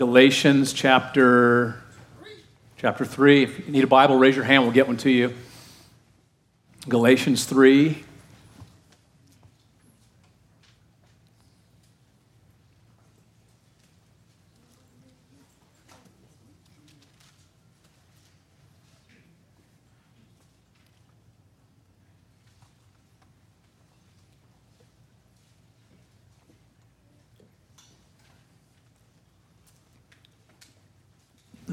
Galatians 0.00 0.72
chapter 0.72 1.78
chapter 2.78 3.04
3. 3.04 3.42
If 3.42 3.66
you 3.66 3.70
need 3.70 3.84
a 3.84 3.86
Bible, 3.86 4.16
raise 4.16 4.34
your 4.34 4.46
hand, 4.46 4.62
we'll 4.62 4.72
get 4.72 4.86
one 4.86 4.96
to 4.96 5.10
you. 5.10 5.34
Galatians 6.88 7.44
3. 7.44 8.02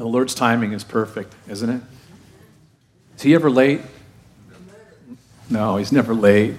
The 0.07 0.13
Lord's 0.13 0.33
timing 0.33 0.71
is 0.71 0.85
perfect, 0.85 1.35
isn't 1.49 1.69
it? 1.69 1.81
Is 3.17 3.23
he 3.23 3.35
ever 3.35 3.49
late? 3.49 3.81
No, 5.49 5.75
he's 5.75 5.91
never 5.91 6.13
late. 6.13 6.55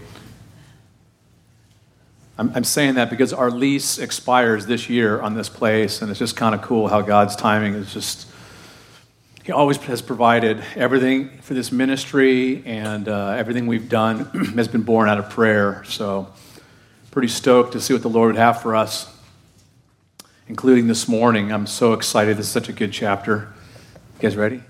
I'm, 2.37 2.53
I'm 2.55 2.65
saying 2.65 2.97
that 2.97 3.09
because 3.09 3.33
our 3.33 3.51
lease 3.51 3.97
expires 3.97 4.67
this 4.67 4.91
year 4.91 5.19
on 5.23 5.35
this 5.35 5.49
place, 5.49 6.03
and 6.03 6.11
it's 6.11 6.19
just 6.19 6.37
kind 6.37 6.55
of 6.55 6.61
cool 6.61 6.89
how 6.89 7.01
God's 7.01 7.37
timing 7.37 7.73
is 7.73 7.91
just. 7.91 8.29
He 9.45 9.53
always 9.53 9.79
has 9.79 10.03
provided 10.03 10.63
everything 10.77 11.31
for 11.41 11.55
this 11.55 11.73
ministry, 11.73 12.63
and 12.67 13.09
uh, 13.09 13.31
everything 13.31 13.67
we've 13.67 13.89
done 13.89 14.27
has 14.57 14.69
been 14.69 14.83
born 14.83 15.09
out 15.09 15.17
of 15.17 15.31
prayer. 15.31 15.85
So, 15.85 16.31
pretty 17.11 17.29
stoked 17.29 17.73
to 17.73 17.81
see 17.81 17.95
what 17.95 18.03
the 18.03 18.11
Lord 18.11 18.27
would 18.35 18.39
have 18.39 18.61
for 18.61 18.77
us 18.77 19.11
including 20.49 20.87
this 20.87 21.07
morning. 21.07 21.53
I'm 21.53 21.67
so 21.67 21.93
excited. 21.93 22.39
This 22.39 22.47
is 22.47 22.53
such 22.53 22.71
a 22.71 22.73
good 22.73 22.91
chapter. 22.91 23.49
You 24.17 24.21
guys 24.21 24.35
ready? 24.35 24.63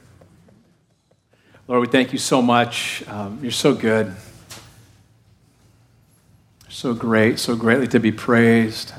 Lord, 1.69 1.81
we 1.83 1.87
thank 1.87 2.13
you 2.13 2.19
so 2.19 2.43
much. 2.43 3.05
Um, 3.07 3.39
you're 3.43 3.53
so 3.53 3.75
good. 3.75 4.15
So 6.69 6.95
great, 6.95 7.39
so 7.39 7.55
greatly 7.55 7.87
to 7.89 8.01
be 8.01 8.11
praised. 8.11 8.93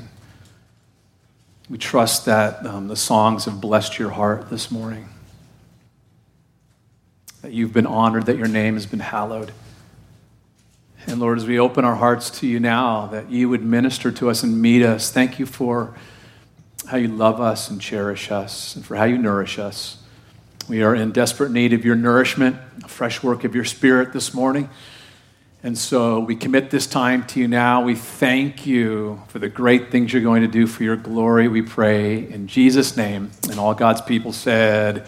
We 1.68 1.78
trust 1.78 2.24
that 2.24 2.64
um, 2.66 2.88
the 2.88 2.96
songs 2.96 3.44
have 3.44 3.60
blessed 3.60 3.98
your 3.98 4.10
heart 4.10 4.50
this 4.50 4.70
morning, 4.70 5.08
that 7.42 7.52
you've 7.52 7.72
been 7.72 7.86
honored, 7.86 8.26
that 8.26 8.36
your 8.36 8.48
name 8.48 8.74
has 8.74 8.86
been 8.86 9.00
hallowed. 9.00 9.52
And 11.06 11.20
Lord, 11.20 11.38
as 11.38 11.46
we 11.46 11.58
open 11.58 11.84
our 11.84 11.94
hearts 11.94 12.30
to 12.40 12.46
you 12.46 12.58
now, 12.58 13.06
that 13.06 13.30
you 13.30 13.48
would 13.48 13.62
minister 13.62 14.10
to 14.12 14.30
us 14.30 14.42
and 14.42 14.60
meet 14.60 14.82
us. 14.82 15.10
Thank 15.12 15.38
you 15.38 15.46
for 15.46 15.94
how 16.90 16.96
you 16.96 17.06
love 17.06 17.40
us 17.40 17.70
and 17.70 17.80
cherish 17.80 18.32
us, 18.32 18.74
and 18.74 18.84
for 18.84 18.96
how 18.96 19.04
you 19.04 19.16
nourish 19.16 19.60
us. 19.60 19.98
We 20.68 20.82
are 20.82 20.92
in 20.92 21.12
desperate 21.12 21.52
need 21.52 21.72
of 21.72 21.84
your 21.84 21.94
nourishment, 21.94 22.56
a 22.82 22.88
fresh 22.88 23.22
work 23.22 23.44
of 23.44 23.54
your 23.54 23.64
spirit 23.64 24.12
this 24.12 24.34
morning. 24.34 24.68
And 25.62 25.78
so 25.78 26.18
we 26.18 26.34
commit 26.34 26.70
this 26.70 26.88
time 26.88 27.24
to 27.28 27.38
you 27.38 27.46
now. 27.46 27.84
We 27.84 27.94
thank 27.94 28.66
you 28.66 29.22
for 29.28 29.38
the 29.38 29.48
great 29.48 29.92
things 29.92 30.12
you're 30.12 30.20
going 30.20 30.42
to 30.42 30.48
do 30.48 30.66
for 30.66 30.82
your 30.82 30.96
glory. 30.96 31.46
We 31.46 31.62
pray 31.62 32.28
in 32.28 32.48
Jesus' 32.48 32.96
name. 32.96 33.30
And 33.48 33.60
all 33.60 33.72
God's 33.72 34.00
people 34.00 34.32
said, 34.32 35.06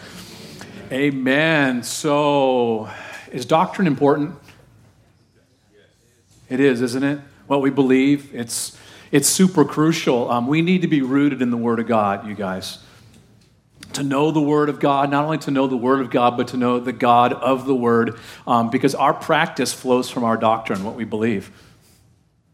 Amen. 0.89 1.83
So, 1.83 2.89
is 3.29 3.45
doctrine 3.45 3.87
important? 3.87 4.35
It 6.47 6.61
is, 6.61 6.81
isn't 6.81 7.03
it? 7.03 7.19
What 7.47 7.61
we 7.61 7.71
believe. 7.71 8.33
It's 8.33 8.77
it's 9.13 9.29
super 9.29 9.63
crucial. 9.63 10.31
Um, 10.31 10.47
we 10.47 10.63
need 10.63 10.81
to 10.81 10.87
be 10.87 11.03
rooted 11.03 11.43
in 11.43 11.51
the 11.51 11.57
Word 11.57 11.79
of 11.79 11.85
God, 11.85 12.27
you 12.27 12.33
guys. 12.33 12.79
To 13.93 14.01
know 14.01 14.31
the 14.31 14.41
Word 14.41 14.69
of 14.69 14.79
God, 14.79 15.11
not 15.11 15.25
only 15.25 15.37
to 15.37 15.51
know 15.51 15.67
the 15.67 15.77
Word 15.77 16.01
of 16.01 16.09
God, 16.09 16.35
but 16.35 16.47
to 16.47 16.57
know 16.57 16.79
the 16.79 16.91
God 16.91 17.31
of 17.31 17.67
the 17.67 17.75
Word, 17.75 18.17
um, 18.47 18.71
because 18.71 18.95
our 18.95 19.13
practice 19.13 19.71
flows 19.71 20.09
from 20.09 20.23
our 20.23 20.35
doctrine, 20.35 20.83
what 20.83 20.95
we 20.95 21.03
believe. 21.03 21.51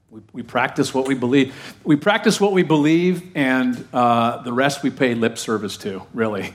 We, 0.10 0.20
we 0.34 0.44
practice 0.44 0.94
what 0.94 1.08
we 1.08 1.16
believe. 1.16 1.56
We 1.86 1.96
practice 1.96 2.42
what 2.42 2.52
we 2.52 2.64
believe, 2.64 3.32
and 3.36 3.88
uh, 3.94 4.42
the 4.42 4.52
rest 4.52 4.84
we 4.84 4.90
pay 4.90 5.16
lip 5.16 5.38
service 5.38 5.78
to, 5.78 6.06
really. 6.14 6.54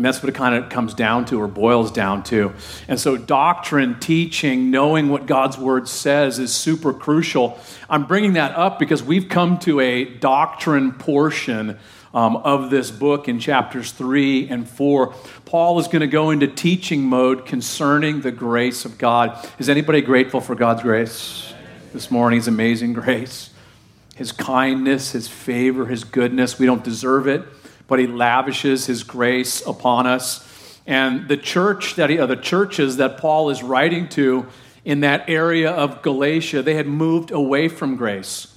And 0.00 0.04
that's 0.06 0.22
what 0.22 0.30
it 0.30 0.34
kind 0.34 0.54
of 0.54 0.70
comes 0.70 0.94
down 0.94 1.26
to 1.26 1.42
or 1.42 1.46
boils 1.46 1.92
down 1.92 2.22
to. 2.22 2.54
And 2.88 2.98
so, 2.98 3.18
doctrine, 3.18 4.00
teaching, 4.00 4.70
knowing 4.70 5.10
what 5.10 5.26
God's 5.26 5.58
word 5.58 5.88
says 5.88 6.38
is 6.38 6.54
super 6.54 6.94
crucial. 6.94 7.60
I'm 7.90 8.06
bringing 8.06 8.32
that 8.32 8.56
up 8.56 8.78
because 8.78 9.02
we've 9.02 9.28
come 9.28 9.58
to 9.58 9.78
a 9.78 10.06
doctrine 10.06 10.92
portion 10.92 11.78
um, 12.14 12.36
of 12.36 12.70
this 12.70 12.90
book 12.90 13.28
in 13.28 13.38
chapters 13.38 13.92
3 13.92 14.48
and 14.48 14.66
4. 14.66 15.12
Paul 15.44 15.78
is 15.78 15.86
going 15.86 16.00
to 16.00 16.06
go 16.06 16.30
into 16.30 16.46
teaching 16.46 17.02
mode 17.02 17.44
concerning 17.44 18.22
the 18.22 18.32
grace 18.32 18.86
of 18.86 18.96
God. 18.96 19.46
Is 19.58 19.68
anybody 19.68 20.00
grateful 20.00 20.40
for 20.40 20.54
God's 20.54 20.80
grace 20.80 21.52
this 21.92 22.10
morning? 22.10 22.38
His 22.38 22.48
amazing 22.48 22.94
grace, 22.94 23.50
His 24.14 24.32
kindness, 24.32 25.12
His 25.12 25.28
favor, 25.28 25.84
His 25.84 26.04
goodness. 26.04 26.58
We 26.58 26.64
don't 26.64 26.82
deserve 26.82 27.26
it 27.28 27.42
but 27.90 27.98
he 27.98 28.06
lavishes 28.06 28.86
his 28.86 29.02
grace 29.02 29.66
upon 29.66 30.06
us. 30.06 30.78
And 30.86 31.28
the 31.28 31.36
church 31.36 31.96
that 31.96 32.08
he, 32.08 32.16
the 32.16 32.36
churches 32.36 32.98
that 32.98 33.18
Paul 33.18 33.50
is 33.50 33.64
writing 33.64 34.08
to 34.10 34.46
in 34.84 35.00
that 35.00 35.28
area 35.28 35.72
of 35.72 36.00
Galatia, 36.00 36.62
they 36.62 36.74
had 36.74 36.86
moved 36.86 37.32
away 37.32 37.66
from 37.66 37.96
grace. 37.96 38.56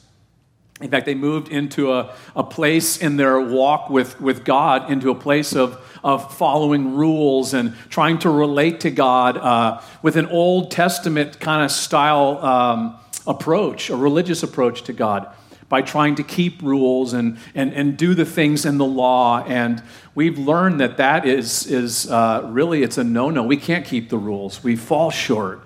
In 0.82 0.90
fact, 0.92 1.08
they 1.08 1.16
moved 1.16 1.48
into 1.48 1.94
a, 1.94 2.14
a 2.36 2.44
place 2.44 2.98
in 2.98 3.18
their 3.18 3.40
walk 3.42 3.90
with, 3.90 4.22
with 4.22 4.46
God, 4.46 4.92
into 4.92 5.10
a 5.10 5.16
place 5.16 5.56
of, 5.56 5.84
of 6.04 6.36
following 6.38 6.94
rules 6.96 7.56
and 7.56 7.76
trying 7.90 8.20
to 8.20 8.30
relate 8.30 8.82
to 8.82 8.92
God 8.92 9.38
uh, 9.38 9.82
with 10.04 10.16
an 10.16 10.28
Old 10.28 10.70
Testament 10.70 11.40
kind 11.40 11.64
of 11.64 11.72
style 11.72 12.38
um, 12.38 13.00
approach, 13.26 13.90
a 13.90 13.96
religious 13.96 14.44
approach 14.44 14.84
to 14.84 14.94
God 14.94 15.34
by 15.70 15.82
trying 15.82 16.16
to 16.16 16.24
keep 16.24 16.62
rules 16.62 17.14
and, 17.14 17.38
and, 17.56 17.74
and 17.74 17.98
do 17.98 18.14
the 18.14 18.26
things 18.26 18.66
in 18.66 18.78
the 18.78 18.86
law. 18.86 19.44
And 19.46 19.82
we've 20.16 20.38
learned 20.38 20.80
that 20.80 20.98
that 20.98 21.26
is, 21.26 21.66
is 21.66 22.10
uh, 22.10 22.48
really, 22.52 22.84
it's 22.84 22.98
a 22.98 23.04
no-no. 23.04 23.44
We 23.44 23.58
can't 23.58 23.86
keep 23.86 24.10
the 24.10 24.18
rules. 24.18 24.64
We 24.64 24.76
fall 24.76 25.12
short. 25.12 25.62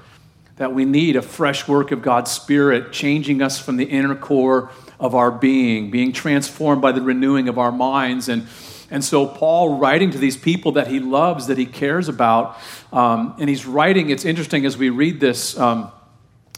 That 0.58 0.74
we 0.74 0.86
need 0.86 1.16
a 1.16 1.22
fresh 1.22 1.68
work 1.68 1.92
of 1.92 2.02
God's 2.02 2.32
Spirit 2.32 2.92
changing 2.92 3.42
us 3.42 3.60
from 3.60 3.78
the 3.78 3.86
inner 3.86 4.16
core 4.16 4.72
of 5.00 5.14
our 5.14 5.30
being, 5.30 5.92
being 5.92 6.12
transformed 6.12 6.82
by 6.82 6.92
the 6.92 7.02
renewing 7.02 7.48
of 7.48 7.60
our 7.60 7.72
minds. 7.72 8.28
And, 8.28 8.48
and 8.90 9.04
so, 9.04 9.28
Paul, 9.28 9.78
writing 9.78 10.10
to 10.12 10.18
these 10.18 10.36
people 10.36 10.72
that 10.72 10.88
he 10.88 11.00
loves, 11.00 11.48
that 11.48 11.60
he 11.60 11.68
cares 11.68 12.10
about, 12.10 12.58
um, 12.92 13.36
and 13.38 13.50
he's 13.50 13.68
writing, 13.68 14.10
it's 14.10 14.26
interesting 14.26 14.66
as 14.66 14.78
we 14.78 14.90
read 14.90 15.20
this. 15.20 15.58
Um, 15.60 15.92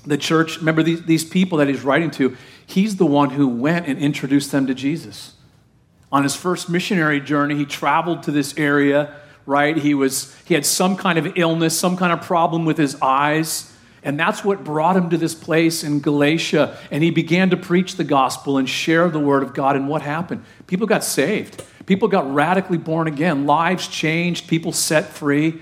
the 0.05 0.17
church, 0.17 0.57
remember 0.57 0.83
these, 0.83 1.03
these 1.03 1.23
people 1.23 1.57
that 1.59 1.67
he's 1.67 1.83
writing 1.83 2.11
to, 2.11 2.35
he's 2.65 2.97
the 2.97 3.05
one 3.05 3.31
who 3.31 3.47
went 3.47 3.87
and 3.87 3.99
introduced 3.99 4.51
them 4.51 4.67
to 4.67 4.73
Jesus. 4.73 5.33
On 6.11 6.23
his 6.23 6.35
first 6.35 6.69
missionary 6.69 7.19
journey, 7.19 7.55
he 7.55 7.65
traveled 7.65 8.23
to 8.23 8.31
this 8.31 8.57
area, 8.57 9.13
right? 9.45 9.77
He, 9.77 9.93
was, 9.93 10.35
he 10.45 10.53
had 10.53 10.65
some 10.65 10.95
kind 10.95 11.19
of 11.19 11.37
illness, 11.37 11.77
some 11.77 11.97
kind 11.97 12.11
of 12.11 12.21
problem 12.21 12.65
with 12.65 12.77
his 12.77 12.99
eyes. 13.01 13.71
And 14.01 14.19
that's 14.19 14.43
what 14.43 14.63
brought 14.63 14.95
him 14.95 15.09
to 15.09 15.17
this 15.17 15.35
place 15.35 15.83
in 15.83 15.99
Galatia. 15.99 16.77
And 16.89 17.03
he 17.03 17.11
began 17.11 17.49
to 17.49 17.57
preach 17.57 17.95
the 17.95 18.03
gospel 18.03 18.57
and 18.57 18.67
share 18.67 19.09
the 19.09 19.19
word 19.19 19.43
of 19.43 19.53
God. 19.53 19.75
And 19.75 19.87
what 19.87 20.01
happened? 20.01 20.43
People 20.67 20.87
got 20.87 21.03
saved. 21.03 21.63
People 21.85 22.07
got 22.07 22.31
radically 22.33 22.77
born 22.77 23.07
again. 23.07 23.45
Lives 23.45 23.87
changed. 23.87 24.47
People 24.47 24.71
set 24.71 25.07
free. 25.07 25.61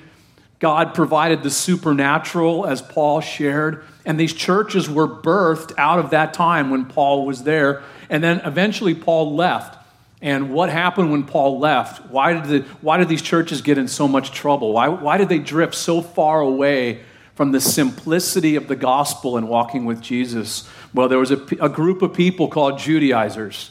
God 0.59 0.95
provided 0.95 1.43
the 1.43 1.51
supernatural, 1.51 2.65
as 2.65 2.81
Paul 2.81 3.21
shared. 3.21 3.85
And 4.05 4.19
these 4.19 4.33
churches 4.33 4.89
were 4.89 5.07
birthed 5.07 5.73
out 5.77 5.99
of 5.99 6.09
that 6.09 6.33
time 6.33 6.71
when 6.71 6.85
Paul 6.85 7.25
was 7.25 7.43
there. 7.43 7.83
And 8.09 8.23
then 8.23 8.41
eventually 8.43 8.95
Paul 8.95 9.35
left. 9.35 9.77
And 10.19 10.51
what 10.51 10.69
happened 10.69 11.11
when 11.11 11.25
Paul 11.25 11.59
left? 11.59 12.09
Why 12.09 12.33
did, 12.33 12.45
the, 12.45 12.59
why 12.81 12.97
did 12.97 13.07
these 13.07 13.21
churches 13.21 13.61
get 13.61 13.77
in 13.77 13.87
so 13.87 14.07
much 14.07 14.31
trouble? 14.31 14.73
Why, 14.73 14.87
why 14.87 15.17
did 15.17 15.29
they 15.29 15.37
drift 15.37 15.75
so 15.75 16.01
far 16.01 16.41
away 16.41 17.01
from 17.35 17.51
the 17.51 17.61
simplicity 17.61 18.55
of 18.55 18.67
the 18.67 18.75
gospel 18.75 19.37
and 19.37 19.47
walking 19.47 19.85
with 19.85 20.01
Jesus? 20.01 20.67
Well, 20.91 21.07
there 21.07 21.19
was 21.19 21.29
a, 21.29 21.39
a 21.61 21.69
group 21.69 22.01
of 22.01 22.13
people 22.13 22.47
called 22.47 22.79
Judaizers. 22.79 23.69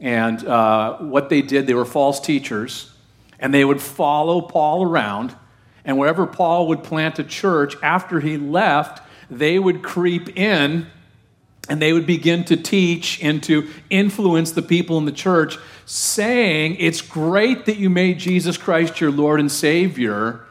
And 0.00 0.44
uh, 0.44 0.96
what 0.96 1.28
they 1.28 1.42
did, 1.42 1.68
they 1.68 1.74
were 1.74 1.84
false 1.84 2.18
teachers. 2.18 2.92
And 3.38 3.54
they 3.54 3.64
would 3.64 3.80
follow 3.80 4.40
Paul 4.40 4.82
around 4.82 5.36
and 5.84 5.98
wherever 5.98 6.26
Paul 6.26 6.68
would 6.68 6.82
plant 6.82 7.18
a 7.18 7.24
church, 7.24 7.76
after 7.82 8.20
he 8.20 8.36
left, 8.36 9.02
they 9.30 9.58
would 9.58 9.82
creep 9.82 10.36
in 10.38 10.86
and 11.68 11.80
they 11.80 11.92
would 11.92 12.06
begin 12.06 12.44
to 12.44 12.56
teach 12.56 13.22
and 13.22 13.42
to 13.44 13.68
influence 13.88 14.52
the 14.52 14.62
people 14.62 14.98
in 14.98 15.06
the 15.06 15.12
church, 15.12 15.56
saying, 15.86 16.76
It's 16.78 17.00
great 17.00 17.66
that 17.66 17.76
you 17.76 17.88
made 17.88 18.18
Jesus 18.18 18.58
Christ 18.58 19.00
your 19.00 19.10
Lord 19.10 19.40
and 19.40 19.50
Savior, 19.50 20.44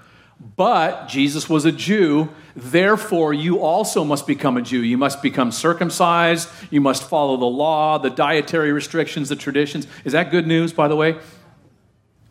but 0.56 1.08
Jesus 1.08 1.48
was 1.48 1.66
a 1.66 1.72
Jew. 1.72 2.30
Therefore, 2.56 3.34
you 3.34 3.60
also 3.60 4.04
must 4.04 4.28
become 4.28 4.58
a 4.58 4.62
Jew. 4.62 4.82
You 4.82 4.98
must 4.98 5.22
become 5.22 5.52
circumcised. 5.52 6.50
You 6.70 6.82
must 6.82 7.08
follow 7.08 7.38
the 7.38 7.46
law, 7.46 7.98
the 7.98 8.10
dietary 8.10 8.72
restrictions, 8.72 9.30
the 9.30 9.36
traditions. 9.36 9.88
Is 10.06 10.14
that 10.14 10.30
good 10.30 10.46
news, 10.46 10.74
by 10.74 10.88
the 10.88 10.96
way? 10.96 11.18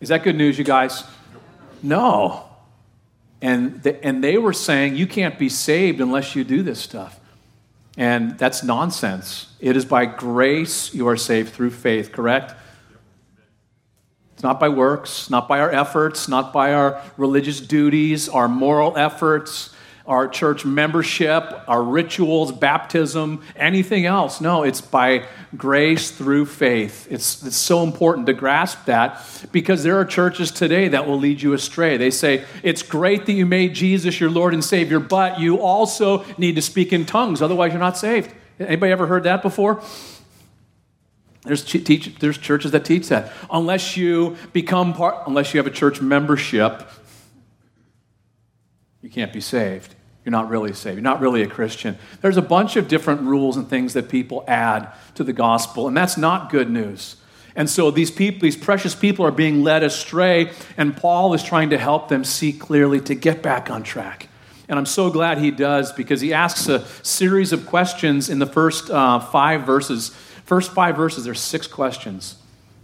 Is 0.00 0.10
that 0.10 0.22
good 0.22 0.36
news, 0.36 0.58
you 0.58 0.64
guys? 0.64 1.04
No. 1.82 2.51
And, 3.42 3.82
the, 3.82 4.02
and 4.04 4.24
they 4.24 4.38
were 4.38 4.52
saying, 4.52 4.96
you 4.96 5.06
can't 5.06 5.38
be 5.38 5.48
saved 5.48 6.00
unless 6.00 6.34
you 6.34 6.44
do 6.44 6.62
this 6.62 6.80
stuff. 6.80 7.18
And 7.98 8.38
that's 8.38 8.62
nonsense. 8.62 9.52
It 9.60 9.76
is 9.76 9.84
by 9.84 10.06
grace 10.06 10.94
you 10.94 11.08
are 11.08 11.16
saved 11.16 11.52
through 11.52 11.72
faith, 11.72 12.12
correct? 12.12 12.54
It's 14.32 14.42
not 14.44 14.58
by 14.58 14.70
works, 14.70 15.28
not 15.28 15.48
by 15.48 15.60
our 15.60 15.70
efforts, 15.70 16.28
not 16.28 16.52
by 16.52 16.72
our 16.72 17.02
religious 17.16 17.60
duties, 17.60 18.28
our 18.28 18.48
moral 18.48 18.96
efforts 18.96 19.74
our 20.06 20.28
church 20.28 20.64
membership, 20.64 21.44
our 21.68 21.82
rituals, 21.82 22.52
baptism, 22.52 23.42
anything 23.56 24.06
else. 24.06 24.40
No, 24.40 24.62
it's 24.62 24.80
by 24.80 25.26
grace 25.56 26.10
through 26.10 26.46
faith. 26.46 27.06
It's, 27.10 27.44
it's 27.46 27.56
so 27.56 27.82
important 27.82 28.26
to 28.26 28.32
grasp 28.32 28.86
that 28.86 29.24
because 29.52 29.82
there 29.82 29.98
are 29.98 30.04
churches 30.04 30.50
today 30.50 30.88
that 30.88 31.06
will 31.06 31.18
lead 31.18 31.42
you 31.42 31.52
astray. 31.52 31.96
They 31.96 32.10
say, 32.10 32.44
it's 32.62 32.82
great 32.82 33.26
that 33.26 33.32
you 33.32 33.46
made 33.46 33.74
Jesus 33.74 34.20
your 34.20 34.30
Lord 34.30 34.54
and 34.54 34.64
Savior, 34.64 34.98
but 34.98 35.38
you 35.38 35.60
also 35.60 36.24
need 36.36 36.56
to 36.56 36.62
speak 36.62 36.92
in 36.92 37.06
tongues, 37.06 37.40
otherwise, 37.40 37.72
you're 37.72 37.80
not 37.80 37.96
saved. 37.96 38.32
Anybody 38.58 38.92
ever 38.92 39.06
heard 39.06 39.24
that 39.24 39.42
before? 39.42 39.82
There's, 41.44 41.64
teach, 41.64 42.14
there's 42.20 42.38
churches 42.38 42.70
that 42.70 42.84
teach 42.84 43.08
that. 43.08 43.32
Unless 43.50 43.96
you 43.96 44.36
become 44.52 44.94
part, 44.94 45.26
unless 45.26 45.52
you 45.52 45.58
have 45.58 45.66
a 45.66 45.74
church 45.74 46.00
membership, 46.00 46.88
you 49.02 49.10
can't 49.10 49.32
be 49.32 49.40
saved. 49.40 49.94
You're 50.24 50.30
not 50.30 50.48
really 50.48 50.72
saved. 50.72 50.96
You're 50.96 51.02
not 51.02 51.20
really 51.20 51.42
a 51.42 51.48
Christian. 51.48 51.98
There's 52.20 52.36
a 52.36 52.42
bunch 52.42 52.76
of 52.76 52.86
different 52.86 53.22
rules 53.22 53.56
and 53.56 53.68
things 53.68 53.92
that 53.94 54.08
people 54.08 54.44
add 54.46 54.88
to 55.16 55.24
the 55.24 55.32
gospel, 55.32 55.88
and 55.88 55.96
that's 55.96 56.16
not 56.16 56.50
good 56.50 56.70
news. 56.70 57.16
And 57.56 57.68
so 57.68 57.90
these 57.90 58.10
people, 58.10 58.40
these 58.40 58.56
precious 58.56 58.94
people 58.94 59.26
are 59.26 59.32
being 59.32 59.62
led 59.62 59.82
astray, 59.82 60.52
and 60.76 60.96
Paul 60.96 61.34
is 61.34 61.42
trying 61.42 61.70
to 61.70 61.78
help 61.78 62.08
them 62.08 62.24
see 62.24 62.52
clearly 62.52 63.00
to 63.02 63.14
get 63.14 63.42
back 63.42 63.68
on 63.68 63.82
track. 63.82 64.28
And 64.68 64.78
I'm 64.78 64.86
so 64.86 65.10
glad 65.10 65.38
he 65.38 65.50
does 65.50 65.92
because 65.92 66.20
he 66.20 66.32
asks 66.32 66.68
a 66.68 66.86
series 67.02 67.52
of 67.52 67.66
questions 67.66 68.30
in 68.30 68.38
the 68.38 68.46
first 68.46 68.90
uh, 68.90 69.18
five 69.18 69.66
verses. 69.66 70.10
First 70.44 70.72
five 70.72 70.96
verses, 70.96 71.24
there's 71.24 71.40
six 71.40 71.66
questions. 71.66 72.36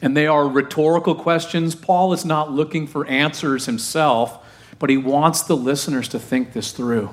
And 0.03 0.17
they 0.17 0.27
are 0.27 0.47
rhetorical 0.47 1.15
questions. 1.15 1.75
Paul 1.75 2.13
is 2.13 2.25
not 2.25 2.53
looking 2.53 2.87
for 2.87 3.07
answers 3.07 3.67
himself 3.67 4.45
but 4.79 4.91
he 4.91 4.97
wants 4.97 5.43
the 5.43 5.57
listeners 5.57 6.09
to 6.09 6.19
think 6.19 6.53
this 6.53 6.73
through. 6.73 7.11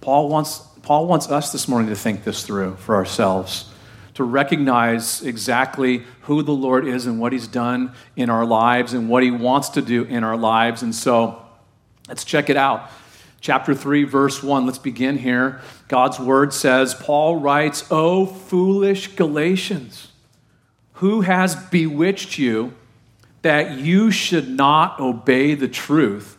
Paul 0.00 0.28
wants, 0.28 0.58
Paul 0.82 1.06
wants 1.06 1.30
us 1.30 1.52
this 1.52 1.68
morning 1.68 1.88
to 1.88 1.96
think 1.96 2.24
this 2.24 2.44
through 2.44 2.76
for 2.76 2.94
ourselves, 2.94 3.70
to 4.14 4.24
recognize 4.24 5.22
exactly 5.22 6.02
who 6.22 6.42
the 6.42 6.52
Lord 6.52 6.86
is 6.86 7.06
and 7.06 7.18
what 7.18 7.32
he's 7.32 7.48
done 7.48 7.92
in 8.16 8.30
our 8.30 8.44
lives 8.44 8.92
and 8.94 9.08
what 9.08 9.22
he 9.22 9.30
wants 9.30 9.70
to 9.70 9.82
do 9.82 10.04
in 10.04 10.24
our 10.24 10.36
lives. 10.36 10.82
And 10.82 10.94
so 10.94 11.42
let's 12.08 12.24
check 12.24 12.50
it 12.50 12.56
out. 12.56 12.90
Chapter 13.40 13.74
3, 13.74 14.04
verse 14.04 14.40
1, 14.40 14.66
let's 14.66 14.78
begin 14.78 15.18
here. 15.18 15.60
God's 15.88 16.20
word 16.20 16.52
says, 16.52 16.94
Paul 16.94 17.36
writes, 17.36 17.84
O 17.90 18.24
foolish 18.24 19.16
Galatians, 19.16 20.12
who 20.94 21.22
has 21.22 21.56
bewitched 21.56 22.38
you 22.38 22.74
that 23.42 23.78
you 23.78 24.12
should 24.12 24.48
not 24.48 25.00
obey 25.00 25.56
the 25.56 25.66
truth? 25.66 26.38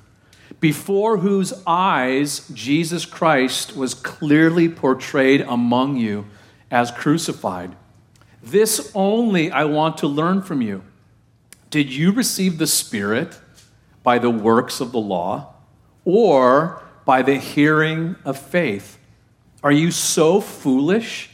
Before 0.63 1.17
whose 1.17 1.51
eyes 1.67 2.47
Jesus 2.53 3.05
Christ 3.05 3.75
was 3.75 3.93
clearly 3.93 4.69
portrayed 4.69 5.41
among 5.41 5.97
you 5.97 6.25
as 6.71 6.89
crucified. 6.89 7.75
This 8.41 8.89
only 8.95 9.51
I 9.51 9.65
want 9.65 9.97
to 9.97 10.07
learn 10.07 10.41
from 10.41 10.61
you. 10.61 10.81
Did 11.69 11.91
you 11.91 12.13
receive 12.13 12.59
the 12.59 12.65
Spirit 12.65 13.37
by 14.03 14.19
the 14.19 14.29
works 14.29 14.79
of 14.79 14.93
the 14.93 15.01
law 15.01 15.53
or 16.05 16.81
by 17.03 17.23
the 17.23 17.35
hearing 17.35 18.15
of 18.23 18.37
faith? 18.39 18.97
Are 19.63 19.71
you 19.73 19.91
so 19.91 20.39
foolish? 20.39 21.29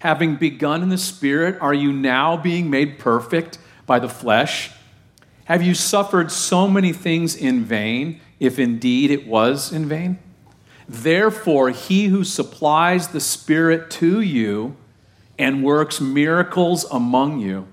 Having 0.00 0.36
begun 0.38 0.82
in 0.82 0.88
the 0.88 0.98
Spirit, 0.98 1.56
are 1.60 1.72
you 1.72 1.92
now 1.92 2.36
being 2.36 2.68
made 2.68 2.98
perfect 2.98 3.58
by 3.86 4.00
the 4.00 4.08
flesh? 4.08 4.72
Have 5.44 5.62
you 5.62 5.74
suffered 5.74 6.32
so 6.32 6.66
many 6.66 6.92
things 6.92 7.36
in 7.36 7.64
vain? 7.64 8.20
If 8.42 8.58
indeed 8.58 9.10
it 9.10 9.26
was 9.26 9.72
in 9.72 9.88
vain? 9.88 10.18
Therefore, 10.88 11.70
he 11.70 12.06
who 12.06 12.24
supplies 12.24 13.08
the 13.08 13.20
Spirit 13.20 13.88
to 13.92 14.20
you 14.20 14.76
and 15.38 15.62
works 15.62 16.00
miracles 16.00 16.84
among 16.90 17.38
you, 17.38 17.68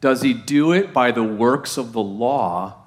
does 0.00 0.22
he 0.22 0.34
do 0.34 0.72
it 0.72 0.92
by 0.92 1.10
the 1.10 1.24
works 1.24 1.78
of 1.78 1.92
the 1.92 2.02
law 2.02 2.84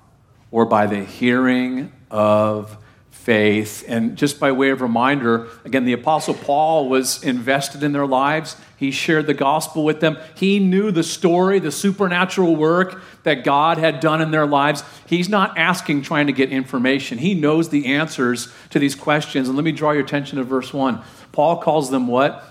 or 0.51 0.65
by 0.65 0.85
the 0.85 1.03
hearing 1.03 1.91
of 2.11 2.77
faith. 3.09 3.83
And 3.87 4.15
just 4.15 4.39
by 4.39 4.53
way 4.53 4.69
of 4.69 4.81
reminder, 4.81 5.49
again, 5.65 5.83
the 5.83 5.93
Apostle 5.93 6.33
Paul 6.33 6.87
was 6.87 7.21
invested 7.23 7.83
in 7.83 7.91
their 7.91 8.05
lives. 8.05 8.55
He 8.77 8.91
shared 8.91 9.27
the 9.27 9.33
gospel 9.33 9.83
with 9.83 9.99
them. 9.99 10.17
He 10.35 10.59
knew 10.59 10.91
the 10.91 11.03
story, 11.03 11.59
the 11.59 11.71
supernatural 11.71 12.55
work 12.55 13.01
that 13.23 13.43
God 13.43 13.77
had 13.77 13.99
done 13.99 14.21
in 14.21 14.31
their 14.31 14.45
lives. 14.45 14.83
He's 15.07 15.27
not 15.27 15.57
asking, 15.57 16.03
trying 16.03 16.27
to 16.27 16.33
get 16.33 16.51
information. 16.51 17.17
He 17.17 17.33
knows 17.33 17.69
the 17.69 17.87
answers 17.87 18.53
to 18.69 18.79
these 18.79 18.95
questions. 18.95 19.47
And 19.47 19.57
let 19.57 19.63
me 19.63 19.71
draw 19.71 19.91
your 19.91 20.03
attention 20.03 20.37
to 20.37 20.43
verse 20.43 20.73
1. 20.73 21.01
Paul 21.31 21.57
calls 21.57 21.89
them 21.89 22.07
what? 22.07 22.43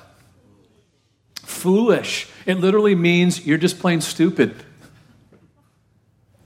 Foolish. 1.42 2.28
It 2.44 2.58
literally 2.58 2.94
means 2.94 3.46
you're 3.46 3.56
just 3.56 3.78
plain 3.78 4.00
stupid. 4.00 4.56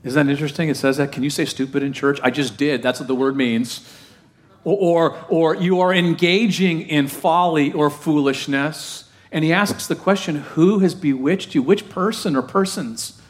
Isn't 0.04 0.26
that 0.26 0.30
interesting? 0.30 0.68
It 0.68 0.76
says 0.76 0.98
that. 0.98 1.10
Can 1.10 1.22
you 1.22 1.30
say 1.30 1.44
stupid 1.44 1.82
in 1.82 1.92
church? 1.92 2.20
I 2.22 2.30
just 2.30 2.56
did. 2.56 2.82
That's 2.82 3.00
what 3.00 3.08
the 3.08 3.14
word 3.14 3.36
means 3.36 3.86
or, 4.64 5.18
or 5.28 5.56
you 5.56 5.80
are 5.80 5.92
engaging 5.92 6.82
in 6.82 7.08
folly 7.08 7.72
or 7.72 7.90
foolishness. 7.90 9.04
And 9.32 9.44
he 9.44 9.52
asks 9.52 9.86
the 9.86 9.96
question 9.96 10.36
who 10.36 10.80
has 10.80 10.94
bewitched 10.94 11.54
you? 11.54 11.62
Which 11.62 11.88
person 11.88 12.34
or 12.34 12.42
persons 12.42 13.20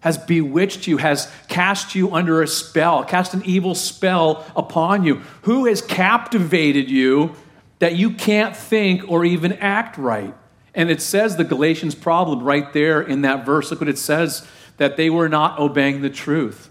has 0.00 0.16
bewitched 0.16 0.86
you, 0.86 0.96
has 0.96 1.30
cast 1.48 1.94
you 1.94 2.14
under 2.14 2.42
a 2.42 2.48
spell, 2.48 3.04
cast 3.04 3.34
an 3.34 3.42
evil 3.44 3.74
spell 3.74 4.46
upon 4.56 5.04
you? 5.04 5.16
Who 5.42 5.66
has 5.66 5.82
captivated 5.82 6.90
you 6.90 7.34
that 7.80 7.96
you 7.96 8.10
can't 8.10 8.56
think 8.56 9.10
or 9.10 9.24
even 9.24 9.52
act 9.54 9.98
right? 9.98 10.34
And 10.74 10.90
it 10.90 11.02
says 11.02 11.36
the 11.36 11.44
Galatians' 11.44 11.94
problem 11.94 12.42
right 12.42 12.72
there 12.72 13.02
in 13.02 13.22
that 13.22 13.44
verse. 13.44 13.70
Look 13.70 13.80
what 13.80 13.88
it 13.88 13.98
says 13.98 14.46
that 14.78 14.96
they 14.96 15.10
were 15.10 15.28
not 15.28 15.58
obeying 15.58 16.00
the 16.00 16.10
truth, 16.10 16.70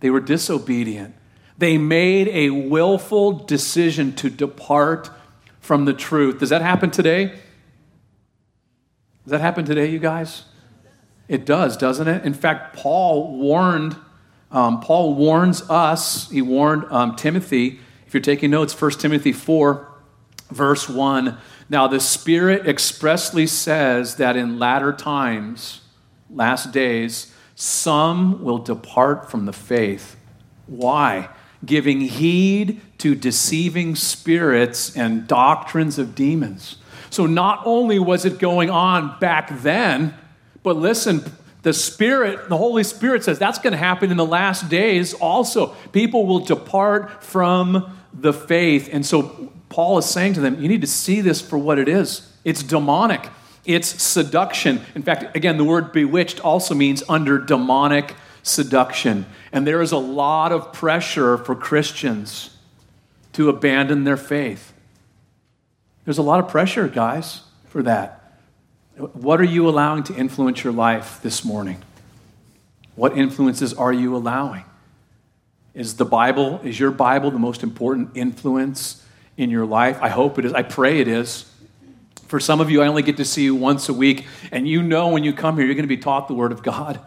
they 0.00 0.10
were 0.10 0.20
disobedient. 0.20 1.14
They 1.56 1.78
made 1.78 2.26
a 2.28 2.50
willful 2.50 3.32
decision 3.32 4.16
to 4.16 4.28
depart 4.28 5.08
from 5.60 5.84
the 5.84 5.94
truth. 5.94 6.40
Does 6.40 6.50
that 6.50 6.62
happen 6.62 6.90
today? 6.90 7.38
Does 9.24 9.32
that 9.32 9.40
happen 9.40 9.64
today, 9.64 9.90
you 9.90 9.98
guys? 9.98 10.44
It 11.28 11.46
does, 11.46 11.76
doesn't 11.76 12.06
it? 12.06 12.24
In 12.24 12.34
fact, 12.34 12.76
Paul 12.76 13.38
warned, 13.38 13.96
um, 14.50 14.80
Paul 14.80 15.14
warns 15.14 15.68
us, 15.70 16.30
he 16.30 16.42
warned 16.42 16.84
um, 16.90 17.16
Timothy, 17.16 17.80
if 18.06 18.12
you're 18.12 18.20
taking 18.20 18.50
notes, 18.50 18.78
1 18.78 18.90
Timothy 18.92 19.32
4, 19.32 19.88
verse 20.50 20.88
1. 20.88 21.38
Now, 21.70 21.86
the 21.86 22.00
Spirit 22.00 22.66
expressly 22.66 23.46
says 23.46 24.16
that 24.16 24.36
in 24.36 24.58
latter 24.58 24.92
times, 24.92 25.80
last 26.30 26.72
days, 26.72 27.32
some 27.54 28.44
will 28.44 28.58
depart 28.58 29.30
from 29.30 29.46
the 29.46 29.52
faith. 29.52 30.16
Why? 30.66 31.30
giving 31.64 32.00
heed 32.02 32.80
to 32.98 33.14
deceiving 33.14 33.94
spirits 33.94 34.96
and 34.96 35.26
doctrines 35.26 35.98
of 35.98 36.14
demons. 36.14 36.76
So 37.14 37.26
not 37.26 37.62
only 37.64 38.00
was 38.00 38.24
it 38.24 38.40
going 38.40 38.70
on 38.70 39.20
back 39.20 39.60
then, 39.60 40.14
but 40.64 40.76
listen, 40.76 41.22
the 41.62 41.72
Spirit, 41.72 42.48
the 42.48 42.56
Holy 42.56 42.82
Spirit 42.82 43.22
says 43.22 43.38
that's 43.38 43.60
going 43.60 43.70
to 43.70 43.78
happen 43.78 44.10
in 44.10 44.16
the 44.16 44.26
last 44.26 44.68
days 44.68 45.14
also. 45.14 45.68
People 45.92 46.26
will 46.26 46.40
depart 46.40 47.22
from 47.22 47.96
the 48.12 48.32
faith. 48.32 48.88
And 48.92 49.06
so 49.06 49.52
Paul 49.68 49.96
is 49.98 50.06
saying 50.06 50.34
to 50.34 50.40
them, 50.40 50.60
you 50.60 50.68
need 50.68 50.80
to 50.80 50.88
see 50.88 51.20
this 51.20 51.40
for 51.40 51.56
what 51.56 51.78
it 51.78 51.88
is. 51.88 52.32
It's 52.44 52.64
demonic. 52.64 53.28
It's 53.64 54.02
seduction. 54.02 54.80
In 54.96 55.04
fact, 55.04 55.36
again, 55.36 55.56
the 55.56 55.62
word 55.62 55.92
bewitched 55.92 56.40
also 56.40 56.74
means 56.74 57.04
under 57.08 57.38
demonic 57.38 58.16
seduction. 58.42 59.24
And 59.52 59.64
there 59.64 59.80
is 59.80 59.92
a 59.92 59.98
lot 59.98 60.50
of 60.50 60.72
pressure 60.72 61.38
for 61.38 61.54
Christians 61.54 62.56
to 63.34 63.48
abandon 63.48 64.02
their 64.02 64.16
faith. 64.16 64.73
There's 66.04 66.18
a 66.18 66.22
lot 66.22 66.40
of 66.40 66.48
pressure, 66.48 66.88
guys, 66.88 67.42
for 67.66 67.82
that. 67.82 68.38
What 68.96 69.40
are 69.40 69.44
you 69.44 69.68
allowing 69.68 70.04
to 70.04 70.14
influence 70.14 70.62
your 70.62 70.72
life 70.72 71.20
this 71.22 71.44
morning? 71.44 71.82
What 72.94 73.16
influences 73.18 73.74
are 73.74 73.92
you 73.92 74.14
allowing? 74.16 74.64
Is 75.74 75.96
the 75.96 76.04
Bible, 76.04 76.60
is 76.62 76.78
your 76.78 76.92
Bible 76.92 77.30
the 77.30 77.38
most 77.38 77.62
important 77.62 78.10
influence 78.14 79.04
in 79.36 79.50
your 79.50 79.66
life? 79.66 79.98
I 80.00 80.08
hope 80.08 80.38
it 80.38 80.44
is. 80.44 80.52
I 80.52 80.62
pray 80.62 81.00
it 81.00 81.08
is. 81.08 81.50
For 82.28 82.38
some 82.38 82.60
of 82.60 82.70
you, 82.70 82.82
I 82.82 82.86
only 82.86 83.02
get 83.02 83.16
to 83.16 83.24
see 83.24 83.42
you 83.42 83.54
once 83.54 83.88
a 83.88 83.94
week, 83.94 84.26
and 84.52 84.68
you 84.68 84.82
know 84.82 85.08
when 85.08 85.24
you 85.24 85.32
come 85.32 85.56
here, 85.56 85.66
you're 85.66 85.74
going 85.74 85.84
to 85.84 85.88
be 85.88 85.96
taught 85.96 86.28
the 86.28 86.34
Word 86.34 86.52
of 86.52 86.62
God. 86.62 87.00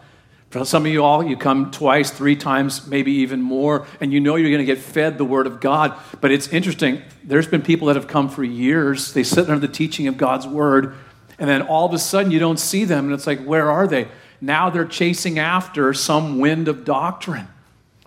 For 0.50 0.64
some 0.64 0.86
of 0.86 0.92
you 0.92 1.04
all, 1.04 1.22
you 1.22 1.36
come 1.36 1.70
twice, 1.70 2.10
three 2.10 2.34
times, 2.34 2.86
maybe 2.86 3.12
even 3.12 3.42
more, 3.42 3.86
and 4.00 4.12
you 4.12 4.20
know 4.20 4.36
you're 4.36 4.50
going 4.50 4.64
to 4.66 4.74
get 4.74 4.78
fed 4.78 5.18
the 5.18 5.24
Word 5.24 5.46
of 5.46 5.60
God. 5.60 5.94
But 6.22 6.30
it's 6.30 6.48
interesting. 6.48 7.02
There's 7.22 7.46
been 7.46 7.60
people 7.60 7.88
that 7.88 7.96
have 7.96 8.08
come 8.08 8.30
for 8.30 8.42
years. 8.42 9.12
They 9.12 9.24
sit 9.24 9.50
under 9.50 9.66
the 9.66 9.72
teaching 9.72 10.06
of 10.06 10.16
God's 10.16 10.46
Word, 10.46 10.94
and 11.38 11.50
then 11.50 11.60
all 11.62 11.84
of 11.84 11.92
a 11.92 11.98
sudden 11.98 12.32
you 12.32 12.38
don't 12.38 12.58
see 12.58 12.84
them, 12.84 13.06
and 13.06 13.14
it's 13.14 13.26
like, 13.26 13.44
where 13.44 13.70
are 13.70 13.86
they? 13.86 14.08
Now 14.40 14.70
they're 14.70 14.86
chasing 14.86 15.38
after 15.38 15.92
some 15.92 16.38
wind 16.38 16.66
of 16.66 16.84
doctrine. 16.84 17.48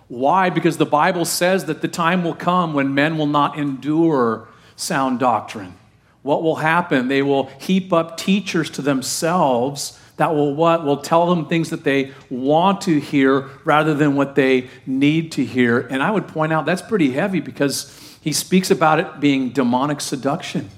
Why? 0.08 0.50
Because 0.50 0.78
the 0.78 0.86
Bible 0.86 1.24
says 1.24 1.66
that 1.66 1.80
the 1.80 1.88
time 1.88 2.24
will 2.24 2.34
come 2.34 2.74
when 2.74 2.92
men 2.92 3.16
will 3.18 3.26
not 3.26 3.56
endure 3.56 4.48
sound 4.74 5.20
doctrine. 5.20 5.74
What 6.22 6.42
will 6.42 6.56
happen? 6.56 7.08
They 7.08 7.22
will 7.22 7.46
heap 7.60 7.92
up 7.92 8.16
teachers 8.16 8.68
to 8.70 8.82
themselves 8.82 9.98
that 10.16 10.34
will 10.34 10.54
what? 10.54 10.84
Will 10.84 10.98
tell 10.98 11.26
them 11.32 11.46
things 11.46 11.70
that 11.70 11.84
they 11.84 12.12
want 12.30 12.82
to 12.82 13.00
hear 13.00 13.48
rather 13.64 13.94
than 13.94 14.14
what 14.14 14.34
they 14.34 14.68
need 14.86 15.32
to 15.32 15.44
hear. 15.44 15.80
And 15.80 16.02
I 16.02 16.10
would 16.10 16.28
point 16.28 16.52
out 16.52 16.66
that's 16.66 16.82
pretty 16.82 17.12
heavy 17.12 17.40
because 17.40 18.18
he 18.20 18.32
speaks 18.32 18.70
about 18.70 19.00
it 19.00 19.20
being 19.20 19.50
demonic 19.50 20.00
seduction 20.00 20.70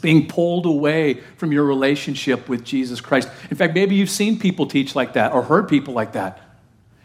being 0.00 0.28
pulled 0.28 0.66
away 0.66 1.14
from 1.36 1.52
your 1.52 1.64
relationship 1.64 2.48
with 2.48 2.64
Jesus 2.64 3.00
Christ. 3.00 3.28
In 3.50 3.56
fact, 3.56 3.74
maybe 3.74 3.94
you've 3.94 4.10
seen 4.10 4.38
people 4.38 4.66
teach 4.66 4.94
like 4.94 5.14
that 5.14 5.32
or 5.32 5.42
heard 5.42 5.68
people 5.68 5.94
like 5.94 6.12
that. 6.12 6.40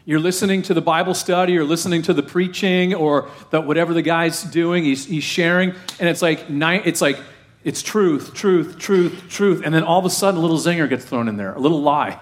You're 0.04 0.20
listening 0.20 0.64
to 0.64 0.74
the 0.74 0.82
Bible 0.82 1.14
study 1.14 1.58
or 1.58 1.64
listening 1.64 2.02
to 2.04 2.14
the 2.14 2.24
preaching 2.24 2.94
or 2.94 3.30
the, 3.52 3.62
whatever 3.62 3.94
the 3.94 4.02
guy's 4.02 4.44
doing, 4.44 4.84
he's, 4.84 5.06
he's 5.06 5.24
sharing, 5.24 5.72
and 6.00 6.10
it's 6.10 6.22
like, 6.22 6.46
it's 6.50 7.02
like, 7.02 7.20
it's 7.64 7.82
truth, 7.82 8.34
truth, 8.34 8.78
truth, 8.80 9.30
truth. 9.30 9.62
And 9.64 9.74
then 9.74 9.84
all 9.84 10.00
of 10.00 10.06
a 10.06 10.10
sudden, 10.10 10.40
a 10.40 10.42
little 10.42 10.58
zinger 10.58 10.90
gets 10.90 11.06
thrown 11.06 11.28
in 11.28 11.38
there, 11.38 11.54
a 11.54 11.60
little 11.60 11.82
lie. 11.82 12.20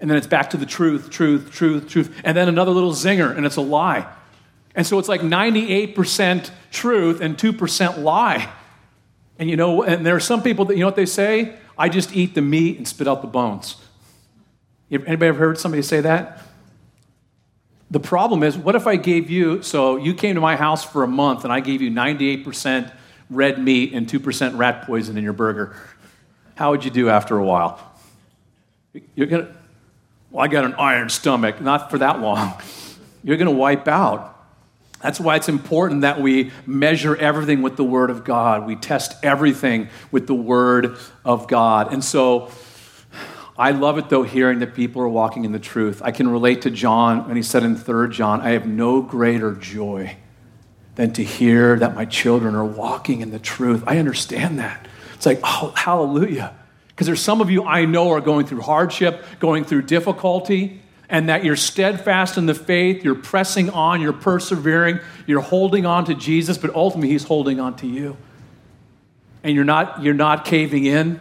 And 0.00 0.10
then 0.10 0.16
it's 0.16 0.26
back 0.26 0.50
to 0.50 0.56
the 0.56 0.66
truth, 0.66 1.10
truth, 1.10 1.50
truth, 1.50 1.88
truth. 1.88 2.20
And 2.22 2.36
then 2.36 2.48
another 2.48 2.70
little 2.70 2.92
zinger, 2.92 3.36
and 3.36 3.46
it's 3.46 3.56
a 3.56 3.62
lie. 3.62 4.06
And 4.74 4.86
so 4.86 4.98
it's 4.98 5.08
like 5.08 5.22
98% 5.22 6.50
truth 6.70 7.20
and 7.20 7.36
2% 7.36 8.02
lie. 8.02 8.52
And 9.38 9.50
you 9.50 9.56
know, 9.56 9.82
and 9.82 10.04
there 10.04 10.14
are 10.14 10.20
some 10.20 10.42
people 10.42 10.66
that, 10.66 10.74
you 10.74 10.80
know 10.80 10.86
what 10.86 10.96
they 10.96 11.06
say? 11.06 11.56
I 11.78 11.88
just 11.88 12.14
eat 12.14 12.34
the 12.34 12.42
meat 12.42 12.76
and 12.76 12.86
spit 12.86 13.08
out 13.08 13.22
the 13.22 13.28
bones. 13.28 13.76
Anybody 14.90 15.26
ever 15.26 15.38
heard 15.38 15.58
somebody 15.58 15.82
say 15.82 16.00
that? 16.02 16.42
The 17.90 18.00
problem 18.00 18.42
is, 18.42 18.56
what 18.56 18.74
if 18.74 18.86
I 18.86 18.96
gave 18.96 19.30
you, 19.30 19.62
so 19.62 19.96
you 19.96 20.14
came 20.14 20.34
to 20.34 20.40
my 20.40 20.56
house 20.56 20.84
for 20.84 21.02
a 21.02 21.08
month 21.08 21.44
and 21.44 21.52
I 21.52 21.60
gave 21.60 21.80
you 21.80 21.90
98% 21.90 22.92
red 23.30 23.58
meat 23.58 23.92
and 23.92 24.06
2% 24.06 24.56
rat 24.56 24.86
poison 24.86 25.16
in 25.16 25.24
your 25.24 25.32
burger? 25.32 25.76
How 26.54 26.70
would 26.70 26.84
you 26.84 26.90
do 26.90 27.08
after 27.08 27.36
a 27.36 27.44
while? 27.44 27.80
You're 29.14 29.26
going 29.26 29.46
to, 29.46 29.56
well, 30.30 30.44
I 30.44 30.48
got 30.48 30.64
an 30.64 30.74
iron 30.74 31.08
stomach. 31.08 31.60
Not 31.60 31.90
for 31.90 31.98
that 31.98 32.20
long. 32.20 32.54
You're 33.22 33.36
going 33.36 33.46
to 33.48 33.54
wipe 33.54 33.88
out. 33.88 34.32
That's 35.02 35.20
why 35.20 35.36
it's 35.36 35.48
important 35.48 36.00
that 36.00 36.20
we 36.20 36.50
measure 36.64 37.14
everything 37.14 37.60
with 37.60 37.76
the 37.76 37.84
Word 37.84 38.08
of 38.08 38.24
God. 38.24 38.66
We 38.66 38.76
test 38.76 39.22
everything 39.22 39.88
with 40.10 40.26
the 40.26 40.34
Word 40.34 40.96
of 41.24 41.46
God. 41.46 41.92
And 41.92 42.02
so 42.02 42.50
I 43.58 43.72
love 43.72 43.98
it, 43.98 44.08
though, 44.08 44.22
hearing 44.22 44.60
that 44.60 44.74
people 44.74 45.02
are 45.02 45.08
walking 45.08 45.44
in 45.44 45.52
the 45.52 45.58
truth. 45.58 46.00
I 46.02 46.10
can 46.10 46.28
relate 46.28 46.62
to 46.62 46.70
John 46.70 47.28
when 47.28 47.36
he 47.36 47.42
said 47.42 47.62
in 47.62 47.76
3 47.76 48.08
John, 48.10 48.40
I 48.40 48.50
have 48.50 48.66
no 48.66 49.02
greater 49.02 49.52
joy 49.52 50.16
than 50.96 51.12
to 51.14 51.24
hear 51.24 51.76
that 51.78 51.94
my 51.94 52.04
children 52.04 52.54
are 52.54 52.64
walking 52.64 53.20
in 53.20 53.30
the 53.30 53.38
truth. 53.38 53.84
I 53.86 53.98
understand 53.98 54.58
that. 54.58 54.86
It's 55.14 55.26
like, 55.26 55.40
oh, 55.44 55.72
hallelujah. 55.76 56.54
Because 56.88 57.06
there's 57.06 57.22
some 57.22 57.40
of 57.40 57.50
you 57.50 57.64
I 57.64 57.84
know 57.84 58.10
are 58.10 58.20
going 58.20 58.46
through 58.46 58.62
hardship, 58.62 59.24
going 59.38 59.64
through 59.64 59.82
difficulty 59.82 60.82
and 61.08 61.28
that 61.28 61.44
you're 61.44 61.56
steadfast 61.56 62.36
in 62.36 62.46
the 62.46 62.54
faith, 62.54 63.04
you're 63.04 63.14
pressing 63.14 63.70
on, 63.70 64.00
you're 64.00 64.12
persevering, 64.12 64.98
you're 65.26 65.40
holding 65.40 65.86
on 65.86 66.04
to 66.06 66.14
Jesus, 66.14 66.58
but 66.58 66.74
ultimately 66.74 67.10
He's 67.10 67.24
holding 67.24 67.60
on 67.60 67.76
to 67.76 67.86
you. 67.86 68.16
And 69.44 69.54
you're 69.54 69.64
not, 69.64 70.02
you're 70.02 70.14
not 70.14 70.44
caving 70.44 70.84
in, 70.84 71.20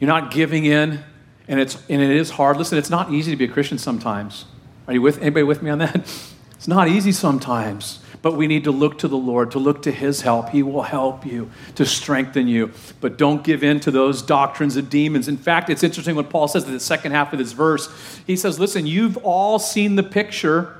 you're 0.00 0.08
not 0.08 0.32
giving 0.32 0.64
in, 0.64 1.04
and, 1.46 1.60
it's, 1.60 1.76
and 1.88 2.02
it 2.02 2.10
is 2.10 2.30
hard. 2.30 2.56
Listen, 2.56 2.78
it's 2.78 2.90
not 2.90 3.12
easy 3.12 3.30
to 3.30 3.36
be 3.36 3.44
a 3.44 3.48
Christian 3.48 3.78
sometimes. 3.78 4.46
Are 4.88 4.94
you 4.94 5.02
with 5.02 5.18
anybody 5.18 5.44
with 5.44 5.62
me 5.62 5.70
on 5.70 5.78
that? 5.78 6.12
It's 6.60 6.68
not 6.68 6.88
easy 6.88 7.12
sometimes. 7.12 7.99
But 8.22 8.34
we 8.34 8.46
need 8.46 8.64
to 8.64 8.70
look 8.70 8.98
to 8.98 9.08
the 9.08 9.16
Lord, 9.16 9.50
to 9.52 9.58
look 9.58 9.82
to 9.82 9.90
His 9.90 10.20
help. 10.20 10.50
He 10.50 10.62
will 10.62 10.82
help 10.82 11.24
you 11.24 11.50
to 11.76 11.86
strengthen 11.86 12.48
you. 12.48 12.72
But 13.00 13.16
don't 13.16 13.42
give 13.42 13.64
in 13.64 13.80
to 13.80 13.90
those 13.90 14.20
doctrines 14.20 14.76
of 14.76 14.90
demons. 14.90 15.26
In 15.26 15.38
fact, 15.38 15.70
it's 15.70 15.82
interesting 15.82 16.16
what 16.16 16.28
Paul 16.28 16.46
says 16.46 16.64
in 16.64 16.72
the 16.72 16.80
second 16.80 17.12
half 17.12 17.32
of 17.32 17.38
this 17.38 17.52
verse. 17.52 17.88
He 18.26 18.36
says, 18.36 18.58
Listen, 18.58 18.86
you've 18.86 19.16
all 19.18 19.58
seen 19.58 19.96
the 19.96 20.02
picture, 20.02 20.76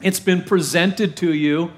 it's 0.00 0.20
been 0.20 0.42
presented 0.42 1.16
to 1.18 1.32
you 1.32 1.72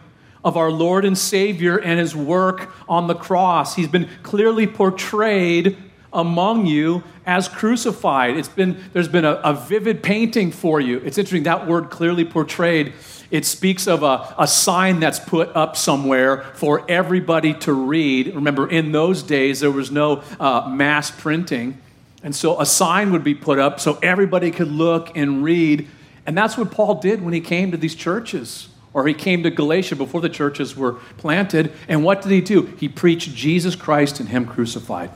of 0.45 0.57
our 0.57 0.71
Lord 0.71 1.05
and 1.05 1.17
Savior 1.17 1.79
and 1.79 1.99
His 1.99 2.15
work 2.15 2.71
on 2.89 3.07
the 3.07 3.15
cross. 3.15 3.77
He's 3.77 3.89
been 3.89 4.09
clearly 4.23 4.67
portrayed 4.67 5.77
among 6.13 6.67
you 6.67 7.03
as 7.27 7.49
crucified. 7.49 8.37
It's 8.37 8.49
been, 8.49 8.83
there's 8.93 9.09
been 9.09 9.25
a, 9.25 9.35
a 9.45 9.55
vivid 9.55 10.03
painting 10.03 10.51
for 10.51 10.81
you. 10.81 10.99
It's 10.99 11.19
interesting, 11.19 11.43
that 11.45 11.67
word 11.67 11.91
clearly 11.91 12.25
portrayed 12.25 12.93
it 13.31 13.45
speaks 13.45 13.87
of 13.87 14.03
a, 14.03 14.35
a 14.39 14.47
sign 14.47 15.01
that's 15.01 15.19
put 15.19 15.55
up 15.55 15.77
somewhere 15.77 16.45
for 16.55 16.85
everybody 16.89 17.55
to 17.55 17.73
read. 17.73 18.35
Remember, 18.35 18.69
in 18.69 18.93
those 18.93 19.23
days, 19.23 19.61
there 19.61 19.71
was 19.71 19.91
no 19.91 20.23
uh, 20.41 20.69
mass 20.69 21.11
printing. 21.11 21.79
And 22.23 22.35
so 22.35 22.61
a 22.61 22.67
sign 22.67 23.13
would 23.13 23.25
be 23.25 23.35
put 23.35 23.59
up 23.59 23.81
so 23.81 23.99
everybody 24.03 24.51
could 24.51 24.71
look 24.71 25.17
and 25.17 25.45
read. 25.45 25.89
And 26.27 26.37
that's 26.37 26.57
what 26.57 26.71
Paul 26.71 26.97
did 26.97 27.23
when 27.23 27.33
he 27.35 27.41
came 27.41 27.71
to 27.71 27.77
these 27.77 27.95
churches, 27.95 28.69
or 28.93 29.07
he 29.07 29.15
came 29.15 29.43
to 29.43 29.51
Galatia 29.51 29.97
before 29.97 30.21
the 30.21 30.29
churches 30.29 30.77
were 30.77 30.95
planted. 31.19 31.73
And 31.87 32.03
what 32.03 32.23
did 32.23 32.33
he 32.33 32.41
do? 32.41 32.63
He 32.79 32.89
preached 32.89 33.35
Jesus 33.35 33.77
Christ 33.77 34.21
and 34.21 34.29
Him 34.29 34.47
crucified. 34.47 35.11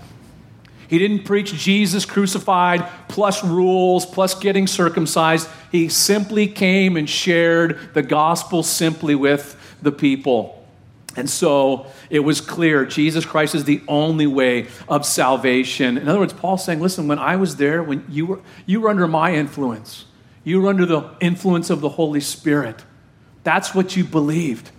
He 0.92 0.98
didn't 0.98 1.24
preach 1.24 1.54
Jesus 1.54 2.04
crucified 2.04 2.86
plus 3.08 3.42
rules 3.42 4.04
plus 4.04 4.34
getting 4.34 4.66
circumcised. 4.66 5.48
He 5.70 5.88
simply 5.88 6.46
came 6.46 6.98
and 6.98 7.08
shared 7.08 7.94
the 7.94 8.02
gospel 8.02 8.62
simply 8.62 9.14
with 9.14 9.56
the 9.80 9.90
people. 9.90 10.62
And 11.16 11.30
so 11.30 11.86
it 12.10 12.18
was 12.18 12.42
clear 12.42 12.84
Jesus 12.84 13.24
Christ 13.24 13.54
is 13.54 13.64
the 13.64 13.80
only 13.88 14.26
way 14.26 14.66
of 14.86 15.06
salvation. 15.06 15.96
In 15.96 16.08
other 16.08 16.18
words, 16.18 16.34
Paul's 16.34 16.62
saying, 16.62 16.80
listen, 16.80 17.08
when 17.08 17.18
I 17.18 17.36
was 17.36 17.56
there, 17.56 17.82
when 17.82 18.04
you 18.10 18.26
were, 18.26 18.40
you 18.66 18.82
were 18.82 18.90
under 18.90 19.08
my 19.08 19.34
influence, 19.34 20.04
you 20.44 20.60
were 20.60 20.68
under 20.68 20.84
the 20.84 21.08
influence 21.22 21.70
of 21.70 21.80
the 21.80 21.88
Holy 21.88 22.20
Spirit. 22.20 22.84
That's 23.44 23.74
what 23.74 23.96
you 23.96 24.04
believed. 24.04 24.70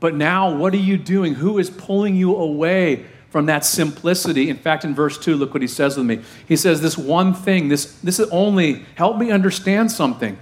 But 0.00 0.14
now, 0.14 0.54
what 0.54 0.74
are 0.74 0.76
you 0.76 0.98
doing? 0.98 1.36
Who 1.36 1.56
is 1.56 1.70
pulling 1.70 2.14
you 2.14 2.36
away 2.36 3.06
from 3.36 3.44
that 3.44 3.66
simplicity. 3.66 4.48
In 4.48 4.56
fact, 4.56 4.82
in 4.82 4.94
verse 4.94 5.18
2, 5.18 5.36
look 5.36 5.52
what 5.52 5.60
he 5.60 5.68
says 5.68 5.98
with 5.98 6.06
me. 6.06 6.22
He 6.48 6.56
says, 6.56 6.80
This 6.80 6.96
one 6.96 7.34
thing, 7.34 7.68
this, 7.68 7.92
this 8.00 8.18
is 8.18 8.26
only, 8.30 8.86
help 8.94 9.18
me 9.18 9.30
understand 9.30 9.92
something. 9.92 10.38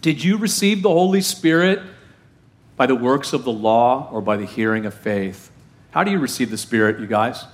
Did 0.00 0.22
you 0.22 0.36
receive 0.36 0.82
the 0.82 0.90
Holy 0.90 1.20
Spirit 1.20 1.82
by 2.76 2.86
the 2.86 2.94
works 2.94 3.32
of 3.32 3.42
the 3.42 3.50
law 3.50 4.08
or 4.12 4.20
by 4.20 4.36
the 4.36 4.46
hearing 4.46 4.86
of 4.86 4.94
faith? 4.94 5.50
How 5.90 6.04
do 6.04 6.12
you 6.12 6.20
receive 6.20 6.52
the 6.52 6.56
Spirit, 6.56 7.00
you 7.00 7.08
guys? 7.08 7.46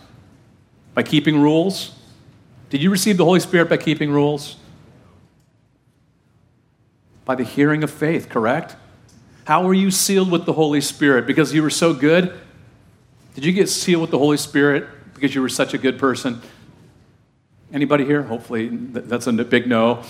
By 0.92 1.04
keeping 1.04 1.40
rules? 1.40 1.92
Did 2.68 2.82
you 2.82 2.90
receive 2.90 3.16
the 3.16 3.24
Holy 3.24 3.40
Spirit 3.40 3.70
by 3.70 3.78
keeping 3.78 4.10
rules? 4.10 4.56
By 7.24 7.34
the 7.34 7.44
hearing 7.44 7.82
of 7.82 7.90
faith, 7.90 8.28
correct? 8.28 8.76
How 9.46 9.64
were 9.64 9.72
you 9.72 9.90
sealed 9.90 10.30
with 10.30 10.44
the 10.44 10.52
Holy 10.52 10.82
Spirit? 10.82 11.26
Because 11.26 11.54
you 11.54 11.62
were 11.62 11.70
so 11.70 11.94
good? 11.94 12.38
Did 13.34 13.44
you 13.44 13.52
get 13.52 13.68
sealed 13.68 14.02
with 14.02 14.10
the 14.10 14.18
Holy 14.18 14.36
Spirit 14.36 14.86
because 15.14 15.34
you 15.34 15.42
were 15.42 15.48
such 15.48 15.74
a 15.74 15.78
good 15.78 15.98
person? 15.98 16.40
Anybody 17.72 18.04
here? 18.04 18.22
Hopefully, 18.22 18.68
that's 18.68 19.26
a 19.26 19.32
big 19.32 19.66
no. 19.66 20.02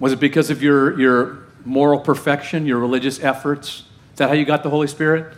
Was 0.00 0.12
it 0.12 0.20
because 0.20 0.50
of 0.50 0.62
your, 0.62 0.98
your 0.98 1.46
moral 1.64 2.00
perfection, 2.00 2.66
your 2.66 2.78
religious 2.78 3.22
efforts? 3.22 3.84
Is 4.12 4.18
that 4.18 4.28
how 4.28 4.34
you 4.34 4.44
got 4.44 4.62
the 4.62 4.70
Holy 4.70 4.88
Spirit? 4.88 5.32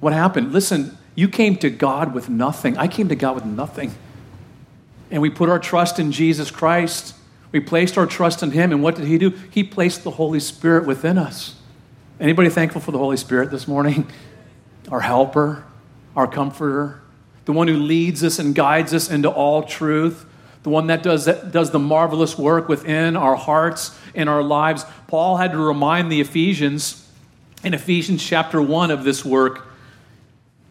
What 0.00 0.12
happened? 0.12 0.52
Listen, 0.52 0.98
you 1.14 1.28
came 1.28 1.56
to 1.56 1.70
God 1.70 2.14
with 2.14 2.28
nothing. 2.28 2.76
I 2.76 2.88
came 2.88 3.08
to 3.08 3.16
God 3.16 3.34
with 3.34 3.46
nothing. 3.46 3.94
And 5.10 5.22
we 5.22 5.30
put 5.30 5.48
our 5.48 5.58
trust 5.58 5.98
in 5.98 6.12
Jesus 6.12 6.50
Christ. 6.50 7.14
We 7.52 7.60
placed 7.60 7.96
our 7.96 8.06
trust 8.06 8.42
in 8.42 8.50
Him. 8.50 8.72
And 8.72 8.82
what 8.82 8.96
did 8.96 9.06
He 9.06 9.16
do? 9.16 9.30
He 9.50 9.64
placed 9.64 10.04
the 10.04 10.10
Holy 10.10 10.40
Spirit 10.40 10.86
within 10.86 11.16
us. 11.16 11.54
Anybody 12.20 12.50
thankful 12.50 12.80
for 12.80 12.92
the 12.92 12.98
Holy 12.98 13.16
Spirit 13.16 13.50
this 13.50 13.66
morning? 13.66 14.06
our 14.90 15.00
helper, 15.00 15.64
our 16.14 16.26
comforter, 16.26 17.00
the 17.44 17.52
one 17.52 17.68
who 17.68 17.76
leads 17.76 18.24
us 18.24 18.38
and 18.38 18.54
guides 18.54 18.92
us 18.92 19.10
into 19.10 19.30
all 19.30 19.62
truth, 19.62 20.26
the 20.62 20.70
one 20.70 20.88
that 20.88 21.02
does, 21.02 21.26
that 21.26 21.52
does 21.52 21.70
the 21.70 21.78
marvelous 21.78 22.36
work 22.36 22.68
within 22.68 23.16
our 23.16 23.36
hearts 23.36 23.96
and 24.14 24.28
our 24.28 24.42
lives. 24.42 24.84
Paul 25.06 25.36
had 25.36 25.52
to 25.52 25.58
remind 25.58 26.10
the 26.10 26.20
Ephesians 26.20 27.08
in 27.62 27.72
Ephesians 27.72 28.24
chapter 28.24 28.60
1 28.60 28.90
of 28.90 29.04
this 29.04 29.24
work. 29.24 29.68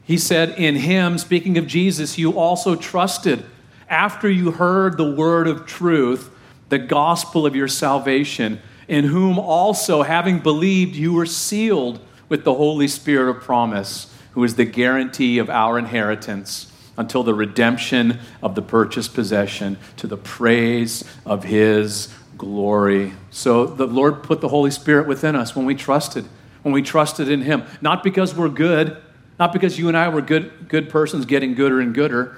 He 0.04 0.18
said, 0.18 0.50
In 0.58 0.76
him, 0.76 1.18
speaking 1.18 1.58
of 1.58 1.66
Jesus, 1.66 2.18
you 2.18 2.38
also 2.38 2.76
trusted 2.76 3.46
after 3.90 4.30
you 4.30 4.52
heard 4.52 4.98
the 4.98 5.12
word 5.12 5.48
of 5.48 5.66
truth, 5.66 6.30
the 6.70 6.78
gospel 6.78 7.46
of 7.46 7.56
your 7.56 7.68
salvation, 7.68 8.60
in 8.88 9.06
whom 9.06 9.40
also, 9.40 10.04
having 10.04 10.40
believed, 10.40 10.96
you 10.96 11.14
were 11.14 11.26
sealed 11.26 12.00
with 12.30 12.44
the 12.44 12.54
Holy 12.54 12.88
Spirit 12.88 13.30
of 13.30 13.42
promise, 13.42 14.14
who 14.32 14.44
is 14.44 14.56
the 14.56 14.66
guarantee 14.66 15.38
of 15.38 15.50
our 15.50 15.78
inheritance 15.78 16.72
until 16.98 17.24
the 17.24 17.34
redemption 17.34 18.20
of 18.42 18.56
the 18.56 18.62
purchased 18.62 19.14
possession 19.14 19.78
to 19.98 20.08
the 20.08 20.18
praise 20.18 21.04
of 21.26 21.44
his 21.44 22.14
glory. 22.38 23.14
So 23.32 23.66
the 23.66 23.88
Lord 23.88 24.24
put 24.24 24.42
the 24.42 24.50
Holy 24.50 24.72
Spirit 24.72 25.08
within 25.08 25.36
us 25.36 25.56
when 25.56 25.66
we 25.66 25.76
trusted, 25.76 26.26
when 26.64 26.74
we 26.74 26.82
trusted 26.82 27.30
in 27.30 27.42
him, 27.42 27.64
not 27.82 28.04
because 28.04 28.36
we're 28.36 28.50
good, 28.50 28.98
not 29.40 29.52
because 29.52 29.78
you 29.78 29.88
and 29.88 29.98
I 29.98 30.08
were 30.10 30.22
good, 30.22 30.68
good 30.70 30.90
persons 30.90 31.26
getting 31.26 31.56
gooder 31.56 31.82
and 31.82 31.94
gooder, 31.94 32.38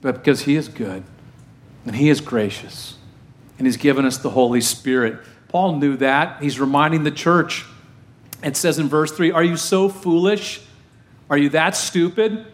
but 0.00 0.16
because 0.16 0.42
he 0.42 0.56
is 0.56 0.68
good 0.68 1.02
and 1.84 1.96
he 1.96 2.10
is 2.10 2.20
gracious 2.20 2.96
and 3.58 3.66
he's 3.66 3.78
given 3.78 4.04
us 4.04 4.18
the 4.18 4.30
Holy 4.30 4.60
Spirit. 4.60 5.18
Paul 5.48 5.76
knew 5.76 5.96
that. 5.98 6.42
He's 6.42 6.58
reminding 6.60 7.04
the 7.04 7.10
church. 7.10 7.64
It 8.42 8.56
says 8.56 8.78
in 8.78 8.88
verse 8.88 9.12
3 9.12 9.32
Are 9.32 9.44
you 9.44 9.56
so 9.56 9.88
foolish? 9.88 10.60
Are 11.28 11.38
you 11.38 11.48
that 11.50 11.76
stupid? 11.76 12.46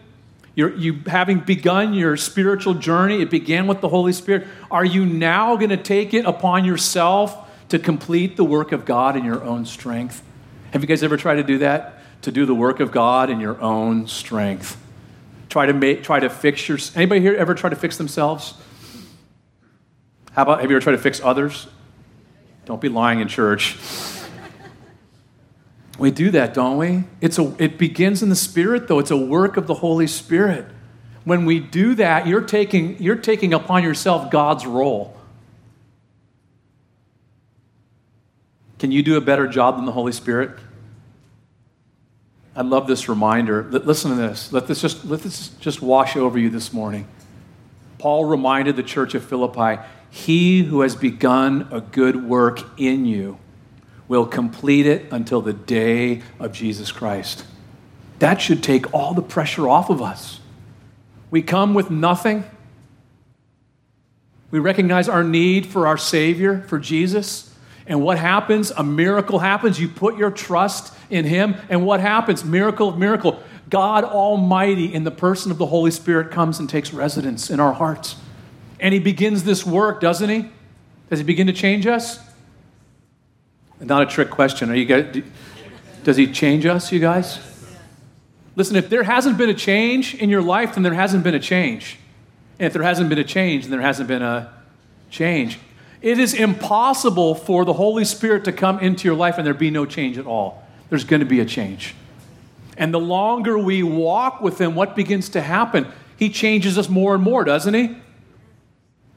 You're, 0.55 0.75
you 0.75 1.01
having 1.07 1.39
begun 1.39 1.93
your 1.93 2.15
spiritual 2.15 2.75
journey, 2.75 3.21
it 3.21 3.31
began 3.31 3.65
with 3.65 3.81
the 3.81 3.89
Holy 3.89 4.13
Spirit. 4.13 4.47
Are 4.69 4.85
you 4.85 5.05
now 5.05 5.55
going 5.55 5.69
to 5.69 5.77
take 5.77 6.13
it 6.13 6.25
upon 6.25 6.63
yourself 6.63 7.49
to 7.69 7.79
complete 7.79 8.37
the 8.37 8.43
work 8.43 8.71
of 8.71 8.85
God 8.85 9.15
in 9.15 9.25
your 9.25 9.43
own 9.43 9.65
strength? 9.65 10.23
Have 10.71 10.81
you 10.81 10.87
guys 10.87 11.01
ever 11.01 11.17
tried 11.17 11.35
to 11.35 11.43
do 11.43 11.59
that? 11.59 11.99
To 12.23 12.31
do 12.31 12.45
the 12.45 12.53
work 12.53 12.79
of 12.79 12.91
God 12.91 13.29
in 13.31 13.39
your 13.39 13.59
own 13.61 14.07
strength? 14.07 14.79
Try 15.49 15.65
to 15.65 15.73
make, 15.73 16.03
try 16.03 16.19
to 16.19 16.29
fix 16.29 16.67
your. 16.67 16.77
Anybody 16.95 17.21
here 17.21 17.35
ever 17.35 17.55
try 17.55 17.69
to 17.69 17.75
fix 17.75 17.97
themselves? 17.97 18.53
How 20.33 20.43
about 20.43 20.61
have 20.61 20.69
you 20.69 20.77
ever 20.77 20.83
tried 20.83 20.93
to 20.93 21.01
fix 21.01 21.21
others? 21.23 21.67
Don't 22.65 22.81
be 22.81 22.89
lying 22.89 23.19
in 23.19 23.27
church. 23.27 23.77
We 25.99 26.11
do 26.11 26.31
that, 26.31 26.53
don't 26.53 26.77
we? 26.77 27.03
It's 27.21 27.37
a, 27.37 27.55
it 27.61 27.77
begins 27.77 28.23
in 28.23 28.29
the 28.29 28.35
Spirit, 28.35 28.87
though. 28.87 28.99
It's 28.99 29.11
a 29.11 29.17
work 29.17 29.57
of 29.57 29.67
the 29.67 29.75
Holy 29.75 30.07
Spirit. 30.07 30.65
When 31.23 31.45
we 31.45 31.59
do 31.59 31.95
that, 31.95 32.27
you're 32.27 32.41
taking, 32.41 33.01
you're 33.01 33.15
taking 33.15 33.53
upon 33.53 33.83
yourself 33.83 34.31
God's 34.31 34.65
role. 34.65 35.15
Can 38.79 38.91
you 38.91 39.03
do 39.03 39.15
a 39.15 39.21
better 39.21 39.47
job 39.47 39.77
than 39.77 39.85
the 39.85 39.91
Holy 39.91 40.11
Spirit? 40.11 40.51
I 42.55 42.61
love 42.61 42.87
this 42.87 43.07
reminder. 43.07 43.63
Listen 43.63 44.11
to 44.11 44.17
this. 44.17 44.51
Let 44.51 44.67
this 44.67 44.81
just, 44.81 45.05
let 45.05 45.21
this 45.21 45.49
just 45.59 45.81
wash 45.81 46.15
over 46.15 46.37
you 46.37 46.49
this 46.49 46.73
morning. 46.73 47.07
Paul 47.97 48.25
reminded 48.25 48.75
the 48.75 48.83
church 48.83 49.15
of 49.15 49.23
Philippi 49.23 49.81
He 50.15 50.61
who 50.61 50.81
has 50.81 50.95
begun 50.95 51.67
a 51.71 51.81
good 51.81 52.23
work 52.23 52.59
in 52.79 53.07
you 53.07 53.39
will 54.07 54.27
complete 54.27 54.85
it 54.85 55.11
until 55.11 55.41
the 55.41 55.53
day 55.53 56.21
of 56.39 56.53
Jesus 56.53 56.91
Christ. 56.91 57.45
That 58.19 58.39
should 58.39 58.61
take 58.61 58.93
all 58.93 59.15
the 59.15 59.23
pressure 59.23 59.67
off 59.67 59.89
of 59.89 60.03
us. 60.03 60.39
We 61.31 61.41
come 61.41 61.73
with 61.73 61.89
nothing. 61.89 62.43
We 64.51 64.59
recognize 64.59 65.09
our 65.09 65.23
need 65.23 65.65
for 65.65 65.87
our 65.87 65.97
Savior, 65.97 66.61
for 66.67 66.77
Jesus. 66.77 67.51
And 67.87 68.03
what 68.03 68.19
happens? 68.19 68.69
A 68.69 68.83
miracle 68.83 69.39
happens. 69.39 69.79
You 69.79 69.89
put 69.89 70.15
your 70.15 70.29
trust 70.29 70.93
in 71.09 71.25
Him. 71.25 71.55
And 71.69 71.87
what 71.87 72.01
happens? 72.01 72.45
Miracle 72.45 72.89
of 72.89 72.99
miracle. 72.99 73.41
God 73.67 74.03
Almighty, 74.03 74.93
in 74.93 75.05
the 75.05 75.11
person 75.11 75.51
of 75.51 75.57
the 75.57 75.65
Holy 75.65 75.89
Spirit, 75.89 76.29
comes 76.29 76.59
and 76.59 76.69
takes 76.69 76.93
residence 76.93 77.49
in 77.49 77.59
our 77.59 77.73
hearts. 77.73 78.15
And 78.83 78.93
He 78.93 78.99
begins 78.99 79.43
this 79.43 79.65
work, 79.65 79.99
doesn't 79.99 80.29
He? 80.29 80.51
Does 81.09 81.17
He 81.17 81.25
begin 81.25 81.47
to 81.47 81.53
change 81.53 81.87
us? 81.87 82.19
Not 83.83 84.03
a 84.03 84.05
trick 84.05 84.29
question. 84.29 84.69
Are 84.69 84.75
you 84.75 84.85
guys, 84.85 85.23
does 86.03 86.17
he 86.17 86.31
change 86.31 86.65
us, 86.65 86.91
you 86.91 86.99
guys? 86.99 87.39
Listen, 88.55 88.75
if 88.75 88.89
there 88.89 89.03
hasn't 89.03 89.37
been 89.37 89.49
a 89.49 89.53
change 89.53 90.15
in 90.15 90.29
your 90.29 90.41
life, 90.41 90.75
then 90.75 90.83
there 90.83 90.93
hasn't 90.93 91.23
been 91.23 91.33
a 91.33 91.39
change. 91.39 91.97
And 92.59 92.67
if 92.67 92.73
there 92.73 92.83
hasn't 92.83 93.09
been 93.09 93.17
a 93.17 93.23
change, 93.23 93.63
then 93.63 93.71
there 93.71 93.81
hasn't 93.81 94.07
been 94.07 94.21
a 94.21 94.53
change. 95.09 95.59
It 96.01 96.19
is 96.19 96.33
impossible 96.33 97.35
for 97.35 97.65
the 97.65 97.73
Holy 97.73 98.05
Spirit 98.05 98.45
to 98.45 98.51
come 98.51 98.79
into 98.79 99.07
your 99.07 99.15
life 99.15 99.37
and 99.37 99.45
there 99.45 99.53
be 99.53 99.71
no 99.71 99.85
change 99.85 100.17
at 100.17 100.25
all. 100.25 100.63
There's 100.89 101.03
going 101.03 101.21
to 101.21 101.25
be 101.25 101.39
a 101.39 101.45
change. 101.45 101.95
And 102.77 102.93
the 102.93 102.99
longer 102.99 103.57
we 103.57 103.83
walk 103.83 104.41
with 104.41 104.59
Him, 104.59 104.75
what 104.75 104.95
begins 104.95 105.29
to 105.29 105.41
happen? 105.41 105.87
He 106.17 106.29
changes 106.29 106.77
us 106.77 106.89
more 106.89 107.15
and 107.15 107.23
more, 107.23 107.43
doesn't 107.43 107.73
He? 107.73 107.95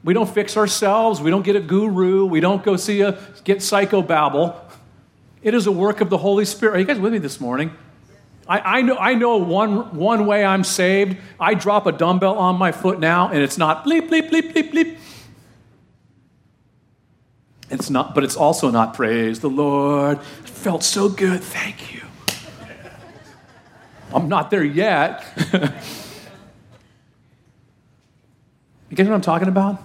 We 0.03 0.13
don't 0.13 0.29
fix 0.29 0.55
ourselves. 0.57 1.21
We 1.21 1.29
don't 1.29 1.43
get 1.43 1.55
a 1.55 1.59
guru. 1.59 2.25
We 2.25 2.39
don't 2.39 2.63
go 2.63 2.77
see 2.77 3.01
a 3.01 3.19
get 3.43 3.59
psychobabble. 3.59 4.55
It 5.41 5.53
is 5.53 5.67
a 5.67 5.71
work 5.71 6.01
of 6.01 6.09
the 6.09 6.17
Holy 6.17 6.45
Spirit. 6.45 6.75
Are 6.75 6.79
you 6.79 6.85
guys 6.85 6.99
with 6.99 7.13
me 7.13 7.19
this 7.19 7.39
morning? 7.39 7.71
I, 8.47 8.77
I, 8.77 8.81
know, 8.81 8.95
I 8.95 9.13
know 9.13 9.37
one, 9.37 9.95
one 9.95 10.25
way 10.25 10.45
I'm 10.45 10.63
saved. 10.63 11.17
I 11.39 11.53
drop 11.53 11.85
a 11.85 11.91
dumbbell 11.91 12.37
on 12.37 12.55
my 12.57 12.71
foot 12.71 12.99
now, 12.99 13.27
and 13.29 13.39
it's 13.39 13.57
not 13.57 13.83
bleep, 13.83 14.09
bleep, 14.09 14.29
bleep, 14.29 14.53
bleep, 14.53 14.71
bleep. 14.71 14.97
It's 17.69 17.89
not, 17.89 18.15
but 18.15 18.23
it's 18.23 18.37
also 18.37 18.71
not 18.71 18.93
praise 18.93 19.41
the 19.41 19.49
Lord. 19.49 20.19
It 20.19 20.49
felt 20.49 20.83
so 20.83 21.09
good. 21.09 21.41
Thank 21.41 21.93
you. 21.93 22.01
I'm 24.13 24.29
not 24.29 24.49
there 24.49 24.63
yet. 24.63 25.25
you 28.89 28.95
guys 28.95 29.05
know 29.05 29.11
what 29.11 29.17
I'm 29.17 29.21
talking 29.21 29.47
about? 29.47 29.81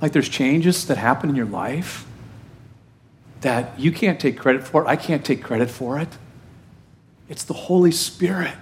Like 0.00 0.12
there's 0.12 0.28
changes 0.28 0.86
that 0.86 0.98
happen 0.98 1.30
in 1.30 1.36
your 1.36 1.46
life 1.46 2.06
that 3.40 3.78
you 3.78 3.92
can't 3.92 4.18
take 4.18 4.38
credit 4.38 4.66
for. 4.66 4.86
I 4.86 4.96
can't 4.96 5.24
take 5.24 5.42
credit 5.42 5.70
for 5.70 5.98
it. 5.98 6.08
It's 7.28 7.44
the 7.44 7.54
Holy 7.54 7.90
Spirit. 7.90 8.54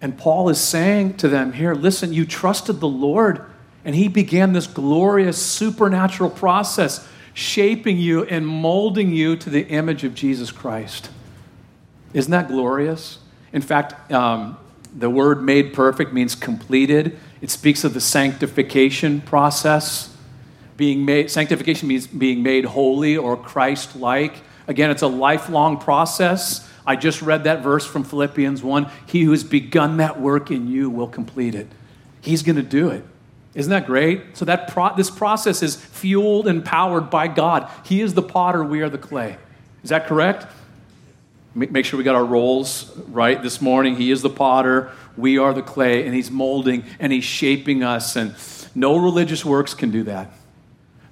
And 0.00 0.16
Paul 0.16 0.48
is 0.48 0.60
saying 0.60 1.16
to 1.18 1.28
them 1.28 1.52
here 1.52 1.74
listen, 1.74 2.12
you 2.12 2.24
trusted 2.26 2.80
the 2.80 2.88
Lord, 2.88 3.44
and 3.84 3.94
He 3.94 4.08
began 4.08 4.52
this 4.52 4.66
glorious 4.66 5.40
supernatural 5.40 6.30
process, 6.30 7.06
shaping 7.32 7.98
you 7.98 8.24
and 8.24 8.46
molding 8.46 9.12
you 9.12 9.36
to 9.36 9.50
the 9.50 9.66
image 9.68 10.04
of 10.04 10.14
Jesus 10.14 10.52
Christ. 10.52 11.10
Isn't 12.12 12.30
that 12.30 12.48
glorious? 12.48 13.18
In 13.52 13.62
fact, 13.62 14.12
um, 14.12 14.56
the 14.96 15.10
word 15.10 15.42
made 15.42 15.74
perfect 15.74 16.12
means 16.12 16.34
completed. 16.34 17.18
It 17.40 17.50
speaks 17.50 17.84
of 17.84 17.94
the 17.94 18.00
sanctification 18.00 19.20
process 19.20 20.14
being 20.76 21.04
made, 21.04 21.30
sanctification 21.30 21.88
means 21.88 22.06
being 22.06 22.42
made 22.42 22.64
holy 22.64 23.16
or 23.16 23.36
Christ 23.36 23.96
like. 23.96 24.34
Again, 24.66 24.90
it's 24.90 25.02
a 25.02 25.08
lifelong 25.08 25.78
process. 25.78 26.68
I 26.86 26.96
just 26.96 27.22
read 27.22 27.44
that 27.44 27.62
verse 27.62 27.86
from 27.86 28.04
Philippians 28.04 28.62
1. 28.62 28.90
He 29.06 29.22
who 29.22 29.30
has 29.30 29.44
begun 29.44 29.98
that 29.98 30.20
work 30.20 30.50
in 30.50 30.68
you 30.68 30.90
will 30.90 31.06
complete 31.06 31.54
it. 31.54 31.68
He's 32.20 32.42
going 32.42 32.56
to 32.56 32.62
do 32.62 32.88
it. 32.88 33.04
Isn't 33.54 33.70
that 33.70 33.86
great? 33.86 34.36
So 34.36 34.44
that 34.46 34.68
pro- 34.68 34.96
this 34.96 35.10
process 35.10 35.62
is 35.62 35.76
fueled 35.76 36.48
and 36.48 36.64
powered 36.64 37.08
by 37.08 37.28
God. 37.28 37.70
He 37.84 38.00
is 38.00 38.14
the 38.14 38.22
potter, 38.22 38.64
we 38.64 38.80
are 38.80 38.88
the 38.88 38.98
clay. 38.98 39.36
Is 39.84 39.90
that 39.90 40.06
correct? 40.06 40.46
Make 41.54 41.84
sure 41.84 41.98
we 41.98 42.04
got 42.04 42.16
our 42.16 42.24
roles 42.24 42.90
right 43.08 43.40
this 43.40 43.60
morning. 43.60 43.96
He 43.96 44.10
is 44.10 44.22
the 44.22 44.30
potter, 44.30 44.90
we 45.16 45.38
are 45.38 45.54
the 45.54 45.62
clay, 45.62 46.04
and 46.04 46.14
he's 46.14 46.30
molding 46.30 46.84
and 46.98 47.12
he's 47.12 47.24
shaping 47.24 47.84
us 47.84 48.16
and 48.16 48.34
no 48.74 48.96
religious 48.96 49.44
works 49.44 49.72
can 49.72 49.90
do 49.90 50.02
that. 50.04 50.32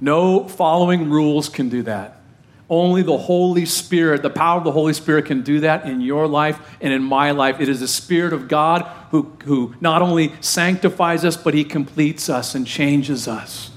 No 0.01 0.49
following 0.49 1.11
rules 1.11 1.49
can 1.49 1.69
do 1.69 1.83
that. 1.85 2.21
Only 2.69 3.03
the 3.03 3.19
Holy 3.19 3.67
Spirit, 3.67 4.23
the 4.23 4.31
power 4.31 4.59
of 4.59 4.65
the 4.65 4.73
Holy 4.73 4.95
Spirit 4.95 5.27
can 5.27 5.43
do 5.43 5.61
that 5.61 5.85
in 5.85 6.01
your 6.01 6.27
life 6.27 6.59
and 6.81 6.93
in 6.93 7.03
my 7.03 7.31
life. 7.33 7.61
It 7.61 7.69
is 7.69 7.81
the 7.81 7.89
Spirit 7.89 8.33
of 8.33 8.49
God 8.49 8.83
who, 9.11 9.33
who 9.45 9.75
not 9.81 10.03
only 10.03 10.33
sanctifies 10.41 11.25
us, 11.25 11.37
but 11.37 11.55
He 11.55 11.65
completes 11.65 12.29
us 12.29 12.55
and 12.55 12.67
changes 12.67 13.29
us. 13.29 13.72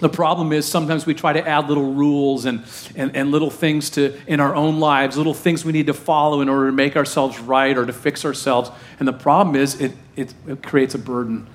The 0.00 0.08
problem 0.08 0.52
is 0.52 0.66
sometimes 0.66 1.04
we 1.04 1.14
try 1.14 1.34
to 1.34 1.46
add 1.46 1.68
little 1.68 1.92
rules 1.92 2.46
and, 2.46 2.64
and, 2.96 3.14
and 3.14 3.30
little 3.30 3.50
things 3.50 3.90
to 3.90 4.18
in 4.26 4.40
our 4.40 4.54
own 4.54 4.80
lives, 4.80 5.16
little 5.16 5.34
things 5.34 5.64
we 5.64 5.72
need 5.72 5.86
to 5.86 5.94
follow 5.94 6.40
in 6.40 6.48
order 6.48 6.66
to 6.66 6.72
make 6.72 6.96
ourselves 6.96 7.38
right 7.38 7.76
or 7.76 7.84
to 7.84 7.92
fix 7.92 8.24
ourselves. 8.24 8.70
And 8.98 9.06
the 9.06 9.12
problem 9.12 9.54
is 9.54 9.78
it, 9.80 9.92
it, 10.16 10.34
it 10.48 10.62
creates 10.62 10.94
a 10.94 10.98
burden. 10.98 11.46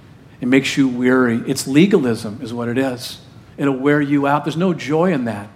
It 0.42 0.48
makes 0.48 0.78
you 0.78 0.88
weary. 0.88 1.42
It's 1.48 1.68
legalism, 1.68 2.40
is 2.42 2.54
what 2.54 2.68
it 2.68 2.78
is. 2.78 3.20
It'll 3.58 3.78
wear 3.78 4.00
you 4.00 4.28
out. 4.28 4.46
There's 4.46 4.58
no 4.58 4.74
joy 4.74 5.12
in 5.12 5.26
that. 5.26 5.50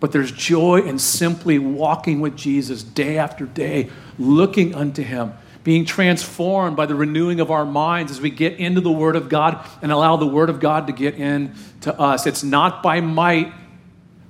But 0.00 0.12
there's 0.12 0.30
joy 0.30 0.82
in 0.82 0.98
simply 1.00 1.58
walking 1.58 2.20
with 2.20 2.36
Jesus 2.36 2.84
day 2.84 3.18
after 3.18 3.46
day, 3.46 3.90
looking 4.16 4.74
unto 4.74 5.02
Him, 5.02 5.32
being 5.68 5.84
transformed 5.84 6.78
by 6.78 6.86
the 6.86 6.94
renewing 6.94 7.40
of 7.40 7.50
our 7.50 7.66
minds 7.66 8.10
as 8.10 8.22
we 8.22 8.30
get 8.30 8.54
into 8.54 8.80
the 8.80 8.90
Word 8.90 9.16
of 9.16 9.28
God 9.28 9.62
and 9.82 9.92
allow 9.92 10.16
the 10.16 10.26
Word 10.26 10.48
of 10.48 10.60
God 10.60 10.86
to 10.86 10.94
get 10.94 11.16
into 11.16 11.92
us. 12.00 12.26
It's 12.26 12.42
not 12.42 12.82
by 12.82 13.02
might 13.02 13.52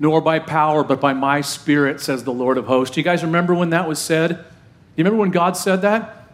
nor 0.01 0.21
by 0.21 0.41
power, 0.41 0.83
but 0.83 1.01
by 1.01 1.13
my 1.13 1.41
Spirit, 1.41 2.01
says 2.01 2.25
the 2.25 2.33
Lord 2.33 2.59
of 2.59 2.67
hosts. 2.67 2.97
Do 2.97 3.01
you 3.01 3.05
guys 3.05 3.23
remember 3.23 3.55
when 3.55 3.71
that 3.71 3.87
was 3.87 4.01
said? 4.01 4.31
Do 4.31 4.35
you 4.35 5.05
remember 5.05 5.21
when 5.21 5.31
God 5.31 5.57
said 5.57 5.83
that? 5.83 6.29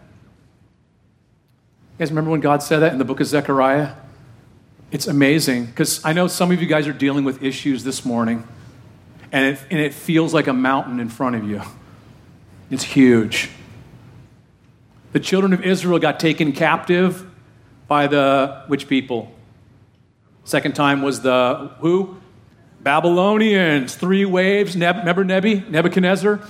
You 1.92 1.98
guys 1.98 2.08
remember 2.08 2.30
when 2.30 2.40
God 2.40 2.62
said 2.62 2.78
that 2.78 2.92
in 2.94 2.98
the 2.98 3.04
book 3.04 3.20
of 3.20 3.26
Zechariah? 3.26 3.96
It's 4.90 5.06
amazing 5.06 5.66
because 5.66 6.02
I 6.02 6.14
know 6.14 6.28
some 6.28 6.50
of 6.50 6.62
you 6.62 6.66
guys 6.66 6.88
are 6.88 6.94
dealing 6.94 7.24
with 7.24 7.42
issues 7.42 7.84
this 7.84 8.06
morning, 8.06 8.48
and 9.32 9.54
it, 9.54 9.66
and 9.70 9.78
it 9.78 9.92
feels 9.92 10.32
like 10.32 10.46
a 10.46 10.54
mountain 10.54 10.98
in 10.98 11.10
front 11.10 11.36
of 11.36 11.44
you. 11.44 11.60
It's 12.70 12.84
huge. 12.84 13.50
The 15.14 15.20
children 15.20 15.52
of 15.52 15.62
Israel 15.62 16.00
got 16.00 16.18
taken 16.18 16.50
captive 16.50 17.24
by 17.86 18.08
the 18.08 18.64
which 18.66 18.88
people? 18.88 19.32
Second 20.42 20.74
time 20.74 21.02
was 21.02 21.20
the 21.20 21.70
who? 21.78 22.16
Babylonians. 22.80 23.94
Three 23.94 24.24
waves. 24.24 24.74
Neb, 24.74 24.96
remember 24.96 25.22
Nebi? 25.22 25.60
Nebuchadnezzar? 25.68 26.40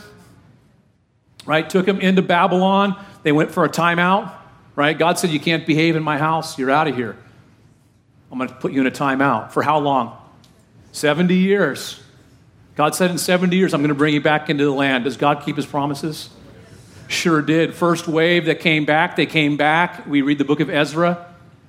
Right? 1.45 1.69
Took 1.69 1.85
them 1.85 2.01
into 2.01 2.23
Babylon. 2.23 2.97
They 3.23 3.33
went 3.33 3.51
for 3.51 3.67
a 3.67 3.69
timeout. 3.69 4.33
Right? 4.75 4.99
God 4.99 5.19
said, 5.19 5.29
You 5.29 5.41
can't 5.41 5.67
behave 5.67 5.95
in 5.95 6.03
my 6.03 6.17
house. 6.17 6.59
You're 6.59 6.71
out 6.71 6.89
of 6.89 6.97
here. 6.97 7.19
I'm 8.33 8.39
going 8.39 8.49
to 8.49 8.55
put 8.55 8.73
you 8.73 8.81
in 8.81 8.87
a 8.87 8.91
timeout. 8.91 9.53
For 9.53 9.63
how 9.63 9.79
long? 9.79 10.17
70 10.93 11.35
years. 11.35 12.03
God 12.77 12.95
said, 12.95 13.11
In 13.11 13.19
70 13.19 13.55
years, 13.55 13.75
I'm 13.75 13.83
going 13.83 13.91
to 13.91 13.95
bring 13.95 14.15
you 14.15 14.23
back 14.23 14.49
into 14.49 14.65
the 14.65 14.73
land. 14.73 15.05
Does 15.05 15.19
God 15.19 15.43
keep 15.45 15.57
his 15.57 15.67
promises? 15.67 16.31
Sure 17.09 17.43
did. 17.43 17.75
First 17.75 18.09
wave 18.09 18.47
that 18.47 18.61
came 18.61 18.85
back, 18.85 19.17
they 19.17 19.27
came 19.27 19.57
back. 19.57 20.07
We 20.07 20.23
read 20.23 20.39
the 20.39 20.45
book 20.45 20.61
of 20.61 20.71
Ezra. 20.71 21.27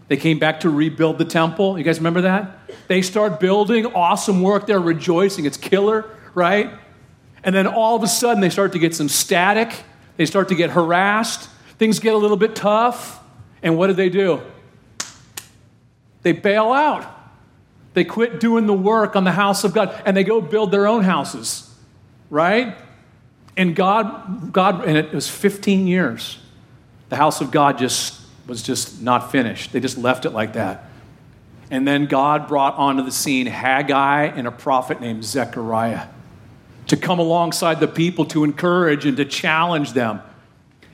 They 0.07 0.17
came 0.17 0.39
back 0.39 0.59
to 0.61 0.69
rebuild 0.69 1.17
the 1.17 1.25
temple. 1.25 1.77
You 1.77 1.83
guys 1.83 1.97
remember 1.97 2.21
that? 2.21 2.59
They 2.87 3.01
start 3.01 3.39
building, 3.39 3.87
awesome 3.87 4.41
work. 4.41 4.67
They're 4.67 4.79
rejoicing. 4.79 5.45
It's 5.45 5.57
killer, 5.57 6.05
right? 6.35 6.71
And 7.43 7.55
then 7.55 7.67
all 7.67 7.95
of 7.95 8.03
a 8.03 8.07
sudden, 8.07 8.41
they 8.41 8.49
start 8.49 8.71
to 8.73 8.79
get 8.79 8.95
some 8.95 9.09
static. 9.09 9.83
They 10.17 10.25
start 10.25 10.49
to 10.49 10.55
get 10.55 10.71
harassed. 10.71 11.49
Things 11.77 11.99
get 11.99 12.13
a 12.13 12.17
little 12.17 12.37
bit 12.37 12.55
tough. 12.55 13.19
And 13.63 13.77
what 13.77 13.87
do 13.87 13.93
they 13.93 14.09
do? 14.09 14.41
They 16.21 16.31
bail 16.31 16.71
out. 16.71 17.11
They 17.93 18.03
quit 18.03 18.39
doing 18.39 18.67
the 18.67 18.73
work 18.73 19.15
on 19.15 19.23
the 19.23 19.31
house 19.31 19.63
of 19.63 19.73
God 19.73 20.01
and 20.05 20.15
they 20.15 20.23
go 20.23 20.41
build 20.41 20.69
their 20.71 20.85
own 20.85 21.03
houses, 21.03 21.73
right? 22.29 22.75
And 23.57 23.75
God, 23.75 24.51
God, 24.51 24.85
and 24.85 24.97
it 24.97 25.13
was 25.13 25.29
15 25.29 25.87
years. 25.87 26.39
The 27.09 27.15
house 27.15 27.41
of 27.41 27.51
God 27.51 27.77
just 27.77 28.21
was 28.47 28.61
just 28.61 29.01
not 29.01 29.31
finished. 29.31 29.71
They 29.71 29.79
just 29.79 29.97
left 29.97 30.25
it 30.25 30.31
like 30.31 30.53
that. 30.53 30.89
And 31.71 31.87
then 31.87 32.05
God 32.05 32.47
brought 32.47 32.75
onto 32.75 33.03
the 33.03 33.11
scene 33.11 33.47
Haggai 33.47 34.25
and 34.25 34.47
a 34.47 34.51
prophet 34.51 35.01
named 35.01 35.23
Zechariah 35.23 36.07
to 36.87 36.97
come 36.97 37.17
alongside 37.17 37.79
the 37.79 37.87
people 37.87 38.25
to 38.25 38.43
encourage 38.43 39.05
and 39.05 39.17
to 39.17 39.25
challenge 39.25 39.93
them. 39.93 40.21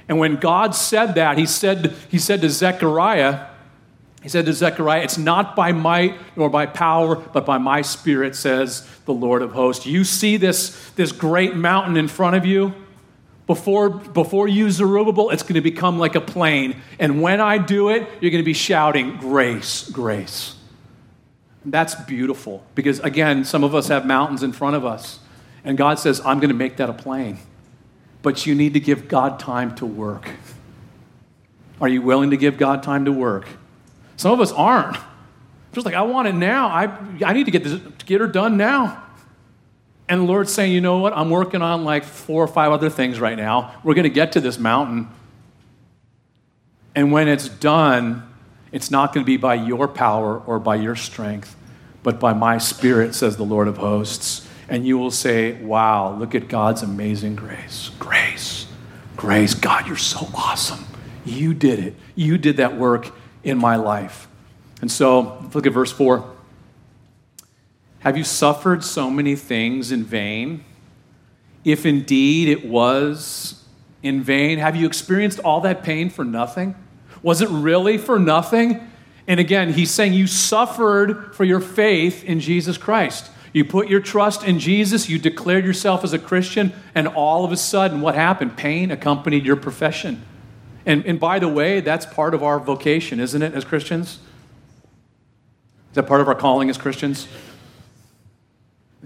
And 0.07 0.17
when 0.19 0.37
God 0.37 0.73
said 0.73 1.15
that, 1.15 1.37
he 1.37 1.45
said, 1.45 1.93
he 2.09 2.17
said 2.17 2.41
to 2.41 2.49
Zechariah, 2.49 3.47
he 4.21 4.29
said 4.29 4.45
to 4.45 4.53
Zechariah, 4.53 5.01
It's 5.01 5.17
not 5.17 5.55
by 5.55 5.71
might 5.71 6.15
nor 6.35 6.49
by 6.49 6.67
power, 6.67 7.15
but 7.15 7.45
by 7.45 7.57
my 7.57 7.81
spirit, 7.81 8.35
says 8.35 8.87
the 9.05 9.13
Lord 9.13 9.41
of 9.41 9.51
hosts. 9.51 9.85
You 9.85 10.03
see 10.03 10.37
this, 10.37 10.91
this 10.91 11.11
great 11.11 11.55
mountain 11.55 11.97
in 11.97 12.07
front 12.07 12.35
of 12.35 12.45
you? 12.45 12.73
Before, 13.47 13.89
before 13.89 14.47
you, 14.47 14.69
Zerubbabel, 14.69 15.31
it's 15.31 15.43
going 15.43 15.55
to 15.55 15.61
become 15.61 15.97
like 15.97 16.15
a 16.15 16.21
plain. 16.21 16.79
And 16.99 17.21
when 17.21 17.41
I 17.41 17.57
do 17.57 17.89
it, 17.89 18.07
you're 18.21 18.31
going 18.31 18.43
to 18.43 18.45
be 18.45 18.53
shouting, 18.53 19.17
Grace, 19.17 19.89
grace. 19.89 20.55
That's 21.65 21.95
beautiful 21.95 22.63
because, 22.75 22.99
again, 22.99 23.43
some 23.43 23.63
of 23.63 23.75
us 23.75 23.87
have 23.87 24.05
mountains 24.05 24.43
in 24.43 24.51
front 24.51 24.75
of 24.75 24.85
us. 24.85 25.19
And 25.63 25.77
God 25.77 25.99
says, 25.99 26.19
I'm 26.21 26.39
going 26.39 26.49
to 26.49 26.55
make 26.55 26.77
that 26.77 26.89
a 26.89 26.93
plain. 26.93 27.39
But 28.21 28.45
you 28.45 28.55
need 28.55 28.73
to 28.73 28.79
give 28.79 29.07
God 29.07 29.39
time 29.39 29.75
to 29.75 29.85
work. 29.85 30.29
Are 31.79 31.87
you 31.87 32.01
willing 32.01 32.29
to 32.29 32.37
give 32.37 32.57
God 32.57 32.83
time 32.83 33.05
to 33.05 33.11
work? 33.11 33.47
Some 34.21 34.33
of 34.33 34.39
us 34.39 34.51
aren't. 34.51 34.97
Just 35.73 35.83
like, 35.83 35.95
I 35.95 36.03
want 36.03 36.27
it 36.27 36.35
now. 36.35 36.67
I, 36.67 36.95
I 37.25 37.33
need 37.33 37.45
to 37.45 37.51
get, 37.51 37.63
this, 37.63 37.81
get 38.05 38.21
her 38.21 38.27
done 38.27 38.55
now. 38.55 39.01
And 40.07 40.21
the 40.21 40.25
Lord's 40.25 40.53
saying, 40.53 40.73
you 40.73 40.79
know 40.79 40.99
what? 40.99 41.11
I'm 41.17 41.31
working 41.31 41.63
on 41.63 41.85
like 41.85 42.03
four 42.03 42.43
or 42.43 42.47
five 42.47 42.71
other 42.71 42.91
things 42.91 43.19
right 43.19 43.35
now. 43.35 43.73
We're 43.83 43.95
going 43.95 44.03
to 44.03 44.11
get 44.11 44.33
to 44.33 44.39
this 44.39 44.59
mountain. 44.59 45.09
And 46.93 47.11
when 47.11 47.27
it's 47.27 47.49
done, 47.49 48.31
it's 48.71 48.91
not 48.91 49.11
going 49.11 49.25
to 49.25 49.27
be 49.27 49.37
by 49.37 49.55
your 49.55 49.87
power 49.87 50.37
or 50.37 50.59
by 50.59 50.75
your 50.75 50.95
strength, 50.95 51.55
but 52.03 52.19
by 52.19 52.33
my 52.33 52.59
spirit, 52.59 53.15
says 53.15 53.37
the 53.37 53.43
Lord 53.43 53.67
of 53.67 53.77
hosts. 53.77 54.47
And 54.69 54.85
you 54.85 54.99
will 54.99 55.09
say, 55.09 55.53
wow, 55.63 56.15
look 56.15 56.35
at 56.35 56.47
God's 56.47 56.83
amazing 56.83 57.37
grace. 57.37 57.89
Grace. 57.97 58.67
Grace. 59.17 59.55
God, 59.55 59.87
you're 59.87 59.97
so 59.97 60.29
awesome. 60.35 60.85
You 61.25 61.55
did 61.55 61.79
it. 61.79 61.95
You 62.13 62.37
did 62.37 62.57
that 62.57 62.77
work 62.77 63.13
in 63.43 63.57
my 63.57 63.75
life. 63.75 64.27
And 64.81 64.91
so, 64.91 65.47
look 65.53 65.65
at 65.67 65.73
verse 65.73 65.91
4. 65.91 66.29
Have 67.99 68.17
you 68.17 68.23
suffered 68.23 68.83
so 68.83 69.09
many 69.09 69.35
things 69.35 69.91
in 69.91 70.03
vain? 70.03 70.63
If 71.63 71.85
indeed 71.85 72.47
it 72.47 72.65
was 72.65 73.63
in 74.01 74.23
vain, 74.23 74.57
have 74.57 74.75
you 74.75 74.87
experienced 74.87 75.39
all 75.39 75.61
that 75.61 75.83
pain 75.83 76.09
for 76.09 76.25
nothing? 76.25 76.75
Was 77.21 77.41
it 77.41 77.49
really 77.49 77.99
for 77.99 78.17
nothing? 78.17 78.87
And 79.27 79.39
again, 79.39 79.73
he's 79.73 79.91
saying 79.91 80.13
you 80.13 80.25
suffered 80.25 81.35
for 81.35 81.43
your 81.43 81.59
faith 81.59 82.23
in 82.23 82.39
Jesus 82.39 82.77
Christ. 82.77 83.29
You 83.53 83.65
put 83.65 83.87
your 83.87 83.99
trust 83.99 84.43
in 84.43 84.59
Jesus, 84.59 85.09
you 85.09 85.19
declared 85.19 85.65
yourself 85.65 86.03
as 86.03 86.13
a 86.13 86.19
Christian, 86.19 86.73
and 86.95 87.07
all 87.07 87.45
of 87.45 87.51
a 87.51 87.57
sudden, 87.57 88.01
what 88.01 88.15
happened? 88.15 88.57
Pain 88.57 88.91
accompanied 88.91 89.45
your 89.45 89.57
profession. 89.57 90.25
And, 90.85 91.05
and 91.05 91.19
by 91.19 91.39
the 91.39 91.47
way, 91.47 91.79
that's 91.79 92.05
part 92.05 92.33
of 92.33 92.43
our 92.43 92.59
vocation, 92.59 93.19
isn't 93.19 93.41
it, 93.41 93.53
as 93.53 93.65
Christians? 93.65 94.19
Is 95.91 95.95
that 95.95 96.07
part 96.07 96.21
of 96.21 96.27
our 96.27 96.35
calling 96.35 96.69
as 96.69 96.77
Christians? 96.77 97.27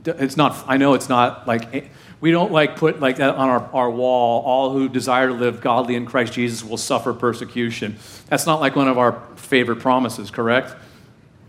It's 0.06 0.38
not, 0.38 0.64
I 0.68 0.78
know 0.78 0.94
it's 0.94 1.10
not 1.10 1.48
like, 1.48 1.74
eh, 1.74 1.82
we 2.22 2.32
don't 2.32 2.52
like 2.52 2.76
put 2.76 3.00
like 3.00 3.18
that 3.18 3.36
on 3.36 3.50
our, 3.50 3.70
our 3.74 3.90
wall, 3.90 4.44
all 4.44 4.72
who 4.72 4.88
desire 4.88 5.28
to 5.28 5.34
live 5.34 5.62
godly 5.62 5.96
in 5.96 6.06
Christ 6.06 6.34
Jesus 6.34 6.64
will 6.64 6.78
suffer 6.78 7.14
persecution. 7.14 7.98
That's 8.28 8.46
not 8.46 8.60
like 8.60 8.76
one 8.76 8.88
of 8.88 8.98
our 8.98 9.22
favorite 9.36 9.78
promises, 9.78 10.32
correct? 10.32 10.76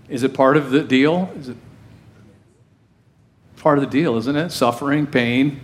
Is 0.09 0.23
it 0.23 0.35
part 0.35 0.57
of 0.57 0.71
the 0.71 0.83
deal? 0.83 1.31
Is 1.39 1.49
it 1.51 1.57
part 3.57 3.79
of 3.79 3.85
the 3.85 3.91
deal, 3.91 4.17
isn't 4.17 4.37
it? 4.37 4.51
Suffering, 4.51 5.07
pain. 5.07 5.61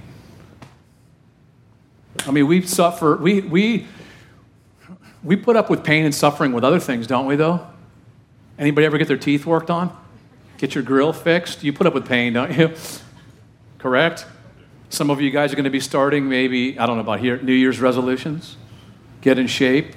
I 2.26 2.30
mean, 2.30 2.46
we 2.46 2.62
suffer, 2.62 3.16
we, 3.16 3.40
we, 3.40 3.86
we 5.24 5.36
put 5.36 5.56
up 5.56 5.70
with 5.70 5.84
pain 5.84 6.04
and 6.04 6.14
suffering 6.14 6.52
with 6.52 6.64
other 6.64 6.80
things, 6.80 7.06
don't 7.06 7.26
we, 7.26 7.36
though? 7.36 7.66
Anybody 8.58 8.86
ever 8.86 8.98
get 8.98 9.08
their 9.08 9.16
teeth 9.16 9.46
worked 9.46 9.70
on? 9.70 9.96
Get 10.58 10.74
your 10.74 10.84
grill 10.84 11.12
fixed? 11.12 11.64
You 11.64 11.72
put 11.72 11.86
up 11.86 11.94
with 11.94 12.06
pain, 12.06 12.32
don't 12.32 12.56
you? 12.56 12.74
Correct? 13.78 14.26
Some 14.90 15.10
of 15.10 15.20
you 15.20 15.30
guys 15.30 15.52
are 15.52 15.56
going 15.56 15.64
to 15.64 15.70
be 15.70 15.80
starting 15.80 16.28
maybe, 16.28 16.78
I 16.78 16.86
don't 16.86 16.96
know 16.96 17.02
about 17.02 17.20
here, 17.20 17.40
New 17.40 17.54
Year's 17.54 17.80
resolutions. 17.80 18.56
Get 19.22 19.38
in 19.38 19.46
shape. 19.46 19.94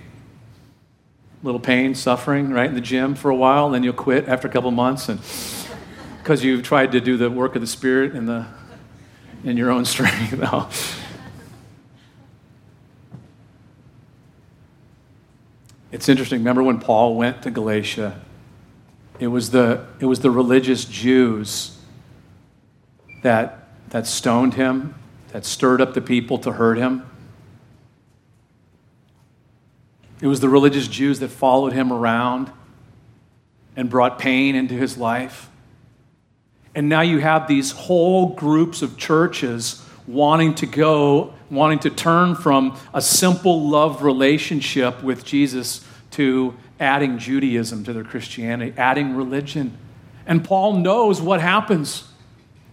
Little 1.44 1.60
pain, 1.60 1.94
suffering, 1.94 2.52
right, 2.52 2.68
in 2.68 2.76
the 2.76 2.82
gym 2.82 3.14
for 3.14 3.30
a 3.30 3.36
while, 3.36 3.70
then 3.70 3.84
you'll 3.84 3.94
quit 3.94 4.28
after 4.28 4.48
a 4.48 4.52
couple 4.52 4.72
months 4.72 5.10
and 5.10 5.20
because 6.18 6.44
you've 6.44 6.64
tried 6.64 6.92
to 6.94 7.00
do 7.00 7.18
the 7.18 7.30
work 7.30 7.56
of 7.56 7.62
the 7.62 7.68
Spirit 7.68 8.16
in, 8.16 8.26
the, 8.26 8.48
in 9.44 9.58
your 9.58 9.70
own 9.70 9.86
strength. 9.86 10.34
It's 15.96 16.10
interesting. 16.10 16.40
Remember 16.40 16.62
when 16.62 16.82
Paul 16.82 17.16
went 17.16 17.44
to 17.44 17.50
Galatia? 17.50 18.20
It 19.18 19.28
was 19.28 19.52
the, 19.52 19.86
it 20.02 20.08
was 20.08 20.20
the 20.20 20.30
religious 20.30 20.84
Jews 20.84 21.78
that, 23.24 23.70
that 23.92 24.06
stoned 24.06 24.56
him, 24.56 24.96
that 25.30 25.46
stirred 25.46 25.80
up 25.80 25.94
the 25.94 26.02
people 26.02 26.38
to 26.40 26.52
hurt 26.52 26.78
him. 26.78 27.10
It 30.20 30.28
was 30.28 30.42
the 30.42 30.50
religious 30.50 30.90
Jews 30.90 31.20
that 31.20 31.30
followed 31.30 31.72
him 31.72 31.94
around 31.94 32.52
and 33.78 33.90
brought 33.90 34.20
pain 34.20 34.54
into 34.54 34.74
his 34.74 34.98
life. 34.98 35.50
And 36.76 36.90
now 36.90 37.00
you 37.00 37.20
have 37.20 37.48
these 37.48 37.72
whole 37.72 38.36
groups 38.36 38.82
of 38.82 38.98
churches 38.98 39.82
wanting 40.08 40.56
to 40.56 40.66
go, 40.66 41.35
wanting 41.50 41.80
to 41.80 41.90
turn 41.90 42.36
from 42.36 42.78
a 42.94 43.02
simple 43.02 43.70
love 43.70 44.02
relationship 44.02 45.04
with 45.04 45.26
Jesus 45.26 45.86
to 46.12 46.56
adding 46.80 47.18
Judaism 47.18 47.84
to 47.84 47.94
their 47.94 48.04
Christianity, 48.04 48.74
adding 48.78 49.16
religion. 49.16 49.78
And 50.26 50.44
Paul 50.44 50.78
knows 50.78 51.22
what 51.22 51.42
happens. 51.42 52.06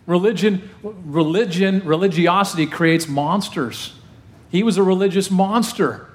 Religion, 0.07 0.71
religion, 0.83 1.83
religiosity 1.85 2.67
creates 2.67 3.07
monsters. 3.07 3.95
He 4.51 4.63
was 4.63 4.77
a 4.77 4.83
religious 4.83 5.31
monster. 5.31 6.09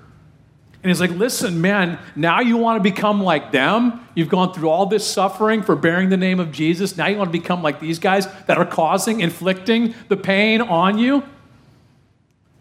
And 0.83 0.89
he's 0.89 1.01
like, 1.01 1.11
listen, 1.11 1.59
man, 1.59 1.99
now 2.15 2.39
you 2.39 2.55
want 2.57 2.81
to 2.81 2.83
become 2.83 3.21
like 3.21 3.51
them? 3.51 4.07
You've 4.13 4.29
gone 4.29 4.53
through 4.53 4.69
all 4.69 4.85
this 4.85 5.05
suffering 5.05 5.63
for 5.63 5.75
bearing 5.75 6.09
the 6.09 6.17
name 6.17 6.39
of 6.39 6.51
Jesus. 6.51 6.95
Now 6.95 7.07
you 7.07 7.17
want 7.17 7.31
to 7.31 7.39
become 7.39 7.63
like 7.63 7.79
these 7.79 7.99
guys 7.99 8.27
that 8.45 8.57
are 8.57 8.65
causing, 8.65 9.21
inflicting 9.21 9.95
the 10.07 10.17
pain 10.17 10.61
on 10.61 10.97
you? 10.97 11.23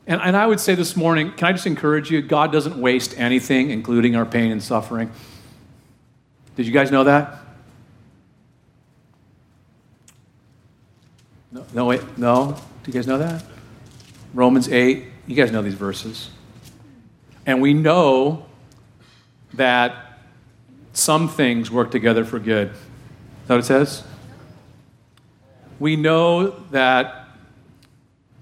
And, 0.06 0.20
and 0.20 0.36
I 0.36 0.46
would 0.46 0.60
say 0.60 0.74
this 0.74 0.96
morning, 0.96 1.32
can 1.32 1.48
I 1.48 1.52
just 1.52 1.66
encourage 1.66 2.10
you? 2.10 2.22
God 2.22 2.52
doesn't 2.52 2.80
waste 2.80 3.18
anything, 3.18 3.70
including 3.70 4.14
our 4.14 4.24
pain 4.24 4.52
and 4.52 4.62
suffering. 4.62 5.10
Did 6.54 6.66
you 6.66 6.72
guys 6.72 6.90
know 6.90 7.04
that? 7.04 7.38
No, 11.50 11.66
no 11.74 11.84
wait, 11.86 12.18
no? 12.18 12.56
Do 12.84 12.90
you 12.90 12.92
guys 12.92 13.06
know 13.06 13.18
that? 13.18 13.44
Romans 14.32 14.68
8, 14.68 15.04
you 15.26 15.34
guys 15.34 15.50
know 15.50 15.62
these 15.62 15.74
verses. 15.74 16.30
And 17.44 17.60
we 17.60 17.74
know 17.74 18.46
that 19.54 20.20
some 20.92 21.28
things 21.28 21.70
work 21.70 21.90
together 21.90 22.24
for 22.24 22.38
good. 22.38 22.68
Is 22.68 22.76
that 23.46 23.54
what 23.54 23.60
it 23.60 23.66
says? 23.66 24.04
We 25.78 25.96
know 25.96 26.50
that 26.70 27.25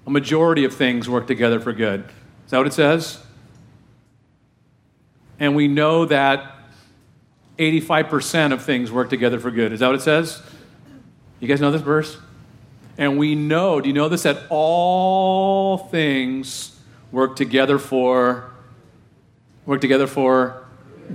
a 0.07 0.11
majority 0.11 0.64
of 0.64 0.75
things 0.75 1.09
work 1.09 1.27
together 1.27 1.61
for 1.61 1.73
good. 1.73 2.05
Is 2.45 2.51
that 2.51 2.59
what 2.59 2.67
it 2.67 2.73
says? 2.73 3.21
And 5.38 5.57
we 5.57 5.69
know 5.69 6.05
that 6.07 6.53
85% 7.59 8.53
of 8.53 8.62
things 8.62 8.90
work 8.93 9.11
together 9.11 9.38
for 9.38 9.51
good. 9.51 9.73
Is 9.73 9.81
that 9.81 9.87
what 9.87 9.97
it 9.97 10.03
says? 10.03 10.43
You 11.40 11.49
guys 11.49 11.61
know 11.61 11.71
this 11.71 11.83
verse? 11.83 12.17
And 12.97 13.19
we 13.19 13.35
know, 13.35 13.81
do 13.81 13.88
you 13.88 13.95
know 13.95 14.09
this? 14.09 14.23
That 14.23 14.43
all 14.51 15.79
things 15.79 16.79
work 17.11 17.37
together 17.37 17.79
for 17.79 18.51
work 19.67 19.81
together 19.81 20.07
for 20.07 20.63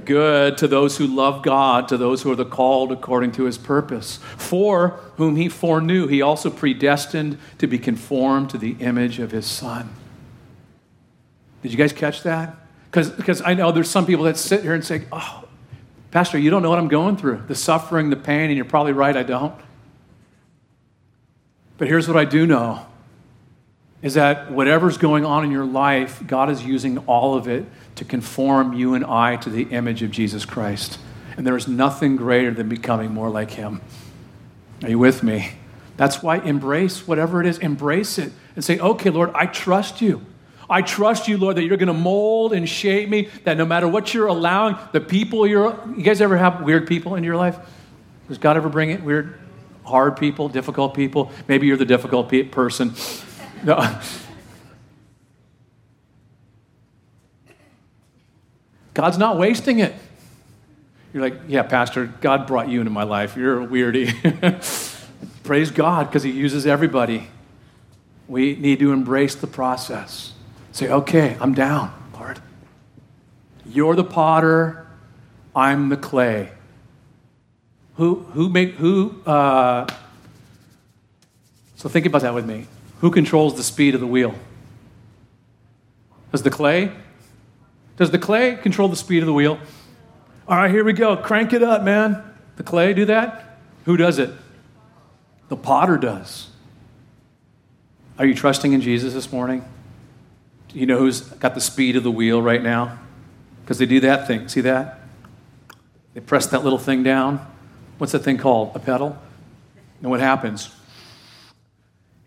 good 0.06 0.58
to 0.58 0.68
those 0.68 0.98
who 0.98 1.08
love 1.08 1.44
God, 1.44 1.88
to 1.90 1.98
those 1.98 2.22
who 2.22 2.32
are 2.32 2.36
the 2.36 2.46
called 2.46 2.92
according 2.92 3.32
to 3.34 3.44
his 3.44 3.58
purpose. 3.58 4.18
For 4.38 5.00
whom 5.18 5.36
he 5.36 5.50
foreknew, 5.50 6.08
he 6.08 6.22
also 6.22 6.50
predestined 6.50 7.38
to 7.58 7.68
be 7.68 7.80
conformed 7.80 8.50
to 8.52 8.58
the 8.58 8.72
image 8.80 9.20
of 9.20 9.32
his 9.32 9.46
son. 9.46 9.90
Did 11.62 11.72
you 11.72 11.78
guys 11.78 11.94
catch 11.94 12.24
that? 12.24 12.56
Because 12.92 13.42
I 13.42 13.54
know 13.54 13.72
there's 13.72 13.90
some 13.90 14.06
people 14.06 14.26
that 14.26 14.38
sit 14.38 14.62
here 14.62 14.74
and 14.74 14.84
say, 14.84 15.04
Oh, 15.12 15.44
Pastor, 16.12 16.40
you 16.40 16.50
don't 16.50 16.64
know 16.64 16.70
what 16.70 16.80
I'm 16.80 16.88
going 16.88 17.18
through 17.18 17.44
the 17.48 17.56
suffering, 17.56 18.10
the 18.10 18.16
pain, 18.16 18.50
and 18.50 18.56
you're 18.56 18.66
probably 18.66 18.94
right, 18.94 19.16
I 19.16 19.24
don't. 19.24 19.54
But 21.78 21.88
here's 21.88 22.08
what 22.08 22.18
I 22.18 22.26
do 22.26 22.48
know 22.48 22.86
is 24.02 24.14
that 24.14 24.52
whatever's 24.52 24.98
going 24.98 25.26
on 25.26 25.44
in 25.44 25.52
your 25.52 25.66
life, 25.66 26.26
God 26.26 26.50
is 26.50 26.64
using 26.64 27.00
all 27.00 27.36
of 27.36 27.48
it 27.48 27.66
to 27.96 28.06
conform 28.06 28.74
you 28.74 28.94
and 28.94 29.04
I 29.04 29.36
to 29.38 29.50
the 29.50 29.64
image 29.64 30.02
of 30.04 30.12
Jesus 30.12 30.46
Christ. 30.46 31.00
And 31.36 31.46
there 31.46 31.58
is 31.58 31.68
nothing 31.68 32.16
greater 32.16 32.52
than 32.52 32.70
becoming 32.70 33.14
more 33.14 33.30
like 33.30 33.52
Him. 33.52 33.82
Are 34.84 34.90
you 34.90 35.00
with 35.00 35.22
me? 35.24 35.52
That's 35.98 36.24
why 36.24 36.38
embrace 36.38 37.06
whatever 37.06 37.42
it 37.42 37.48
is, 37.48 37.58
embrace 37.58 38.18
it 38.18 38.32
and 38.56 38.64
say, 38.64 38.80
okay, 38.80 39.10
Lord, 39.10 39.32
I 39.36 39.46
trust 39.46 40.02
you. 40.02 40.26
I 40.70 40.82
trust 40.82 41.28
you, 41.28 41.38
Lord, 41.38 41.58
that 41.58 41.64
you're 41.64 41.78
going 41.78 41.88
to 41.88 41.94
mold 41.94 42.54
and 42.54 42.70
shape 42.70 43.10
me, 43.10 43.28
that 43.44 43.58
no 43.58 43.66
matter 43.66 43.88
what 43.88 44.14
you're 44.14 44.28
allowing, 44.28 44.78
the 44.92 45.02
people 45.02 45.48
you're. 45.48 45.78
You 45.98 46.04
guys 46.04 46.22
ever 46.22 46.38
have 46.38 46.62
weird 46.62 46.88
people 46.88 47.16
in 47.16 47.24
your 47.24 47.36
life? 47.36 47.58
Does 48.28 48.38
God 48.38 48.56
ever 48.56 48.70
bring 48.70 48.92
it? 48.92 49.04
Weird, 49.04 49.40
hard 49.84 50.16
people, 50.16 50.48
difficult 50.48 50.94
people? 50.94 51.32
Maybe 51.48 51.68
you're 51.68 51.76
the 51.76 51.86
difficult 51.86 52.30
pe- 52.30 52.44
person. 52.44 52.94
No. 53.64 54.00
God's 58.94 59.18
not 59.18 59.38
wasting 59.38 59.80
it. 59.80 59.94
You're 61.14 61.24
like, 61.24 61.40
yeah, 61.48 61.64
Pastor, 61.64 62.06
God 62.22 62.48
brought 62.48 62.70
you 62.70 62.80
into 62.80 62.92
my 62.92 63.04
life. 63.04 63.36
You're 63.36 63.62
a. 63.64 64.14
Praise 65.44 65.72
God 65.72 66.08
because 66.08 66.24
He 66.24 66.32
uses 66.32 66.68
everybody. 66.68 67.28
We 68.28 68.56
need 68.56 68.80
to 68.80 68.92
embrace 68.92 69.36
the 69.36 69.48
process. 69.48 70.34
Say, 70.72 70.90
okay, 70.90 71.36
I'm 71.40 71.54
down, 71.54 71.94
Lord. 72.14 72.40
You're 73.66 73.96
the 73.96 74.04
potter, 74.04 74.86
I'm 75.56 75.90
the 75.90 75.98
clay. 75.98 76.52
Who, 77.96 78.16
who 78.34 78.50
make, 78.50 78.76
who, 78.76 79.22
uh, 79.26 79.88
so 81.76 81.90
think 81.90 82.06
about 82.06 82.22
that 82.22 82.34
with 82.34 82.46
me. 82.46 82.68
Who 83.00 83.12
controls 83.12 83.56
the 83.56 83.64
speed 83.64 83.96
of 83.96 84.02
the 84.02 84.08
wheel? 84.08 84.36
Does 86.32 86.44
the 86.44 86.50
clay? 86.50 86.92
Does 87.98 88.12
the 88.12 88.20
clay 88.20 88.56
control 88.56 88.88
the 88.88 88.96
speed 88.96 89.24
of 89.24 89.26
the 89.26 89.34
wheel? 89.34 89.60
All 90.48 90.58
right, 90.58 90.72
here 90.72 90.84
we 90.84 90.94
go. 90.94 91.18
Crank 91.18 91.54
it 91.54 91.64
up, 91.64 91.84
man. 91.84 92.24
The 92.58 92.64
clay 92.64 92.94
do 92.94 93.06
that? 93.06 93.58
Who 93.86 93.98
does 93.98 94.20
it? 94.20 94.32
The 95.48 95.56
potter 95.56 95.98
does. 95.98 96.50
Are 98.18 98.26
you 98.26 98.36
trusting 98.36 98.74
in 98.74 98.82
Jesus 98.82 99.14
this 99.14 99.32
morning? 99.32 99.64
Do 100.68 100.78
you 100.78 100.86
know 100.86 101.00
who's 101.00 101.22
got 101.22 101.56
the 101.56 101.62
speed 101.62 101.96
of 101.96 102.04
the 102.04 102.12
wheel 102.12 102.42
right 102.42 102.62
now? 102.62 103.00
Because 103.62 103.78
they 103.80 103.86
do 103.86 104.02
that 104.02 104.28
thing. 104.28 104.48
See 104.48 104.62
that? 104.62 105.00
They 106.14 106.22
press 106.22 106.48
that 106.48 106.64
little 106.64 106.78
thing 106.78 107.02
down. 107.04 107.46
What's 107.98 108.12
that 108.12 108.20
thing 108.20 108.38
called? 108.38 108.76
A 108.76 108.80
pedal? 108.80 109.18
And 110.02 110.12
what 110.12 110.20
happens? 110.20 110.70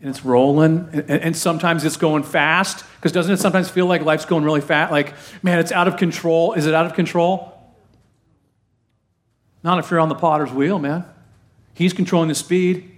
And 0.03 0.11
it's 0.11 0.25
rolling. 0.25 0.91
And, 0.93 1.11
and 1.11 1.37
sometimes 1.37 1.85
it's 1.85 1.97
going 1.97 2.25
fast. 2.25 2.85
Because 2.97 3.13
doesn't 3.13 3.33
it 3.33 3.39
sometimes 3.39 3.71
feel 3.71 3.87
like 3.87 4.03
life's 4.03 4.27
going 4.27 4.45
really 4.45 4.61
fast? 4.61 4.93
Like, 4.93 5.15
man, 5.43 5.59
it's 5.59 5.73
out 5.73 5.89
of 5.89 5.97
control. 5.97 6.53
Is 6.53 6.67
it 6.67 6.75
out 6.75 6.85
of 6.85 6.93
control? 6.93 7.49
Not 9.63 9.79
if 9.79 9.91
you're 9.91 10.01
on 10.01 10.11
the 10.11 10.15
potter's 10.15 10.53
wheel, 10.53 10.79
man. 10.79 11.07
He's 11.73 11.93
controlling 11.93 12.29
the 12.29 12.35
speed 12.35 12.91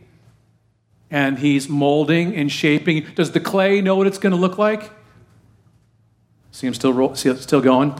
and 1.10 1.38
he's 1.38 1.68
molding 1.68 2.34
and 2.34 2.50
shaping. 2.50 3.06
Does 3.14 3.30
the 3.30 3.40
clay 3.40 3.80
know 3.80 3.94
what 3.94 4.06
it's 4.06 4.18
going 4.18 4.32
to 4.32 4.38
look 4.38 4.58
like? 4.58 4.90
See 6.50 6.66
him 6.66 6.74
still, 6.74 6.92
roll, 6.92 7.14
see 7.14 7.34
still 7.36 7.60
going? 7.60 7.94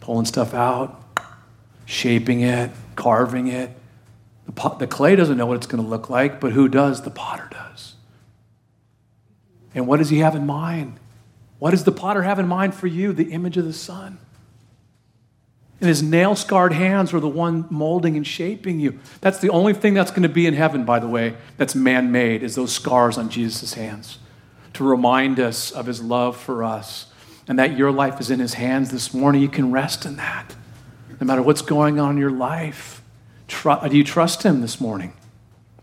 Pulling 0.00 0.26
stuff 0.26 0.52
out, 0.54 1.02
shaping 1.86 2.40
it, 2.40 2.70
carving 2.96 3.48
it. 3.48 3.70
The, 4.48 4.52
pot, 4.52 4.78
the 4.78 4.86
clay 4.86 5.14
doesn't 5.14 5.36
know 5.36 5.44
what 5.44 5.58
it's 5.58 5.66
going 5.66 5.84
to 5.84 5.88
look 5.88 6.08
like, 6.08 6.40
but 6.40 6.52
who 6.52 6.68
does? 6.68 7.02
The 7.02 7.10
potter 7.10 7.48
does. 7.50 7.96
And 9.74 9.86
what 9.86 9.98
does 9.98 10.08
he 10.08 10.20
have 10.20 10.34
in 10.34 10.46
mind? 10.46 10.98
What 11.58 11.72
does 11.72 11.84
the 11.84 11.92
potter 11.92 12.22
have 12.22 12.38
in 12.38 12.48
mind 12.48 12.74
for 12.74 12.86
you? 12.86 13.12
The 13.12 13.30
image 13.30 13.58
of 13.58 13.66
the 13.66 13.74
Son. 13.74 14.16
And 15.82 15.88
his 15.88 16.02
nail 16.02 16.34
scarred 16.34 16.72
hands 16.72 17.12
are 17.12 17.20
the 17.20 17.28
one 17.28 17.66
molding 17.68 18.16
and 18.16 18.26
shaping 18.26 18.80
you. 18.80 18.98
That's 19.20 19.38
the 19.38 19.50
only 19.50 19.74
thing 19.74 19.92
that's 19.92 20.10
going 20.10 20.22
to 20.22 20.30
be 20.30 20.46
in 20.46 20.54
heaven, 20.54 20.86
by 20.86 20.98
the 20.98 21.08
way, 21.08 21.36
that's 21.58 21.74
man 21.74 22.10
made, 22.10 22.42
is 22.42 22.54
those 22.54 22.72
scars 22.72 23.18
on 23.18 23.28
Jesus' 23.28 23.74
hands 23.74 24.18
to 24.72 24.82
remind 24.82 25.38
us 25.38 25.70
of 25.70 25.84
his 25.84 26.00
love 26.02 26.38
for 26.38 26.64
us 26.64 27.12
and 27.46 27.58
that 27.58 27.76
your 27.76 27.92
life 27.92 28.18
is 28.18 28.30
in 28.30 28.40
his 28.40 28.54
hands 28.54 28.90
this 28.90 29.12
morning. 29.12 29.42
You 29.42 29.50
can 29.50 29.72
rest 29.72 30.06
in 30.06 30.16
that. 30.16 30.56
No 31.20 31.26
matter 31.26 31.42
what's 31.42 31.62
going 31.62 32.00
on 32.00 32.12
in 32.12 32.16
your 32.16 32.30
life, 32.30 32.97
do 33.48 33.96
you 33.96 34.04
trust 34.04 34.42
him 34.42 34.60
this 34.60 34.80
morning? 34.80 35.14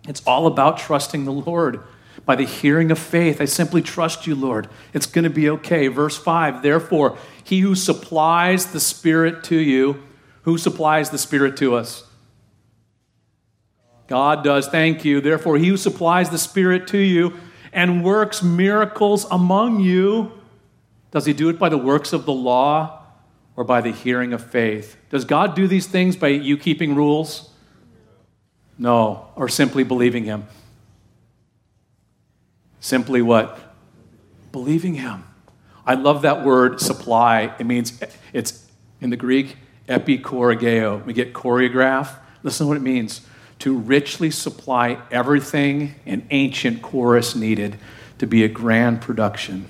It's 0.08 0.22
all 0.26 0.48
about 0.48 0.78
trusting 0.78 1.26
the 1.26 1.32
Lord. 1.32 1.82
By 2.26 2.36
the 2.36 2.46
hearing 2.46 2.92
of 2.92 2.98
faith, 2.98 3.42
I 3.42 3.46
simply 3.46 3.82
trust 3.82 4.26
you, 4.26 4.36
Lord. 4.36 4.68
It's 4.94 5.06
going 5.06 5.24
to 5.24 5.30
be 5.30 5.50
okay. 5.50 5.88
Verse 5.88 6.18
5 6.18 6.62
Therefore, 6.62 7.18
he 7.44 7.60
who 7.60 7.76
supplies 7.76 8.68
the 8.72 8.80
Spirit 8.80 9.44
to 9.46 9.58
you, 9.58 10.04
who 10.44 10.58
supplies 10.58 11.10
the 11.10 11.18
Spirit 11.18 11.58
to 11.58 11.76
us? 11.76 12.04
God 14.08 14.44
does. 14.44 14.68
Thank 14.68 15.04
you. 15.04 15.20
Therefore, 15.20 15.58
he 15.58 15.68
who 15.68 15.78
supplies 15.78 16.30
the 16.30 16.38
Spirit 16.38 16.88
to 16.90 16.98
you 16.98 17.38
and 17.74 18.04
works 18.04 18.42
miracles 18.42 19.26
among 19.30 19.80
you. 19.80 20.32
Does 21.12 21.26
he 21.26 21.34
do 21.34 21.50
it 21.50 21.60
by 21.60 21.70
the 21.70 21.78
works 21.78 22.14
of 22.14 22.26
the 22.26 22.34
law 22.34 23.04
or 23.56 23.64
by 23.64 23.82
the 23.82 23.92
hearing 23.92 24.34
of 24.34 24.46
faith? 24.46 24.98
Does 25.10 25.26
God 25.26 25.56
do 25.56 25.68
these 25.68 25.88
things 25.88 26.16
by 26.16 26.28
you 26.28 26.58
keeping 26.58 26.96
rules? 26.96 27.50
No, 28.78 29.28
or 29.36 29.48
simply 29.48 29.84
believing 29.84 30.26
him. 30.26 30.48
Simply 32.80 33.22
what? 33.22 33.60
Believing 34.52 34.96
him. 34.96 35.24
I 35.86 35.96
love 35.96 36.24
that 36.24 36.44
word 36.44 36.80
supply. 36.80 37.54
It 37.60 37.66
means 37.66 38.00
it's 38.34 38.66
in 39.02 39.10
the 39.10 39.18
Greek 39.18 39.58
epikorageo. 39.88 41.06
We 41.06 41.14
get 41.14 41.34
choreograph. 41.34 42.16
Listen 42.44 42.66
to 42.66 42.68
what 42.70 42.78
it 42.78 42.84
means 42.84 43.22
to 43.60 43.78
richly 43.78 44.32
supply 44.32 45.02
everything 45.12 45.96
an 46.06 46.28
ancient 46.32 46.82
chorus 46.82 47.36
needed 47.36 47.78
to 48.18 48.28
be 48.28 48.44
a 48.44 48.48
grand 48.48 49.02
production, 49.02 49.66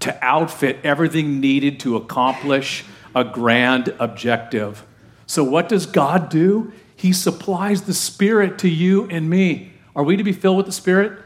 to 0.00 0.24
outfit 0.24 0.78
everything 0.84 1.40
needed 1.40 1.80
to 1.80 1.96
accomplish 1.96 2.84
a 3.14 3.24
grand 3.24 3.94
objective. 3.98 4.84
So, 5.26 5.44
what 5.44 5.68
does 5.68 5.86
God 5.86 6.28
do? 6.28 6.72
He 7.04 7.12
supplies 7.12 7.82
the 7.82 7.92
Spirit 7.92 8.56
to 8.60 8.68
you 8.70 9.06
and 9.10 9.28
me. 9.28 9.74
Are 9.94 10.02
we 10.02 10.16
to 10.16 10.24
be 10.24 10.32
filled 10.32 10.56
with 10.56 10.64
the 10.64 10.72
Spirit? 10.72 11.22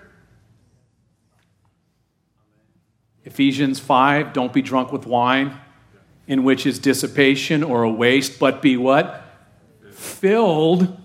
Ephesians 3.23 3.79
5 3.79 4.33
don't 4.33 4.53
be 4.53 4.61
drunk 4.61 4.91
with 4.91 5.07
wine, 5.07 5.57
in 6.27 6.43
which 6.43 6.67
is 6.67 6.81
dissipation 6.81 7.63
or 7.63 7.85
a 7.85 7.91
waste, 7.93 8.41
but 8.41 8.61
be 8.61 8.77
what? 8.77 9.23
Filled 9.93 11.01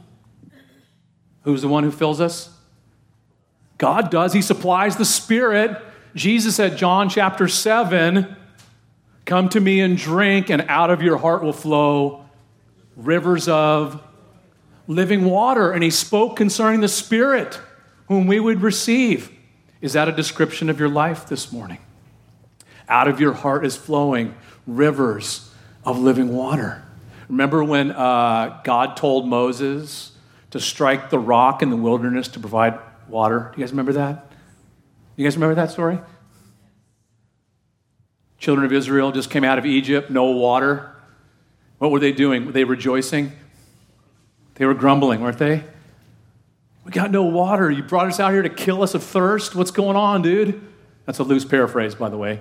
Who's 1.43 1.61
the 1.61 1.67
one 1.67 1.83
who 1.83 1.91
fills 1.91 2.19
us? 2.19 2.49
God 3.77 4.09
does. 4.09 4.33
He 4.33 4.41
supplies 4.41 4.95
the 4.95 5.05
Spirit. 5.05 5.79
Jesus 6.15 6.55
said, 6.55 6.79
John 6.79 7.09
chapter 7.09 7.47
7, 7.47 8.35
Come 9.25 9.49
to 9.49 9.59
me 9.59 9.81
and 9.81 9.99
drink, 9.99 10.49
and 10.49 10.63
out 10.67 10.89
of 10.89 11.03
your 11.03 11.17
heart 11.17 11.43
will 11.43 11.53
flow 11.53 12.25
rivers 12.95 13.47
of 13.47 14.01
living 14.87 15.25
water. 15.25 15.71
And 15.71 15.83
he 15.83 15.89
spoke 15.89 16.35
concerning 16.35 16.81
the 16.81 16.87
Spirit. 16.87 17.59
whom 18.07 18.27
we 18.27 18.39
would 18.39 18.61
receive. 18.61 19.31
Is 19.81 19.93
that 19.93 20.07
a 20.07 20.11
description 20.11 20.69
of 20.69 20.79
your 20.79 20.89
life 20.89 21.27
this 21.27 21.51
morning? 21.51 21.79
Out 22.87 23.07
of 23.07 23.19
your 23.19 23.33
heart 23.33 23.65
is 23.65 23.75
flowing 23.75 24.35
rivers 24.67 25.51
of 25.85 25.99
living 25.99 26.35
water. 26.35 26.83
Remember 27.29 27.63
when 27.63 27.91
uh, 27.91 28.61
God 28.63 28.95
told 28.97 29.27
Moses 29.27 30.11
to 30.51 30.59
strike 30.59 31.09
the 31.09 31.19
rock 31.19 31.61
in 31.61 31.69
the 31.69 31.75
wilderness 31.75 32.27
to 32.29 32.39
provide 32.39 32.77
water? 33.07 33.51
Do 33.53 33.59
you 33.59 33.65
guys 33.65 33.71
remember 33.71 33.93
that? 33.93 34.31
You 35.15 35.25
guys 35.25 35.35
remember 35.35 35.55
that 35.55 35.71
story? 35.71 35.99
Children 38.37 38.65
of 38.65 38.73
Israel 38.73 39.11
just 39.11 39.29
came 39.29 39.43
out 39.43 39.57
of 39.57 39.65
Egypt, 39.65 40.09
no 40.09 40.25
water. 40.25 40.93
What 41.77 41.91
were 41.91 41.99
they 41.99 42.11
doing? 42.11 42.45
Were 42.45 42.51
they 42.51 42.63
rejoicing? 42.63 43.31
They 44.55 44.65
were 44.65 44.73
grumbling, 44.73 45.21
weren't 45.21 45.37
they? 45.37 45.63
We 46.83 46.91
got 46.91 47.11
no 47.11 47.23
water. 47.23 47.71
You 47.71 47.81
brought 47.81 48.07
us 48.07 48.19
out 48.19 48.31
here 48.31 48.41
to 48.41 48.49
kill 48.49 48.83
us 48.83 48.93
of 48.93 49.03
thirst. 49.03 49.55
What's 49.55 49.71
going 49.71 49.95
on, 49.95 50.21
dude? 50.21 50.61
That's 51.05 51.19
a 51.19 51.23
loose 51.23 51.45
paraphrase, 51.45 51.95
by 51.95 52.09
the 52.09 52.17
way. 52.17 52.39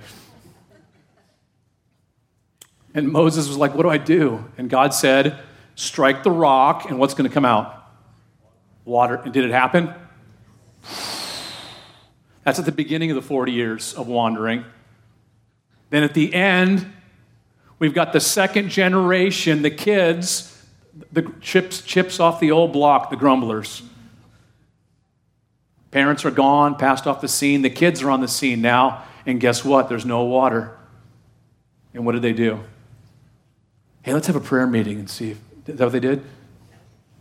And 2.95 3.11
Moses 3.11 3.49
was 3.49 3.57
like, 3.57 3.75
What 3.75 3.83
do 3.83 3.89
I 3.89 3.99
do? 3.99 4.45
And 4.59 4.69
God 4.69 4.93
said, 4.95 5.39
Strike 5.75 6.23
the 6.23 6.31
rock, 6.31 6.91
and 6.91 6.99
what's 6.99 7.15
going 7.15 7.29
to 7.29 7.33
come 7.33 7.45
out? 7.45 7.87
Water. 8.85 9.15
And 9.15 9.33
did 9.33 9.45
it 9.45 9.53
happen? 9.53 9.95
That's 12.45 12.59
at 12.59 12.65
the 12.65 12.73
beginning 12.73 13.11
of 13.11 13.15
the 13.15 13.23
40 13.23 13.53
years 13.53 13.95
of 13.95 14.09
wandering. 14.09 14.65
Then 15.91 16.03
at 16.03 16.15
the 16.15 16.35
end, 16.35 16.93
we've 17.79 17.95
got 17.95 18.13
the 18.13 18.21
second 18.21 18.69
generation, 18.71 19.63
the 19.63 19.71
kids, 19.71 20.52
the 21.13 21.33
chips, 21.41 21.81
chips 21.83 22.21
off 22.21 22.41
the 22.41 22.51
old 22.51 22.73
block, 22.73 23.11
the 23.11 23.17
grumblers. 23.17 23.83
Parents 25.91 26.25
are 26.25 26.31
gone, 26.31 26.75
passed 26.77 27.07
off 27.07 27.21
the 27.21 27.29
scene. 27.29 27.63
The 27.63 27.71
kids 27.71 28.03
are 28.03 28.11
on 28.11 28.21
the 28.21 28.29
scene 28.29 28.63
now, 28.63 29.05
and 29.27 29.41
guess 29.41 29.65
what? 29.65 29.89
There's 29.89 30.07
no 30.07 30.25
water. 30.25 30.77
And 31.95 32.07
what 32.07 32.13
did 32.13 32.23
they 32.23 32.33
do? 32.33 32.61
Hey, 34.03 34.15
let's 34.15 34.27
have 34.27 34.37
a 34.37 34.41
prayer 34.41 34.67
meeting 34.67 34.99
and 34.99 35.09
see. 35.09 35.33
If, 35.33 35.39
is 35.67 35.77
that 35.79 35.85
what 35.85 35.93
they 35.93 36.01
did? 36.01 36.25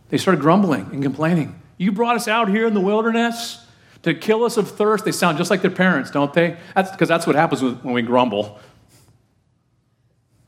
They 0.08 0.18
started 0.18 0.40
grumbling 0.40 0.88
and 0.92 1.02
complaining. 1.02 1.60
You 1.76 1.92
brought 1.92 2.16
us 2.16 2.28
out 2.28 2.48
here 2.48 2.66
in 2.66 2.74
the 2.74 2.80
wilderness 2.80 3.64
to 4.02 4.14
kill 4.14 4.44
us 4.44 4.56
of 4.56 4.70
thirst. 4.70 5.04
They 5.04 5.12
sound 5.12 5.38
just 5.38 5.50
like 5.50 5.62
their 5.62 5.70
parents, 5.70 6.10
don't 6.10 6.32
they? 6.32 6.56
That's 6.74 6.90
because 6.90 7.08
that's 7.08 7.26
what 7.26 7.36
happens 7.36 7.62
when 7.62 7.94
we 7.94 8.02
grumble 8.02 8.58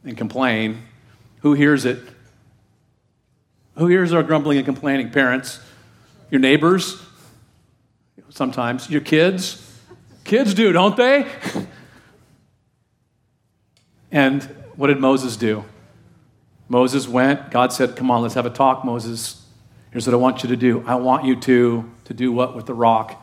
and 0.03 0.17
complain. 0.17 0.83
Who 1.41 1.55
hears 1.55 1.85
it? 1.85 1.99
Who 3.77 3.87
hears 3.87 4.13
our 4.13 4.23
grumbling 4.23 4.59
and 4.59 4.65
complaining? 4.65 5.11
Parents, 5.11 5.61
your 6.31 6.41
neighbors, 6.41 7.03
sometimes 8.31 8.89
your 8.89 9.01
kids. 9.01 9.61
Kids 10.25 10.55
do, 10.55 10.73
don't 10.73 10.97
they? 10.97 11.27
and 14.13 14.43
what 14.77 14.89
did 14.89 14.99
Moses 14.99 15.37
do? 15.37 15.65
Moses 16.69 17.07
went, 17.07 17.51
God 17.51 17.73
said, 17.73 17.97
Come 17.97 18.11
on, 18.11 18.23
let's 18.23 18.35
have 18.35 18.47
a 18.47 18.51
talk, 18.51 18.85
Moses. 18.85 19.45
Here's 19.91 20.07
what 20.07 20.15
I 20.15 20.17
want 20.17 20.43
you 20.43 20.49
to 20.49 20.57
do. 20.57 20.83
I 20.87 20.95
want 20.95 21.25
you 21.25 21.37
to, 21.41 21.91
to 22.05 22.15
do 22.15 22.33
what 22.33 22.57
with 22.57 22.67
the 22.67 22.75
rock? 22.75 23.21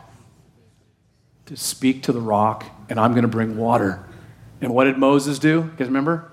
To 1.46 1.56
speak 1.56 2.04
to 2.04 2.12
the 2.12 2.20
rock, 2.20 2.64
and 2.88 3.00
I'm 3.00 3.12
going 3.12 3.22
to 3.22 3.28
bring 3.28 3.56
water. 3.56 4.06
And 4.60 4.72
what 4.72 4.84
did 4.84 4.96
Moses 4.96 5.38
do? 5.38 5.48
You 5.48 5.72
guys 5.76 5.88
remember? 5.88 6.30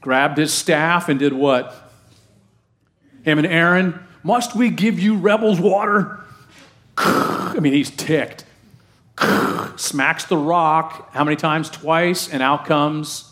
Grabbed 0.00 0.36
his 0.36 0.52
staff 0.52 1.08
and 1.08 1.18
did 1.18 1.32
what? 1.32 1.87
Him 3.24 3.38
and 3.38 3.46
Aaron, 3.46 4.06
must 4.22 4.54
we 4.54 4.70
give 4.70 4.98
you 4.98 5.16
rebels 5.16 5.60
water? 5.60 6.20
I 6.96 7.58
mean, 7.60 7.72
he's 7.72 7.90
ticked. 7.90 8.44
Smacks 9.76 10.24
the 10.24 10.36
rock. 10.36 11.12
How 11.12 11.24
many 11.24 11.36
times? 11.36 11.70
Twice. 11.70 12.28
And 12.28 12.42
out 12.42 12.66
comes 12.66 13.28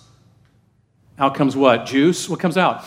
out 1.19 1.35
comes 1.35 1.57
what? 1.57 1.87
Juice? 1.87 2.29
What 2.29 2.41
comes 2.41 2.59
out? 2.59 2.85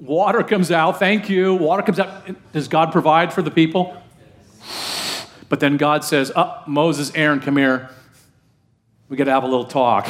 Water 0.00 0.42
comes 0.42 0.70
out. 0.70 0.98
Thank 0.98 1.28
you. 1.28 1.54
Water 1.54 1.82
comes 1.82 1.98
out. 1.98 2.52
Does 2.52 2.68
God 2.68 2.92
provide 2.92 3.32
for 3.32 3.42
the 3.42 3.50
people? 3.50 3.96
But 5.48 5.60
then 5.60 5.76
God 5.76 6.02
says, 6.02 6.32
oh, 6.34 6.60
Moses, 6.66 7.12
Aaron, 7.14 7.38
come 7.38 7.56
here. 7.56 7.88
We 9.08 9.16
got 9.16 9.26
to 9.26 9.30
have 9.30 9.44
a 9.44 9.46
little 9.46 9.64
talk. 9.64 10.08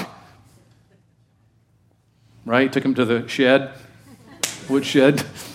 Right? 2.46 2.72
Took 2.72 2.82
him 2.82 2.94
to 2.94 3.04
the 3.04 3.28
shed, 3.28 3.74
wood 4.70 4.86
shed. 4.86 5.22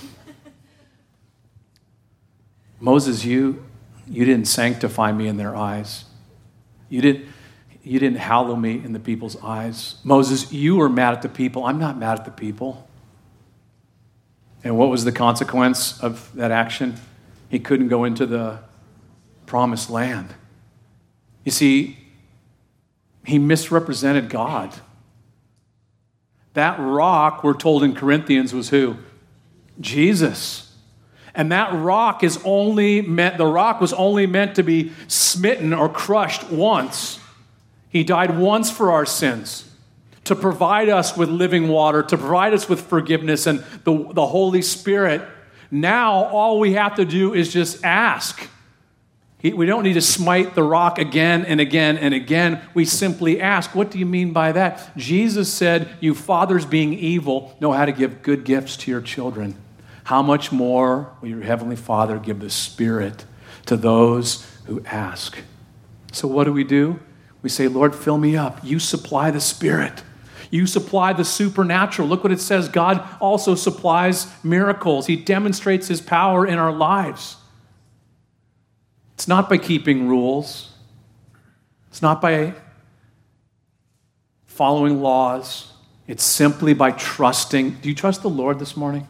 Moses, 2.81 3.23
you, 3.23 3.63
you 4.07 4.25
didn't 4.25 4.47
sanctify 4.47 5.13
me 5.13 5.27
in 5.27 5.37
their 5.37 5.55
eyes. 5.55 6.05
You 6.89 7.01
didn't 7.01 7.27
you 7.83 7.99
didn't 7.99 8.19
hallow 8.19 8.55
me 8.55 8.73
in 8.73 8.93
the 8.93 8.99
people's 8.99 9.41
eyes. 9.41 9.95
Moses, 10.03 10.51
you 10.53 10.75
were 10.75 10.89
mad 10.89 11.13
at 11.13 11.23
the 11.23 11.29
people. 11.29 11.65
I'm 11.65 11.79
not 11.79 11.97
mad 11.97 12.19
at 12.19 12.25
the 12.25 12.31
people. 12.31 12.87
And 14.63 14.77
what 14.77 14.89
was 14.89 15.03
the 15.03 15.11
consequence 15.11 15.99
of 15.99 16.31
that 16.35 16.51
action? 16.51 16.95
He 17.49 17.59
couldn't 17.59 17.87
go 17.87 18.03
into 18.03 18.27
the 18.27 18.59
promised 19.47 19.89
land. 19.89 20.35
You 21.43 21.51
see, 21.51 21.97
he 23.25 23.39
misrepresented 23.39 24.29
God. 24.29 24.73
That 26.53 26.77
rock, 26.79 27.43
we're 27.43 27.55
told 27.55 27.83
in 27.83 27.95
Corinthians, 27.95 28.53
was 28.53 28.69
who? 28.69 28.97
Jesus. 29.79 30.70
And 31.33 31.51
that 31.51 31.73
rock 31.73 32.23
is 32.23 32.39
only 32.43 33.01
meant, 33.01 33.37
the 33.37 33.45
rock 33.45 33.79
was 33.79 33.93
only 33.93 34.27
meant 34.27 34.55
to 34.55 34.63
be 34.63 34.91
smitten 35.07 35.73
or 35.73 35.87
crushed 35.87 36.49
once. 36.51 37.19
He 37.89 38.03
died 38.03 38.37
once 38.37 38.69
for 38.69 38.91
our 38.91 39.05
sins 39.05 39.69
to 40.23 40.35
provide 40.35 40.89
us 40.89 41.17
with 41.17 41.29
living 41.29 41.67
water, 41.67 42.03
to 42.03 42.17
provide 42.17 42.53
us 42.53 42.69
with 42.69 42.81
forgiveness 42.81 43.47
and 43.47 43.59
the, 43.83 44.11
the 44.13 44.25
Holy 44.27 44.61
Spirit. 44.61 45.21
Now, 45.71 46.25
all 46.25 46.59
we 46.59 46.73
have 46.73 46.95
to 46.95 47.05
do 47.05 47.33
is 47.33 47.51
just 47.51 47.83
ask. 47.83 48.47
He, 49.39 49.53
we 49.53 49.65
don't 49.65 49.83
need 49.83 49.93
to 49.93 50.01
smite 50.01 50.53
the 50.53 50.63
rock 50.63 50.99
again 50.99 51.45
and 51.45 51.59
again 51.59 51.97
and 51.97 52.13
again. 52.13 52.61
We 52.73 52.85
simply 52.85 53.41
ask, 53.41 53.73
What 53.73 53.89
do 53.89 53.97
you 53.97 54.05
mean 54.05 54.33
by 54.33 54.51
that? 54.51 54.95
Jesus 54.95 55.51
said, 55.51 55.89
You 55.99 56.13
fathers 56.13 56.65
being 56.65 56.93
evil 56.93 57.57
know 57.59 57.71
how 57.71 57.85
to 57.85 57.91
give 57.91 58.21
good 58.21 58.43
gifts 58.43 58.77
to 58.77 58.91
your 58.91 59.01
children. 59.01 59.55
How 60.05 60.21
much 60.21 60.51
more 60.51 61.13
will 61.21 61.29
your 61.29 61.41
Heavenly 61.41 61.75
Father 61.75 62.17
give 62.17 62.39
the 62.39 62.49
Spirit 62.49 63.25
to 63.65 63.77
those 63.77 64.45
who 64.65 64.83
ask? 64.85 65.37
So, 66.11 66.27
what 66.27 66.45
do 66.45 66.53
we 66.53 66.63
do? 66.63 66.99
We 67.41 67.49
say, 67.49 67.67
Lord, 67.67 67.95
fill 67.95 68.17
me 68.17 68.35
up. 68.35 68.59
You 68.63 68.79
supply 68.79 69.31
the 69.31 69.41
Spirit. 69.41 70.03
You 70.49 70.67
supply 70.67 71.13
the 71.13 71.23
supernatural. 71.23 72.07
Look 72.07 72.23
what 72.23 72.33
it 72.33 72.41
says 72.41 72.67
God 72.67 73.07
also 73.19 73.55
supplies 73.55 74.27
miracles, 74.43 75.07
He 75.07 75.15
demonstrates 75.15 75.87
His 75.87 76.01
power 76.01 76.45
in 76.45 76.57
our 76.57 76.71
lives. 76.71 77.37
It's 79.13 79.27
not 79.27 79.49
by 79.49 79.57
keeping 79.57 80.07
rules, 80.07 80.71
it's 81.89 82.01
not 82.01 82.21
by 82.21 82.55
following 84.45 85.01
laws. 85.01 85.67
It's 86.07 86.23
simply 86.23 86.73
by 86.73 86.91
trusting. 86.91 87.75
Do 87.75 87.87
you 87.87 87.95
trust 87.95 88.21
the 88.21 88.29
Lord 88.29 88.59
this 88.59 88.75
morning? 88.75 89.07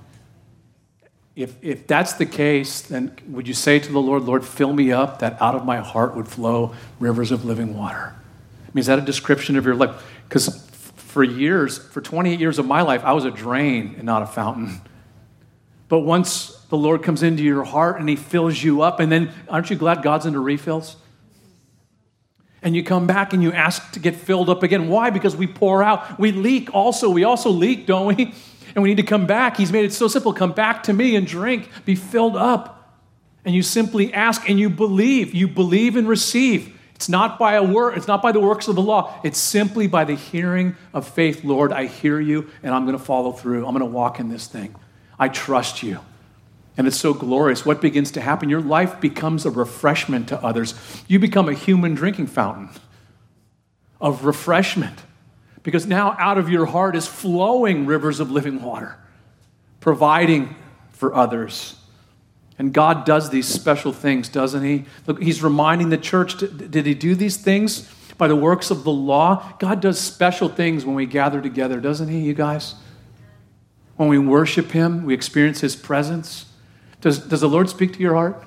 If, 1.36 1.56
if 1.64 1.88
that's 1.88 2.14
the 2.14 2.26
case, 2.26 2.82
then 2.82 3.16
would 3.28 3.48
you 3.48 3.54
say 3.54 3.80
to 3.80 3.92
the 3.92 4.02
Lord, 4.02 4.24
Lord, 4.24 4.46
fill 4.46 4.74
me 4.74 4.92
up 4.92 5.20
that 5.20 5.42
out 5.42 5.56
of 5.56 5.66
my 5.66 5.78
heart 5.78 6.16
would 6.16 6.28
flow 6.28 6.76
rivers 7.00 7.32
of 7.32 7.46
living 7.46 7.76
water? 7.76 8.14
I 8.14 8.70
mean, 8.74 8.82
is 8.82 8.88
that 8.88 9.00
a 9.00 9.04
description 9.04 9.56
of 9.56 9.66
your 9.66 9.76
life? 9.76 10.04
Because 10.28 10.68
for 10.96 11.24
years, 11.24 11.78
for 11.78 12.02
28 12.02 12.40
years 12.40 12.60
of 12.60 12.66
my 12.66 12.82
life, 12.82 13.04
I 13.04 13.14
was 13.14 13.26
a 13.26 13.32
drain 13.32 13.96
and 13.98 14.04
not 14.04 14.22
a 14.22 14.26
fountain. 14.26 14.82
But 15.88 16.00
once 16.00 16.58
the 16.70 16.78
Lord 16.78 17.04
comes 17.04 17.22
into 17.24 17.44
your 17.44 17.64
heart 17.64 18.00
and 18.00 18.08
He 18.08 18.16
fills 18.16 18.62
you 18.62 18.82
up, 18.82 19.00
and 19.00 19.12
then 19.12 19.32
aren't 19.50 19.70
you 19.70 19.76
glad 19.76 20.04
God's 20.04 20.26
into 20.26 20.40
refills? 20.40 20.96
And 22.62 22.76
you 22.76 22.84
come 22.84 23.08
back 23.08 23.34
and 23.34 23.42
you 23.42 23.52
ask 23.52 23.92
to 23.94 24.00
get 24.00 24.16
filled 24.16 24.50
up 24.50 24.64
again. 24.64 24.88
Why? 24.88 25.10
Because 25.10 25.36
we 25.36 25.48
pour 25.48 25.82
out. 25.82 26.20
We 26.20 26.32
leak 26.32 26.74
also. 26.74 27.10
We 27.10 27.24
also 27.24 27.50
leak, 27.50 27.88
don't 27.88 28.16
we? 28.16 28.34
And 28.76 28.84
we 28.84 28.90
need 28.90 28.98
to 28.98 29.04
come 29.04 29.26
back. 29.26 29.58
He's 29.58 29.72
made 29.72 29.86
it 29.86 29.94
so 29.94 30.08
simple. 30.08 30.34
Come 30.34 30.54
back 30.54 30.84
to 30.84 30.94
me 30.94 31.16
and 31.16 31.28
drink. 31.28 31.70
Be 31.86 31.96
filled 31.96 32.36
up. 32.36 33.00
And 33.44 33.56
you 33.56 33.64
simply 33.64 34.14
ask 34.14 34.50
and 34.50 34.60
you 34.60 34.70
believe. 34.70 35.34
You 35.34 35.48
believe 35.48 35.96
and 35.96 36.08
receive. 36.08 36.78
It's 36.96 37.10
not 37.10 37.40
by 37.40 37.54
a 37.54 37.64
word, 37.64 37.98
it's 37.98 38.08
not 38.08 38.22
by 38.22 38.32
the 38.32 38.40
works 38.40 38.68
of 38.68 38.76
the 38.76 38.82
law. 38.82 39.20
It's 39.24 39.40
simply 39.40 39.88
by 39.88 40.04
the 40.04 40.14
hearing 40.14 40.76
of 40.94 41.08
faith. 41.08 41.44
Lord, 41.44 41.74
I 41.74 41.86
hear 41.88 42.20
you 42.20 42.52
and 42.62 42.76
I'm 42.76 42.86
going 42.86 42.98
to 42.98 43.04
follow 43.04 43.32
through. 43.32 43.66
I'm 43.66 43.74
going 43.74 43.80
to 43.80 43.86
walk 43.86 44.20
in 44.20 44.30
this 44.30 44.46
thing. 44.46 44.76
I 45.18 45.28
trust 45.28 45.82
you. 45.82 46.00
And 46.78 46.86
it's 46.86 46.98
so 46.98 47.16
glorious. 47.16 47.66
What 47.66 47.82
begins 47.82 48.12
to 48.12 48.22
happen? 48.22 48.50
Your 48.50 48.62
life 48.62 49.02
becomes 49.02 49.48
a 49.48 49.50
refreshment 49.50 50.30
to 50.30 50.44
others. 50.44 50.76
You 51.08 51.18
become 51.18 51.50
a 51.50 51.54
human 51.54 51.96
drinking 51.96 52.28
fountain 52.28 52.70
of 54.00 54.24
refreshment 54.24 55.00
because 55.64 55.86
now 55.86 56.16
out 56.20 56.38
of 56.38 56.50
your 56.50 56.66
heart 56.66 56.96
is 56.96 57.08
flowing 57.08 57.86
rivers 57.86 58.20
of 58.20 58.32
living 58.32 58.62
water, 58.62 58.98
providing 59.80 60.56
for 60.92 61.14
others. 61.16 61.76
And 62.58 62.74
God 62.74 63.06
does 63.06 63.30
these 63.30 63.48
special 63.48 63.92
things, 63.92 64.30
doesn't 64.30 64.64
He? 64.64 64.86
Look, 65.08 65.22
He's 65.22 65.42
reminding 65.42 65.90
the 65.90 65.98
church 65.98 66.38
did 66.38 66.86
He 66.86 66.94
do 66.94 67.16
these 67.16 67.38
things 67.38 67.92
by 68.18 68.28
the 68.28 68.36
works 68.36 68.70
of 68.70 68.84
the 68.84 68.92
law? 68.92 69.54
God 69.60 69.82
does 69.82 70.00
special 70.00 70.48
things 70.50 70.86
when 70.86 70.96
we 70.96 71.06
gather 71.06 71.42
together, 71.42 71.80
doesn't 71.80 72.10
He, 72.10 72.20
you 72.20 72.34
guys? 72.34 72.76
When 73.96 74.10
we 74.10 74.20
worship 74.20 74.72
Him, 74.72 75.06
we 75.06 75.14
experience 75.14 75.62
His 75.62 75.76
presence. 75.76 76.46
Does, 77.02 77.20
does 77.20 77.42
the 77.42 77.50
Lord 77.50 77.70
speak 77.70 77.94
to 77.94 78.00
your 78.00 78.14
heart 78.14 78.44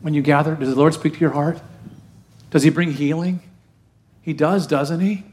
when 0.00 0.14
you 0.14 0.22
gather? 0.22 0.54
Does 0.54 0.70
the 0.70 0.76
Lord 0.76 0.94
speak 0.94 1.14
to 1.14 1.20
your 1.20 1.32
heart? 1.32 1.60
Does 2.50 2.62
He 2.62 2.70
bring 2.70 2.92
healing? 2.92 3.42
He 4.22 4.32
does, 4.32 4.66
doesn't 4.66 5.00
He? 5.00 5.24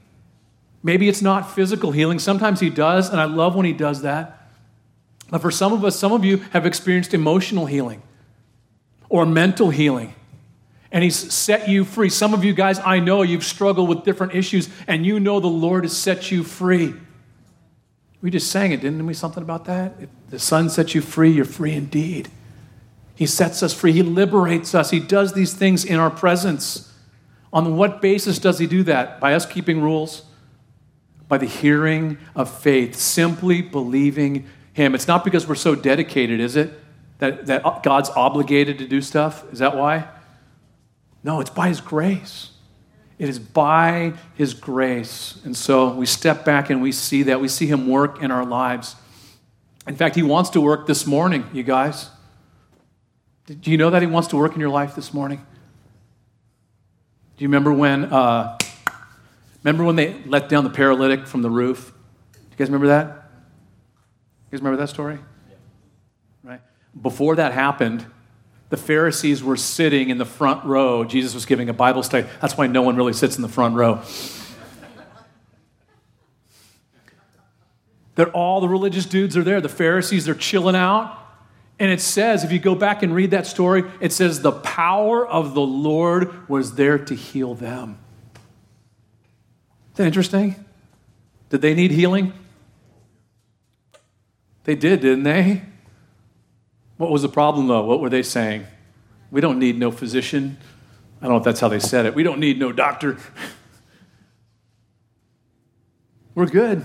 Maybe 0.81 1.09
it's 1.09 1.21
not 1.21 1.51
physical 1.53 1.91
healing. 1.91 2.19
Sometimes 2.19 2.59
He 2.59 2.69
does, 2.69 3.09
and 3.09 3.19
I 3.19 3.25
love 3.25 3.55
when 3.55 3.65
He 3.65 3.73
does 3.73 4.01
that. 4.03 4.51
But 5.29 5.41
for 5.41 5.51
some 5.51 5.73
of 5.73 5.85
us, 5.85 5.95
some 5.95 6.11
of 6.11 6.25
you 6.25 6.37
have 6.51 6.65
experienced 6.65 7.13
emotional 7.13 7.65
healing 7.65 8.01
or 9.09 9.25
mental 9.25 9.69
healing. 9.69 10.13
And 10.91 11.03
he's 11.03 11.31
set 11.31 11.67
you 11.67 11.85
free. 11.85 12.09
Some 12.09 12.33
of 12.33 12.43
you 12.43 12.53
guys, 12.53 12.79
I 12.79 12.99
know 12.99 13.21
you've 13.21 13.43
struggled 13.43 13.89
with 13.89 14.03
different 14.03 14.33
issues, 14.33 14.69
and 14.87 15.05
you 15.05 15.19
know 15.19 15.39
the 15.39 15.47
Lord 15.47 15.83
has 15.83 15.95
set 15.95 16.31
you 16.31 16.43
free. 16.43 16.95
We 18.21 18.31
just 18.31 18.51
sang 18.51 18.71
it, 18.71 18.81
didn't 18.81 19.05
we? 19.05 19.13
Something 19.13 19.43
about 19.43 19.65
that? 19.65 19.93
If 19.99 20.09
the 20.29 20.39
Son 20.39 20.69
sets 20.69 20.95
you 20.95 21.01
free, 21.01 21.29
you're 21.29 21.45
free 21.45 21.73
indeed. 21.73 22.29
He 23.15 23.25
sets 23.27 23.61
us 23.61 23.73
free. 23.73 23.91
He 23.91 24.01
liberates 24.01 24.73
us. 24.73 24.89
He 24.89 24.99
does 24.99 25.33
these 25.33 25.53
things 25.53 25.85
in 25.85 25.99
our 25.99 26.09
presence. 26.09 26.91
On 27.53 27.77
what 27.77 28.01
basis 28.01 28.39
does 28.39 28.59
he 28.59 28.67
do 28.67 28.83
that? 28.83 29.19
By 29.19 29.33
us 29.33 29.45
keeping 29.45 29.81
rules? 29.81 30.23
By 31.29 31.37
the 31.37 31.45
hearing 31.45 32.17
of 32.35 32.53
faith, 32.53 32.95
simply 32.95 33.61
believing 33.61 34.45
him. 34.73 34.95
It's 34.95 35.07
not 35.07 35.23
because 35.23 35.47
we're 35.47 35.55
so 35.55 35.75
dedicated, 35.75 36.39
is 36.39 36.55
it? 36.55 36.71
That, 37.19 37.45
that 37.47 37.83
God's 37.83 38.09
obligated 38.09 38.77
to 38.79 38.87
do 38.87 39.01
stuff? 39.01 39.43
Is 39.51 39.59
that 39.59 39.75
why? 39.75 40.07
No, 41.23 41.41
it's 41.41 41.49
by 41.49 41.67
His 41.67 41.81
grace. 41.81 42.51
It 43.17 43.27
is 43.27 43.39
by 43.39 44.13
His 44.35 44.53
grace. 44.53 45.39
And 45.43 45.55
so 45.55 45.93
we 45.93 46.05
step 46.05 46.45
back 46.45 46.69
and 46.69 46.81
we 46.81 46.93
see 46.93 47.23
that. 47.23 47.41
We 47.41 47.49
see 47.49 47.67
Him 47.67 47.89
work 47.89 48.23
in 48.23 48.31
our 48.31 48.45
lives. 48.45 48.95
In 49.85 49.95
fact, 49.97 50.15
He 50.15 50.23
wants 50.23 50.49
to 50.51 50.61
work 50.61 50.87
this 50.87 51.05
morning, 51.05 51.45
you 51.51 51.63
guys. 51.63 52.09
Do 53.47 53.69
you 53.69 53.77
know 53.77 53.89
that 53.89 54.01
He 54.01 54.07
wants 54.07 54.29
to 54.29 54.37
work 54.37 54.53
in 54.53 54.61
your 54.61 54.69
life 54.69 54.95
this 54.95 55.13
morning? 55.13 55.45
Do 57.35 57.43
you 57.43 57.49
remember 57.49 57.73
when, 57.73 58.05
uh, 58.05 58.57
remember 59.63 59.83
when 59.83 59.95
they 59.95 60.21
let 60.25 60.49
down 60.49 60.63
the 60.63 60.69
paralytic 60.69 61.27
from 61.27 61.41
the 61.41 61.49
roof? 61.49 61.93
Do 62.33 62.39
you 62.51 62.57
guys 62.57 62.67
remember 62.67 62.87
that? 62.87 63.07
You 63.07 64.57
guys 64.57 64.61
remember 64.61 64.77
that 64.77 64.89
story? 64.89 65.19
Right? 66.43 66.61
Before 66.99 67.35
that 67.35 67.53
happened, 67.53 68.05
the 68.69 68.77
Pharisees 68.77 69.43
were 69.43 69.57
sitting 69.57 70.09
in 70.09 70.17
the 70.17 70.25
front 70.25 70.63
row. 70.65 71.03
Jesus 71.03 71.33
was 71.33 71.45
giving 71.45 71.69
a 71.69 71.73
Bible 71.73 72.03
study. 72.03 72.27
That's 72.41 72.57
why 72.57 72.67
no 72.67 72.81
one 72.81 72.95
really 72.95 73.13
sits 73.13 73.35
in 73.35 73.41
the 73.41 73.49
front 73.49 73.75
row. 73.75 74.01
that 78.19 78.29
all 78.31 78.59
the 78.59 78.67
religious 78.67 79.05
dudes 79.05 79.37
are 79.37 79.43
there. 79.43 79.61
The 79.61 79.69
Pharisees, 79.69 80.25
they're 80.25 80.35
chilling 80.35 80.75
out. 80.75 81.17
And 81.79 81.89
it 81.89 82.01
says, 82.01 82.43
if 82.43 82.51
you 82.51 82.59
go 82.59 82.75
back 82.75 83.01
and 83.01 83.15
read 83.15 83.31
that 83.31 83.47
story, 83.47 83.85
it 84.01 84.11
says, 84.11 84.41
the 84.41 84.51
power 84.51 85.25
of 85.25 85.53
the 85.53 85.61
Lord 85.61 86.49
was 86.49 86.75
there 86.75 86.97
to 86.97 87.15
heal 87.15 87.55
them. 87.55 87.97
That 89.95 90.05
interesting? 90.05 90.55
Did 91.49 91.61
they 91.61 91.73
need 91.73 91.91
healing? 91.91 92.33
They 94.63 94.75
did, 94.75 95.01
didn't 95.01 95.23
they? 95.23 95.63
What 96.97 97.11
was 97.11 97.21
the 97.21 97.29
problem, 97.29 97.67
though? 97.67 97.83
What 97.83 98.01
were 98.01 98.09
they 98.09 98.23
saying? 98.23 98.65
We 99.31 99.41
don't 99.41 99.59
need 99.59 99.77
no 99.77 99.91
physician. 99.91 100.57
I 101.21 101.25
don't 101.25 101.33
know 101.33 101.37
if 101.37 101.43
that's 101.43 101.59
how 101.59 101.67
they 101.67 101.79
said 101.79 102.05
it. 102.05 102.15
We 102.15 102.23
don't 102.23 102.39
need 102.39 102.59
no 102.59 102.71
doctor. 102.71 103.17
We're 106.35 106.45
good. 106.45 106.83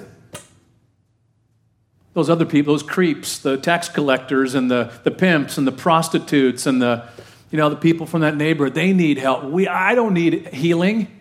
Those 2.15 2.31
other 2.31 2.45
people, 2.45 2.73
those 2.73 2.83
creeps, 2.83 3.39
the 3.39 3.57
tax 3.57 3.89
collectors 3.89 4.55
and 4.55 4.71
the, 4.71 4.93
the 5.03 5.11
pimps 5.11 5.59
and 5.59 5.67
the 5.67 5.73
prostitutes 5.73 6.67
and 6.67 6.81
the, 6.81 7.09
you 7.51 7.59
know, 7.59 7.69
the 7.69 7.77
people 7.77 8.07
from 8.07 8.21
that 8.23 8.37
neighborhood, 8.37 8.75
they 8.75 8.93
need 8.93 9.19
help. 9.19 9.45
We, 9.45 9.69
I 9.69 9.95
don't 9.95 10.15
need 10.15 10.49
healing. 10.49 11.14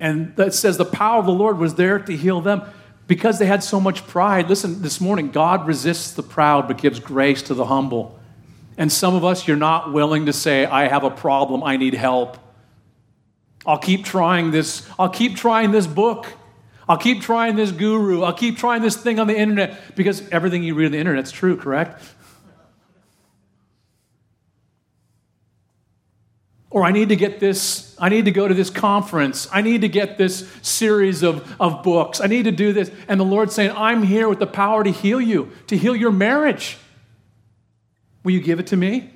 And 0.00 0.34
that 0.36 0.54
says 0.54 0.76
the 0.76 0.84
power 0.84 1.18
of 1.18 1.26
the 1.26 1.32
Lord 1.32 1.58
was 1.58 1.74
there 1.74 1.98
to 1.98 2.16
heal 2.16 2.40
them 2.40 2.62
because 3.06 3.38
they 3.38 3.46
had 3.46 3.64
so 3.64 3.80
much 3.80 4.06
pride. 4.06 4.48
Listen, 4.48 4.82
this 4.82 5.00
morning, 5.00 5.30
God 5.30 5.66
resists 5.66 6.12
the 6.12 6.22
proud 6.22 6.68
but 6.68 6.78
gives 6.78 7.00
grace 7.00 7.42
to 7.42 7.54
the 7.54 7.64
humble. 7.64 8.18
And 8.76 8.92
some 8.92 9.14
of 9.14 9.24
us, 9.24 9.48
you're 9.48 9.56
not 9.56 9.92
willing 9.92 10.26
to 10.26 10.32
say, 10.32 10.64
I 10.64 10.86
have 10.86 11.02
a 11.02 11.10
problem, 11.10 11.64
I 11.64 11.76
need 11.76 11.94
help. 11.94 12.38
I'll 13.66 13.78
keep 13.78 14.04
trying 14.04 14.52
this, 14.52 14.88
I'll 14.98 15.08
keep 15.08 15.36
trying 15.36 15.72
this 15.72 15.86
book. 15.86 16.26
I'll 16.88 16.96
keep 16.96 17.20
trying 17.20 17.56
this 17.56 17.70
guru. 17.70 18.22
I'll 18.22 18.32
keep 18.32 18.56
trying 18.56 18.80
this 18.80 18.96
thing 18.96 19.20
on 19.20 19.26
the 19.26 19.36
internet 19.36 19.94
because 19.94 20.26
everything 20.30 20.62
you 20.62 20.74
read 20.74 20.86
on 20.86 20.92
the 20.92 20.98
internet 20.98 21.24
is 21.24 21.30
true, 21.30 21.54
correct? 21.56 22.02
Or 26.70 26.84
I 26.84 26.92
need 26.92 27.08
to 27.08 27.16
get 27.16 27.40
this, 27.40 27.96
I 27.98 28.10
need 28.10 28.26
to 28.26 28.30
go 28.30 28.46
to 28.46 28.52
this 28.52 28.68
conference. 28.68 29.48
I 29.50 29.62
need 29.62 29.80
to 29.80 29.88
get 29.88 30.18
this 30.18 30.46
series 30.60 31.22
of, 31.22 31.56
of 31.58 31.82
books. 31.82 32.20
I 32.20 32.26
need 32.26 32.44
to 32.44 32.52
do 32.52 32.72
this. 32.72 32.90
And 33.08 33.18
the 33.18 33.24
Lord's 33.24 33.54
saying, 33.54 33.72
I'm 33.74 34.02
here 34.02 34.28
with 34.28 34.38
the 34.38 34.46
power 34.46 34.84
to 34.84 34.90
heal 34.90 35.20
you, 35.20 35.50
to 35.68 35.76
heal 35.78 35.96
your 35.96 36.12
marriage. 36.12 36.76
Will 38.22 38.32
you 38.32 38.40
give 38.40 38.60
it 38.60 38.66
to 38.68 38.76
me? 38.76 39.10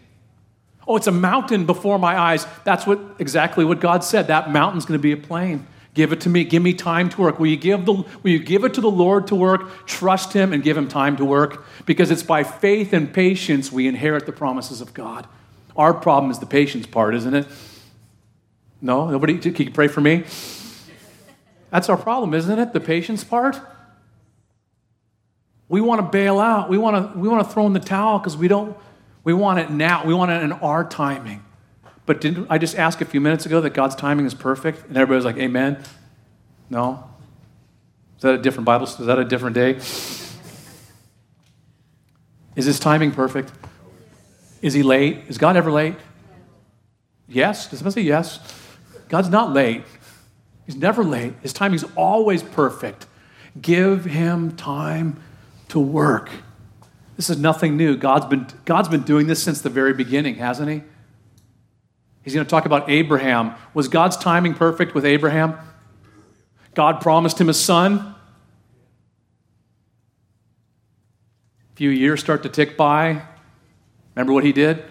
Oh, 0.88 0.96
it's 0.96 1.06
a 1.06 1.12
mountain 1.12 1.66
before 1.66 1.98
my 1.98 2.18
eyes. 2.18 2.46
That's 2.64 2.86
what 2.86 2.98
exactly 3.18 3.64
what 3.64 3.80
God 3.80 4.02
said. 4.02 4.28
That 4.28 4.50
mountain's 4.50 4.86
going 4.86 4.98
to 4.98 5.02
be 5.02 5.12
a 5.12 5.16
plain. 5.16 5.66
Give 5.94 6.12
it 6.12 6.22
to 6.22 6.30
me. 6.30 6.44
Give 6.44 6.62
me 6.62 6.72
time 6.72 7.10
to 7.10 7.20
work. 7.20 7.38
Will 7.38 7.48
you 7.48 7.56
give 7.56 7.84
the 7.84 7.92
will 7.92 8.30
you 8.30 8.38
give 8.38 8.64
it 8.64 8.74
to 8.74 8.80
the 8.80 8.90
Lord 8.90 9.26
to 9.26 9.34
work? 9.34 9.86
Trust 9.86 10.32
him 10.32 10.52
and 10.52 10.62
give 10.62 10.76
him 10.76 10.88
time 10.88 11.16
to 11.18 11.24
work 11.24 11.64
because 11.84 12.10
it's 12.10 12.22
by 12.22 12.42
faith 12.42 12.94
and 12.94 13.12
patience 13.12 13.70
we 13.70 13.86
inherit 13.86 14.24
the 14.24 14.32
promises 14.32 14.80
of 14.80 14.94
God. 14.94 15.28
Our 15.76 15.94
problem 15.94 16.30
is 16.30 16.38
the 16.38 16.46
patience 16.46 16.86
part, 16.86 17.14
isn't 17.14 17.34
it? 17.34 17.46
No? 18.80 19.08
Nobody? 19.08 19.38
Can 19.38 19.54
you 19.66 19.70
pray 19.70 19.88
for 19.88 20.00
me? 20.00 20.24
That's 21.70 21.88
our 21.88 21.96
problem, 21.96 22.34
isn't 22.34 22.58
it? 22.58 22.72
The 22.72 22.80
patience 22.80 23.24
part? 23.24 23.60
We 25.68 25.80
want 25.80 26.00
to 26.00 26.06
bail 26.06 26.38
out. 26.38 26.68
We 26.68 26.76
want 26.76 27.14
to, 27.14 27.18
we 27.18 27.28
want 27.28 27.46
to 27.46 27.52
throw 27.52 27.66
in 27.66 27.72
the 27.72 27.80
towel 27.80 28.18
because 28.18 28.36
we 28.36 28.46
don't, 28.46 28.76
we 29.24 29.32
want 29.32 29.58
it 29.58 29.70
now. 29.70 30.04
We 30.04 30.12
want 30.12 30.30
it 30.30 30.42
in 30.42 30.52
our 30.52 30.84
timing. 30.84 31.42
But 32.04 32.20
didn't 32.20 32.48
I 32.50 32.58
just 32.58 32.76
ask 32.76 33.00
a 33.00 33.06
few 33.06 33.20
minutes 33.20 33.46
ago 33.46 33.60
that 33.62 33.70
God's 33.70 33.94
timing 33.94 34.26
is 34.26 34.34
perfect? 34.34 34.86
And 34.88 34.96
everybody's 34.96 35.24
like, 35.24 35.38
Amen? 35.38 35.82
No? 36.68 37.08
Is 38.16 38.22
that 38.22 38.34
a 38.34 38.38
different 38.38 38.66
Bible? 38.66 38.86
Is 38.86 38.98
that 38.98 39.18
a 39.18 39.24
different 39.24 39.54
day? 39.54 39.76
Is 42.54 42.66
his 42.66 42.78
timing 42.78 43.12
perfect? 43.12 43.50
Is 44.62 44.72
he 44.72 44.82
late? 44.82 45.24
Is 45.28 45.36
God 45.36 45.56
ever 45.56 45.70
late? 45.70 45.96
Yes. 47.28 47.68
Does 47.68 47.80
somebody 47.80 48.02
say 48.02 48.06
yes? 48.06 48.38
God's 49.08 49.28
not 49.28 49.52
late. 49.52 49.82
He's 50.64 50.76
never 50.76 51.04
late. 51.04 51.34
His 51.42 51.52
timing's 51.52 51.84
always 51.96 52.42
perfect. 52.42 53.06
Give 53.60 54.04
him 54.04 54.56
time 54.56 55.20
to 55.68 55.80
work. 55.80 56.30
This 57.16 57.28
is 57.28 57.38
nothing 57.38 57.76
new. 57.76 57.96
God's 57.96 58.26
been, 58.26 58.46
God's 58.64 58.88
been 58.88 59.02
doing 59.02 59.26
this 59.26 59.42
since 59.42 59.60
the 59.60 59.68
very 59.68 59.92
beginning, 59.92 60.36
hasn't 60.36 60.70
he? 60.70 60.82
He's 62.22 62.34
going 62.34 62.46
to 62.46 62.50
talk 62.50 62.64
about 62.64 62.88
Abraham. 62.88 63.54
Was 63.74 63.88
God's 63.88 64.16
timing 64.16 64.54
perfect 64.54 64.94
with 64.94 65.04
Abraham? 65.04 65.58
God 66.74 67.00
promised 67.00 67.40
him 67.40 67.48
a 67.48 67.54
son. 67.54 68.14
A 71.72 71.74
few 71.74 71.90
years 71.90 72.20
start 72.20 72.44
to 72.44 72.48
tick 72.48 72.76
by. 72.76 73.22
Remember 74.14 74.32
what 74.32 74.44
he 74.44 74.52
did? 74.52 74.84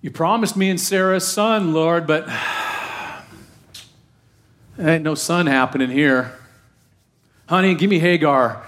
You 0.00 0.10
promised 0.10 0.56
me 0.56 0.70
and 0.70 0.80
Sarah 0.80 1.16
a 1.16 1.20
son, 1.20 1.72
Lord, 1.72 2.06
but 2.06 2.26
there 4.76 4.88
ain't 4.88 5.04
no 5.04 5.14
son 5.14 5.46
happening 5.46 5.90
here. 5.90 6.38
Honey, 7.48 7.74
give 7.74 7.90
me 7.90 7.98
Hagar. 7.98 8.64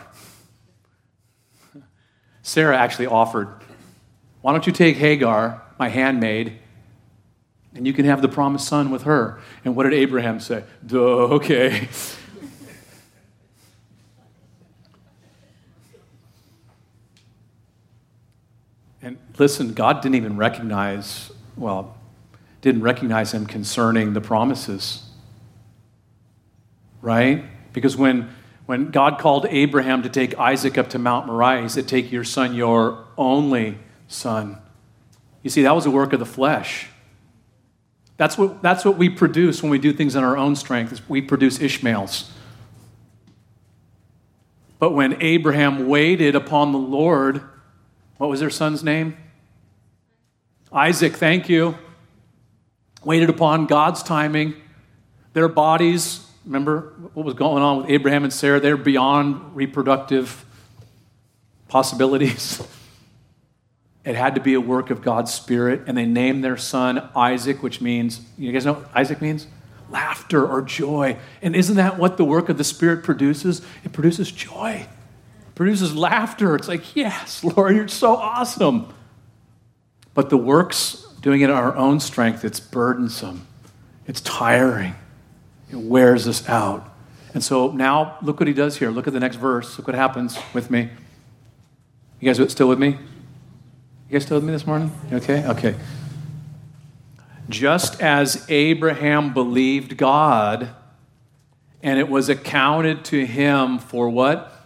Sarah 2.43 2.77
actually 2.77 3.07
offered, 3.07 3.49
Why 4.41 4.53
don't 4.53 4.67
you 4.67 4.73
take 4.73 4.97
Hagar, 4.97 5.63
my 5.79 5.89
handmaid, 5.89 6.59
and 7.75 7.87
you 7.87 7.93
can 7.93 8.07
have 8.07 8.23
the 8.23 8.29
promised 8.29 8.67
son 8.67 8.91
with 8.91 9.03
her? 9.03 9.41
And 9.65 9.77
what 9.77 9.85
did 9.85 9.95
Abraham 9.95 10.41
say? 10.41 10.65
Duh, 10.87 10.99
okay. 10.99 11.89
And 19.03 19.17
listen, 19.41 19.75
God 19.75 20.03
didn't 20.03 20.15
even 20.15 20.37
recognize, 20.37 21.33
well, 21.57 21.97
didn't 22.61 22.83
recognize 22.83 23.33
him 23.33 23.47
concerning 23.47 24.13
the 24.13 24.21
promises. 24.21 25.11
Right? 27.03 27.45
Because 27.73 27.97
when, 27.97 28.29
When 28.71 28.93
God 28.93 29.19
called 29.19 29.47
Abraham 29.51 30.05
to 30.05 30.09
take 30.09 30.39
Isaac 30.39 30.79
up 30.79 30.91
to 30.91 30.99
Mount 31.01 31.27
Moriah, 31.27 31.61
he 31.61 31.69
said, 31.69 31.89
Take 31.89 32.13
your 32.13 32.23
son, 32.23 32.55
your 32.55 33.05
only 33.19 33.79
son. 34.07 34.59
You 35.43 35.51
see, 35.51 35.63
that 35.63 35.75
was 35.75 35.87
a 35.87 35.91
work 35.91 36.13
of 36.13 36.21
the 36.21 36.25
flesh. 36.25 36.87
That's 38.17 38.39
what, 38.39 38.63
that's 38.63 38.85
what 38.85 38.97
we 38.97 39.09
produce 39.09 39.61
when 39.61 39.71
we 39.71 39.81
do 39.81 39.93
things 39.93 40.15
in 40.15 40.23
our 40.23 40.37
own 40.37 40.55
strength. 40.55 41.03
We 41.09 41.21
produce 41.21 41.59
Ishmaels. 41.61 42.31
But 44.79 44.93
when 44.93 45.21
Abraham 45.21 45.89
waited 45.89 46.37
upon 46.37 46.71
the 46.71 46.79
Lord, 46.79 47.43
what 48.19 48.31
was 48.31 48.39
their 48.39 48.51
son's 48.51 48.85
name? 48.85 49.17
Isaac, 50.73 51.15
thank 51.17 51.49
you. 51.49 51.77
Waited 53.05 53.31
upon 53.31 53.67
God's 53.67 54.03
timing. 54.03 54.55
Their 55.33 55.49
bodies 55.49 56.27
Remember 56.45 56.95
what 57.13 57.27
was 57.27 57.35
going 57.35 57.63
on 57.63 57.79
with 57.79 57.91
Abraham 57.91 58.25
and 58.25 58.33
Sarah? 58.33 58.61
They're 58.61 58.77
beyond 58.77 59.55
reproductive 59.55 60.45
possibilities. 61.69 62.63
It 64.03 64.15
had 64.15 64.37
to 64.37 64.41
be 64.41 64.55
a 64.55 64.61
work 64.63 64.89
of 64.89 65.03
God's 65.03 65.33
Spirit, 65.33 65.83
and 65.87 65.97
they 65.97 66.07
named 66.07 66.43
their 66.43 66.57
son 66.57 67.11
Isaac, 67.15 67.63
which 67.63 67.83
means, 67.83 68.23
you 68.39 68.51
guys 68.51 68.65
know 68.65 68.73
what 68.73 68.89
Isaac 68.95 69.21
means? 69.21 69.47
Laughter 69.91 70.45
or 70.45 70.63
joy. 70.63 71.19
And 71.43 71.55
isn't 71.55 71.77
that 71.77 71.99
what 71.99 72.17
the 72.17 72.25
work 72.25 72.49
of 72.49 72.57
the 72.57 72.65
Spirit 72.65 73.05
produces? 73.05 73.61
It 73.85 73.93
produces 73.93 74.33
joy, 74.33 74.87
it 75.49 75.55
produces 75.55 75.95
laughter. 75.95 76.57
It's 76.57 76.67
like, 76.67 76.97
yes, 76.97 77.45
Lord, 77.45 77.77
you're 77.77 77.89
so 77.89 78.17
awesome. 78.17 78.91
But 80.15 80.31
the 80.31 80.37
works, 80.37 81.07
doing 81.21 81.41
it 81.41 81.45
in 81.45 81.51
our 81.51 81.77
own 81.77 82.01
strength, 82.01 82.45
it's 82.45 82.61
burdensome, 82.61 83.47
it's 84.07 84.21
tiring. 84.21 84.95
It 85.71 85.77
wears 85.77 86.27
us 86.27 86.49
out. 86.49 86.93
And 87.33 87.45
so 87.45 87.71
now 87.71 88.19
look 88.23 88.41
what 88.41 88.49
he 88.49 88.53
does 88.53 88.77
here. 88.79 88.91
Look 88.91 89.07
at 89.07 89.13
the 89.13 89.21
next 89.21 89.37
verse. 89.37 89.79
Look 89.79 89.87
what 89.87 89.95
happens 89.95 90.37
with 90.53 90.69
me. 90.69 90.91
You 92.19 92.33
guys 92.33 92.51
still 92.51 92.69
with 92.69 92.81
me? 92.81 92.89
You 92.89 94.13
guys 94.13 94.25
still 94.25 94.39
with 94.39 94.45
me 94.45 94.53
this 94.53 94.67
morning? 94.67 94.91
Okay? 95.13 95.47
Okay. 95.47 95.77
Just 97.49 98.01
as 98.03 98.45
Abraham 98.51 99.33
believed 99.33 99.97
God, 99.97 100.71
and 101.83 101.99
it 101.99 102.09
was 102.09 102.29
accounted 102.29 103.05
to 103.07 103.25
him 103.25 103.79
for 103.79 104.11
what? 104.11 104.60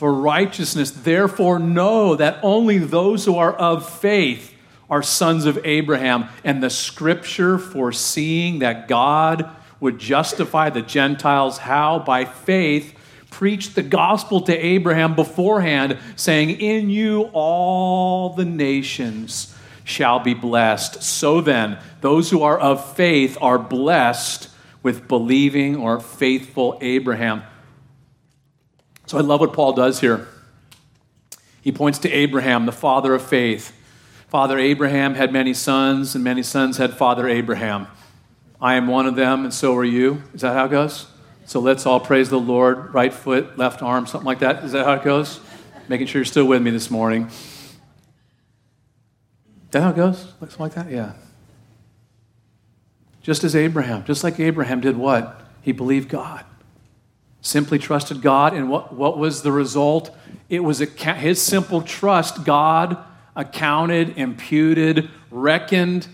For 0.00 0.14
righteousness. 0.14 0.90
Therefore, 0.90 1.58
know 1.58 2.16
that 2.16 2.38
only 2.42 2.78
those 2.78 3.26
who 3.26 3.36
are 3.36 3.52
of 3.52 3.86
faith 3.86 4.54
are 4.88 5.02
sons 5.02 5.44
of 5.44 5.58
Abraham. 5.62 6.30
And 6.42 6.62
the 6.62 6.70
scripture 6.70 7.58
foreseeing 7.58 8.60
that 8.60 8.88
God 8.88 9.50
would 9.78 9.98
justify 9.98 10.70
the 10.70 10.80
Gentiles. 10.80 11.58
How? 11.58 11.98
By 11.98 12.24
faith, 12.24 12.94
preached 13.30 13.74
the 13.74 13.82
gospel 13.82 14.40
to 14.40 14.56
Abraham 14.56 15.14
beforehand, 15.14 15.98
saying, 16.16 16.48
In 16.48 16.88
you 16.88 17.28
all 17.34 18.30
the 18.30 18.46
nations 18.46 19.54
shall 19.84 20.18
be 20.18 20.32
blessed. 20.32 21.02
So 21.02 21.42
then, 21.42 21.76
those 22.00 22.30
who 22.30 22.42
are 22.42 22.58
of 22.58 22.96
faith 22.96 23.36
are 23.42 23.58
blessed 23.58 24.48
with 24.82 25.08
believing 25.08 25.76
or 25.76 26.00
faithful 26.00 26.78
Abraham. 26.80 27.42
So 29.10 29.18
I 29.18 29.22
love 29.22 29.40
what 29.40 29.52
Paul 29.52 29.72
does 29.72 29.98
here. 29.98 30.28
He 31.60 31.72
points 31.72 31.98
to 31.98 32.10
Abraham, 32.12 32.64
the 32.64 32.70
father 32.70 33.12
of 33.12 33.26
faith. 33.26 33.76
Father 34.28 34.56
Abraham 34.56 35.16
had 35.16 35.32
many 35.32 35.52
sons, 35.52 36.14
and 36.14 36.22
many 36.22 36.44
sons 36.44 36.76
had 36.76 36.94
Father 36.94 37.26
Abraham. 37.28 37.88
I 38.60 38.74
am 38.74 38.86
one 38.86 39.06
of 39.06 39.16
them, 39.16 39.42
and 39.42 39.52
so 39.52 39.74
are 39.74 39.84
you. 39.84 40.22
Is 40.32 40.42
that 40.42 40.52
how 40.52 40.66
it 40.66 40.68
goes? 40.68 41.08
So 41.44 41.58
let's 41.58 41.86
all 41.86 41.98
praise 41.98 42.30
the 42.30 42.38
Lord, 42.38 42.94
right 42.94 43.12
foot, 43.12 43.58
left 43.58 43.82
arm, 43.82 44.06
something 44.06 44.26
like 44.26 44.38
that. 44.38 44.62
Is 44.62 44.70
that 44.70 44.86
how 44.86 44.92
it 44.92 45.02
goes? 45.02 45.40
Making 45.88 46.06
sure 46.06 46.20
you're 46.20 46.24
still 46.24 46.46
with 46.46 46.62
me 46.62 46.70
this 46.70 46.88
morning. 46.88 47.26
Is 47.26 47.78
that 49.72 49.82
how 49.82 49.90
it 49.90 49.96
goes? 49.96 50.20
Something 50.38 50.56
like 50.60 50.74
that? 50.74 50.88
Yeah. 50.88 51.14
Just 53.22 53.42
as 53.42 53.56
Abraham, 53.56 54.04
just 54.04 54.22
like 54.22 54.38
Abraham 54.38 54.80
did 54.80 54.96
what? 54.96 55.42
He 55.62 55.72
believed 55.72 56.08
God. 56.08 56.44
Simply 57.42 57.78
trusted 57.78 58.20
God, 58.20 58.52
and 58.52 58.68
what, 58.68 58.92
what 58.92 59.16
was 59.16 59.42
the 59.42 59.52
result? 59.52 60.14
It 60.48 60.60
was 60.60 60.80
a, 60.80 60.86
his 60.86 61.40
simple 61.40 61.80
trust. 61.80 62.44
God 62.44 62.98
accounted, 63.34 64.18
imputed, 64.18 65.08
reckoned 65.30 66.06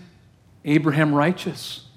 Abraham 0.63 1.13
righteous 1.13 1.87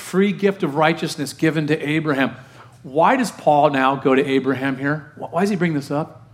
free 0.00 0.32
gift 0.32 0.62
of 0.62 0.74
righteousness 0.74 1.32
given 1.32 1.66
to 1.68 1.88
Abraham. 1.88 2.34
Why 2.82 3.16
does 3.16 3.30
Paul 3.30 3.70
now 3.70 3.96
go 3.96 4.14
to 4.14 4.24
Abraham 4.24 4.78
here? 4.78 5.12
Why 5.16 5.42
does 5.42 5.50
he 5.50 5.56
bring 5.56 5.74
this 5.74 5.90
up? 5.90 6.28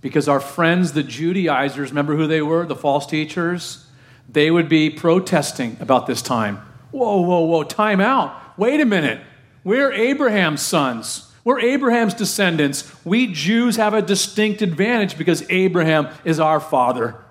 Because 0.00 0.28
our 0.28 0.40
friends, 0.40 0.92
the 0.92 1.02
Judaizers, 1.02 1.90
remember 1.90 2.14
who 2.14 2.26
they 2.26 2.42
were? 2.42 2.66
The 2.66 2.76
false 2.76 3.06
teachers? 3.06 3.86
They 4.28 4.50
would 4.50 4.68
be 4.68 4.90
protesting 4.90 5.78
about 5.80 6.06
this 6.06 6.20
time. 6.20 6.58
Whoa, 6.90 7.22
whoa, 7.22 7.40
whoa, 7.40 7.62
time 7.64 8.00
out. 8.00 8.58
Wait 8.58 8.80
a 8.80 8.84
minute. 8.84 9.20
We're 9.64 9.92
Abraham's 9.92 10.62
sons. 10.62 11.25
We're 11.46 11.60
Abraham's 11.60 12.14
descendants. 12.14 12.92
We 13.04 13.28
Jews 13.28 13.76
have 13.76 13.94
a 13.94 14.02
distinct 14.02 14.62
advantage 14.62 15.16
because 15.16 15.48
Abraham 15.48 16.08
is 16.24 16.40
our 16.40 16.58
father. 16.58 17.22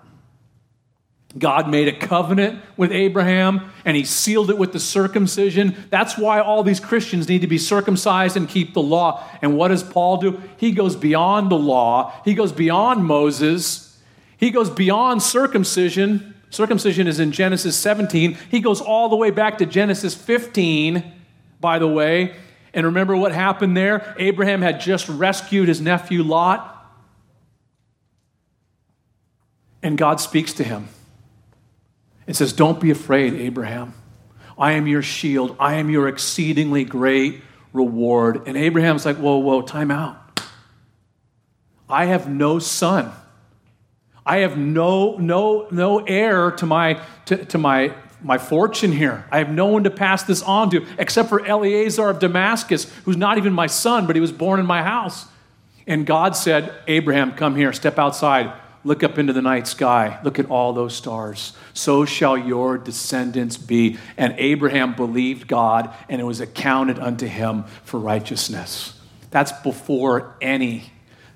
God 1.37 1.69
made 1.69 1.89
a 1.89 1.97
covenant 1.97 2.61
with 2.77 2.93
Abraham 2.93 3.73
and 3.83 3.97
he 3.97 4.05
sealed 4.05 4.49
it 4.49 4.57
with 4.57 4.71
the 4.71 4.79
circumcision. 4.79 5.75
That's 5.89 6.17
why 6.17 6.39
all 6.39 6.63
these 6.63 6.79
Christians 6.79 7.27
need 7.27 7.41
to 7.41 7.47
be 7.47 7.57
circumcised 7.57 8.37
and 8.37 8.47
keep 8.47 8.73
the 8.73 8.81
law. 8.81 9.21
And 9.41 9.57
what 9.57 9.67
does 9.67 9.83
Paul 9.83 10.15
do? 10.15 10.41
He 10.55 10.71
goes 10.71 10.95
beyond 10.95 11.51
the 11.51 11.57
law, 11.57 12.13
he 12.23 12.35
goes 12.35 12.53
beyond 12.53 13.03
Moses, 13.03 13.99
he 14.37 14.49
goes 14.49 14.69
beyond 14.69 15.23
circumcision. 15.23 16.35
Circumcision 16.51 17.05
is 17.05 17.19
in 17.19 17.33
Genesis 17.33 17.75
17. 17.75 18.37
He 18.49 18.61
goes 18.61 18.79
all 18.79 19.09
the 19.09 19.17
way 19.17 19.29
back 19.29 19.57
to 19.57 19.65
Genesis 19.65 20.15
15, 20.15 21.03
by 21.59 21.79
the 21.79 21.87
way. 21.87 22.33
And 22.75 22.85
remember 22.85 23.15
what 23.15 23.31
happened 23.31 23.75
there? 23.75 24.13
Abraham 24.19 24.61
had 24.61 24.81
just 24.81 25.07
rescued 25.07 25.69
his 25.69 25.79
nephew 25.79 26.21
Lot. 26.21 26.73
And 29.81 29.97
God 29.97 30.19
speaks 30.19 30.53
to 30.53 30.63
him. 30.63 30.89
It 32.27 32.35
says, 32.35 32.51
Don't 32.51 32.79
be 32.79 32.91
afraid, 32.91 33.33
Abraham. 33.33 33.93
I 34.57 34.73
am 34.73 34.87
your 34.87 35.01
shield. 35.01 35.55
I 35.57 35.75
am 35.75 35.89
your 35.89 36.07
exceedingly 36.09 36.83
great 36.83 37.41
reward. 37.71 38.45
And 38.45 38.57
Abraham's 38.57 39.05
like, 39.05 39.17
Whoa, 39.17 39.37
whoa, 39.37 39.61
time 39.61 39.89
out. 39.89 40.41
I 41.89 42.05
have 42.05 42.27
no 42.27 42.59
son. 42.59 43.11
I 44.25 44.37
have 44.37 44.57
no, 44.57 45.17
no, 45.17 45.67
no 45.71 45.99
heir 45.99 46.51
to 46.51 46.65
my, 46.65 46.99
to, 47.27 47.45
to 47.45 47.57
my, 47.57 47.93
my 48.25 48.39
fortune 48.39 48.91
here. 48.91 49.23
I 49.31 49.37
have 49.37 49.51
no 49.51 49.67
one 49.67 49.83
to 49.83 49.91
pass 49.91 50.23
this 50.23 50.41
on 50.41 50.71
to 50.71 50.85
except 50.97 51.29
for 51.29 51.45
Eliezer 51.45 52.09
of 52.09 52.17
Damascus, 52.17 52.91
who's 53.05 53.15
not 53.15 53.37
even 53.37 53.53
my 53.53 53.67
son, 53.67 54.07
but 54.07 54.15
he 54.15 54.19
was 54.19 54.31
born 54.31 54.59
in 54.59 54.65
my 54.65 54.81
house. 54.81 55.27
And 55.85 56.07
God 56.07 56.35
said, 56.35 56.73
Abraham, 56.87 57.33
come 57.33 57.55
here, 57.55 57.71
step 57.71 57.99
outside. 57.99 58.51
Look 58.83 59.03
up 59.03 59.19
into 59.19 59.31
the 59.31 59.43
night 59.43 59.67
sky. 59.67 60.19
Look 60.23 60.39
at 60.39 60.49
all 60.49 60.73
those 60.73 60.95
stars. 60.95 61.53
So 61.73 62.03
shall 62.05 62.35
your 62.35 62.79
descendants 62.79 63.57
be. 63.57 63.97
And 64.17 64.33
Abraham 64.37 64.95
believed 64.95 65.47
God, 65.47 65.93
and 66.09 66.19
it 66.19 66.23
was 66.23 66.39
accounted 66.39 66.97
unto 66.97 67.27
him 67.27 67.65
for 67.83 67.99
righteousness. 67.99 68.99
That's 69.29 69.51
before 69.51 70.35
any 70.41 70.91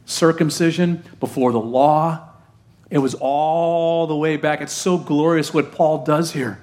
circumcision, 0.06 1.04
before 1.20 1.52
the 1.52 1.60
law. 1.60 2.30
It 2.90 3.00
was 3.00 3.16
all 3.20 4.08
the 4.08 4.16
way 4.16 4.38
back. 4.38 4.62
It's 4.62 4.74
so 4.74 4.98
glorious 4.98 5.54
what 5.54 5.72
Paul 5.72 6.04
does 6.04 6.32
here. 6.32 6.60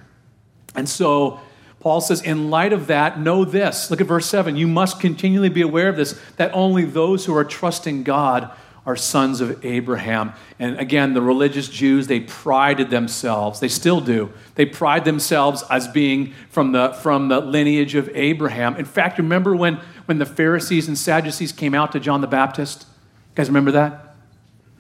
And 0.77 0.89
so 0.89 1.41
Paul 1.81 2.01
says, 2.01 2.23
in 2.23 2.51
light 2.51 2.73
of 2.73 2.89
that, 2.89 3.19
know 3.21 3.45
this. 3.45 3.91
Look 3.91 4.01
at 4.01 4.07
verse 4.07 4.27
7. 4.27 4.57
You 4.57 4.67
must 4.67 5.01
continually 5.01 5.49
be 5.49 5.63
aware 5.63 5.89
of 5.89 5.97
this, 5.97 6.21
that 6.37 6.53
only 6.53 6.85
those 6.85 7.25
who 7.25 7.35
are 7.35 7.45
trusting 7.45 8.03
God 8.03 8.51
are 8.87 8.95
sons 8.95 9.41
of 9.41 9.65
Abraham. 9.65 10.33
And 10.61 10.79
again, 10.79 11.13
the 11.13 11.21
religious 11.21 11.69
Jews, 11.69 12.07
they 12.07 12.21
prided 12.21 12.89
themselves, 12.89 13.59
they 13.59 13.69
still 13.69 14.01
do. 14.01 14.33
They 14.55 14.65
pride 14.65 15.05
themselves 15.05 15.65
as 15.69 15.89
being 15.89 16.35
from 16.49 16.71
the, 16.71 16.93
from 16.93 17.29
the 17.29 17.41
lineage 17.41 17.97
of 17.97 18.09
Abraham. 18.15 18.77
In 18.77 18.85
fact, 18.85 19.19
remember 19.19 19.57
when, 19.57 19.81
when 20.07 20.19
the 20.19 20.27
Pharisees 20.27 20.87
and 20.87 20.97
Sadducees 20.97 21.51
came 21.51 21.75
out 21.75 21.91
to 21.93 22.01
John 22.01 22.21
the 22.21 22.29
Baptist? 22.29 22.83
You 22.83 23.35
guys 23.35 23.49
remember 23.49 23.73
that? 23.73 24.17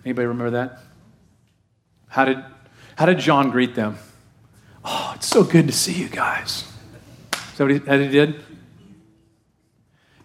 Anybody 0.05 0.27
remember 0.27 0.51
that? 0.53 0.79
How 2.09 2.25
did, 2.25 2.45
how 2.97 3.07
did 3.07 3.19
John 3.19 3.51
greet 3.51 3.75
them? 3.75 3.99
Oh, 4.87 5.13
it's 5.17 5.27
so 5.27 5.43
good 5.43 5.67
to 5.67 5.73
see 5.73 5.93
you 5.93 6.09
guys. 6.09 6.65
Is 7.33 7.59
that 7.59 7.65
what 7.65 7.73
he, 7.73 8.05
he 8.05 8.09
did? 8.09 8.43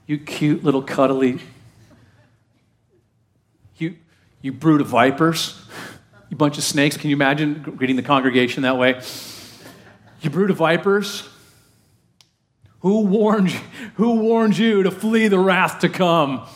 You 0.05 0.19
cute 0.19 0.63
little 0.63 0.83
cuddly 0.83 1.39
you, 3.81 3.95
you 4.41 4.53
brood 4.53 4.79
of 4.79 4.87
vipers, 4.87 5.59
you 6.29 6.37
bunch 6.37 6.57
of 6.57 6.63
snakes. 6.63 6.95
Can 6.95 7.09
you 7.09 7.15
imagine 7.15 7.61
greeting 7.61 7.95
the 7.95 8.03
congregation 8.03 8.63
that 8.63 8.77
way? 8.77 9.01
You 10.21 10.29
brood 10.29 10.51
of 10.51 10.57
vipers. 10.57 11.27
Who 12.81 13.01
warned, 13.01 13.51
you, 13.51 13.59
who 13.95 14.15
warned 14.15 14.57
you 14.57 14.83
to 14.83 14.91
flee 14.91 15.27
the 15.27 15.39
wrath 15.39 15.79
to 15.79 15.89
come? 15.89 16.47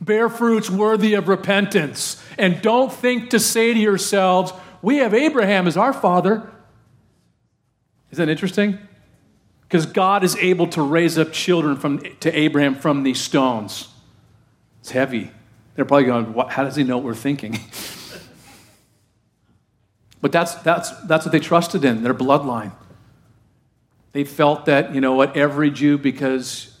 Bear 0.00 0.28
fruits 0.28 0.70
worthy 0.70 1.14
of 1.14 1.28
repentance. 1.28 2.22
And 2.38 2.62
don't 2.62 2.92
think 2.92 3.30
to 3.30 3.38
say 3.38 3.74
to 3.74 3.78
yourselves, 3.78 4.52
we 4.80 4.96
have 4.98 5.14
Abraham 5.14 5.66
as 5.66 5.76
our 5.76 5.92
father. 5.92 6.50
Is 8.12 8.18
that 8.18 8.28
interesting? 8.28 8.78
Because 9.62 9.86
God 9.86 10.22
is 10.22 10.36
able 10.36 10.68
to 10.68 10.82
raise 10.82 11.18
up 11.18 11.32
children 11.32 11.76
from, 11.76 12.00
to 12.20 12.38
Abraham 12.38 12.74
from 12.74 13.02
these 13.02 13.20
stones. 13.20 13.88
It's 14.80 14.90
heavy. 14.90 15.30
They're 15.74 15.86
probably 15.86 16.04
going, 16.04 16.34
how 16.50 16.64
does 16.64 16.76
he 16.76 16.84
know 16.84 16.98
what 16.98 17.06
we're 17.06 17.14
thinking? 17.14 17.52
but 20.20 20.30
that's, 20.30 20.54
that's, 20.56 20.90
that's 21.06 21.24
what 21.24 21.32
they 21.32 21.40
trusted 21.40 21.84
in, 21.84 22.02
their 22.02 22.14
bloodline. 22.14 22.72
They 24.12 24.24
felt 24.24 24.66
that, 24.66 24.94
you 24.94 25.00
know 25.00 25.14
what, 25.14 25.34
every 25.34 25.70
Jew, 25.70 25.96
because 25.96 26.76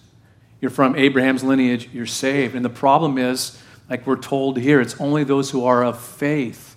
you're 0.60 0.70
from 0.70 0.96
Abraham's 0.96 1.42
lineage, 1.42 1.88
you're 1.94 2.04
saved. 2.04 2.54
And 2.54 2.62
the 2.62 2.70
problem 2.70 3.16
is, 3.16 3.58
like 3.88 4.06
we're 4.06 4.16
told 4.16 4.58
here, 4.58 4.82
it's 4.82 5.00
only 5.00 5.24
those 5.24 5.50
who 5.50 5.64
are 5.64 5.82
of 5.82 5.98
faith 5.98 6.76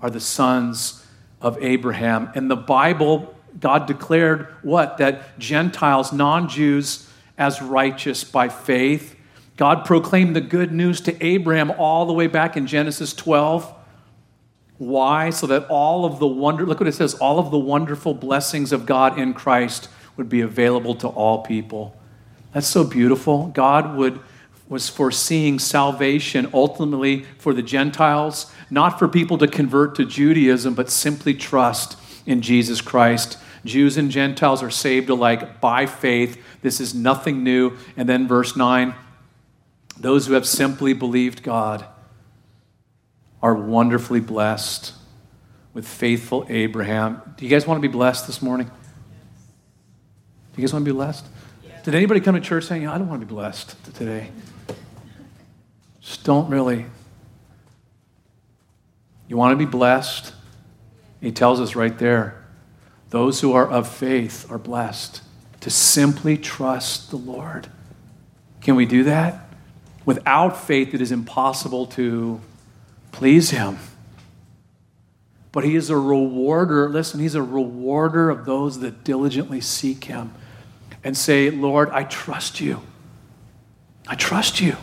are 0.00 0.08
the 0.08 0.20
sons 0.20 1.04
of 1.40 1.62
Abraham. 1.62 2.30
And 2.34 2.50
the 2.50 2.56
Bible, 2.56 3.34
God 3.58 3.86
declared 3.86 4.46
what? 4.62 4.98
That 4.98 5.38
Gentiles, 5.38 6.12
non 6.12 6.48
Jews, 6.48 7.08
as 7.36 7.60
righteous 7.60 8.22
by 8.22 8.48
faith. 8.48 9.16
God 9.56 9.84
proclaimed 9.84 10.36
the 10.36 10.40
good 10.40 10.72
news 10.72 11.00
to 11.02 11.24
Abraham 11.24 11.70
all 11.72 12.06
the 12.06 12.12
way 12.12 12.26
back 12.26 12.56
in 12.56 12.66
Genesis 12.66 13.12
12. 13.12 13.74
Why? 14.78 15.30
So 15.30 15.46
that 15.48 15.66
all 15.68 16.04
of 16.04 16.18
the 16.18 16.26
wonder, 16.26 16.64
look 16.64 16.80
what 16.80 16.88
it 16.88 16.94
says, 16.94 17.14
all 17.14 17.38
of 17.38 17.50
the 17.50 17.58
wonderful 17.58 18.14
blessings 18.14 18.72
of 18.72 18.86
God 18.86 19.18
in 19.18 19.34
Christ 19.34 19.88
would 20.16 20.28
be 20.28 20.40
available 20.40 20.94
to 20.96 21.08
all 21.08 21.42
people. 21.42 21.96
That's 22.52 22.66
so 22.66 22.84
beautiful. 22.84 23.48
God 23.48 23.96
would 23.96 24.20
was 24.70 24.88
foreseeing 24.88 25.58
salvation 25.58 26.48
ultimately 26.54 27.26
for 27.38 27.52
the 27.52 27.62
Gentiles, 27.62 28.50
not 28.70 29.00
for 29.00 29.08
people 29.08 29.36
to 29.38 29.48
convert 29.48 29.96
to 29.96 30.04
Judaism, 30.04 30.74
but 30.74 30.88
simply 30.88 31.34
trust 31.34 31.99
in 32.26 32.42
Jesus 32.42 32.80
Christ. 32.80 33.38
Jews 33.64 33.96
and 33.96 34.10
Gentiles 34.10 34.62
are 34.62 34.70
saved 34.70 35.10
alike 35.10 35.60
by 35.60 35.86
faith. 35.86 36.42
This 36.62 36.80
is 36.80 36.94
nothing 36.94 37.44
new. 37.44 37.76
And 37.96 38.08
then 38.08 38.26
verse 38.26 38.56
9 38.56 38.94
those 39.98 40.26
who 40.26 40.32
have 40.32 40.46
simply 40.46 40.94
believed 40.94 41.42
God 41.42 41.84
are 43.42 43.54
wonderfully 43.54 44.20
blessed 44.20 44.94
with 45.74 45.86
faithful 45.86 46.46
Abraham. 46.48 47.20
Do 47.36 47.44
you 47.44 47.50
guys 47.50 47.66
want 47.66 47.82
to 47.82 47.86
be 47.86 47.92
blessed 47.92 48.26
this 48.26 48.40
morning? 48.40 48.66
Do 48.66 48.72
you 50.56 50.62
guys 50.62 50.72
want 50.72 50.86
to 50.86 50.90
be 50.90 50.94
blessed? 50.94 51.26
Did 51.84 51.94
anybody 51.94 52.20
come 52.20 52.34
to 52.34 52.40
church 52.40 52.64
saying, 52.64 52.86
I 52.86 52.98
don't 52.98 53.08
want 53.08 53.20
to 53.20 53.26
be 53.26 53.32
blessed 53.34 53.76
today? 53.94 54.30
Just 56.00 56.24
don't 56.24 56.48
really. 56.50 56.86
You 59.28 59.36
want 59.36 59.52
to 59.52 59.56
be 59.56 59.70
blessed? 59.70 60.32
He 61.20 61.32
tells 61.32 61.60
us 61.60 61.74
right 61.76 61.96
there 61.98 62.36
those 63.10 63.40
who 63.40 63.52
are 63.52 63.68
of 63.68 63.88
faith 63.88 64.50
are 64.50 64.58
blessed 64.58 65.22
to 65.60 65.70
simply 65.70 66.36
trust 66.36 67.10
the 67.10 67.16
Lord. 67.16 67.68
Can 68.60 68.76
we 68.76 68.86
do 68.86 69.04
that? 69.04 69.48
Without 70.06 70.56
faith, 70.56 70.94
it 70.94 71.00
is 71.00 71.12
impossible 71.12 71.86
to 71.86 72.40
please 73.12 73.50
Him. 73.50 73.78
But 75.52 75.64
He 75.64 75.76
is 75.76 75.90
a 75.90 75.96
rewarder. 75.96 76.88
Listen, 76.88 77.20
He's 77.20 77.34
a 77.34 77.42
rewarder 77.42 78.30
of 78.30 78.46
those 78.46 78.78
that 78.80 79.04
diligently 79.04 79.60
seek 79.60 80.04
Him 80.04 80.32
and 81.02 81.16
say, 81.16 81.50
Lord, 81.50 81.90
I 81.90 82.04
trust 82.04 82.60
you. 82.60 82.80
I 84.06 84.14
trust 84.14 84.60
you. 84.60 84.76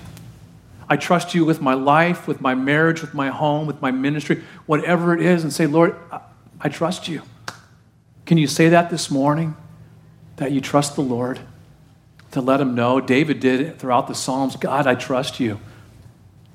I 0.90 0.98
trust 0.98 1.34
you 1.34 1.44
with 1.46 1.62
my 1.62 1.74
life, 1.74 2.28
with 2.28 2.40
my 2.40 2.56
marriage, 2.56 3.02
with 3.02 3.14
my 3.14 3.30
home, 3.30 3.68
with 3.68 3.82
my 3.82 3.92
ministry, 3.92 4.44
whatever 4.66 5.14
it 5.14 5.22
is, 5.22 5.44
and 5.44 5.52
say, 5.52 5.68
Lord, 5.68 5.96
I 6.60 6.70
trust 6.70 7.08
you. 7.08 7.22
Can 8.26 8.38
you 8.38 8.48
say 8.48 8.70
that 8.70 8.90
this 8.90 9.10
morning? 9.10 9.56
That 10.38 10.52
you 10.52 10.62
trust 10.62 10.96
the 10.96 11.02
Lord? 11.02 11.40
To 12.32 12.42
let 12.42 12.60
him 12.60 12.76
know. 12.76 13.00
David 13.00 13.40
did 13.40 13.62
it 13.62 13.80
throughout 13.80 14.08
the 14.08 14.16
Psalms 14.16 14.56
God, 14.56 14.86
I 14.86 14.96
trust 14.96 15.40
you. 15.40 15.60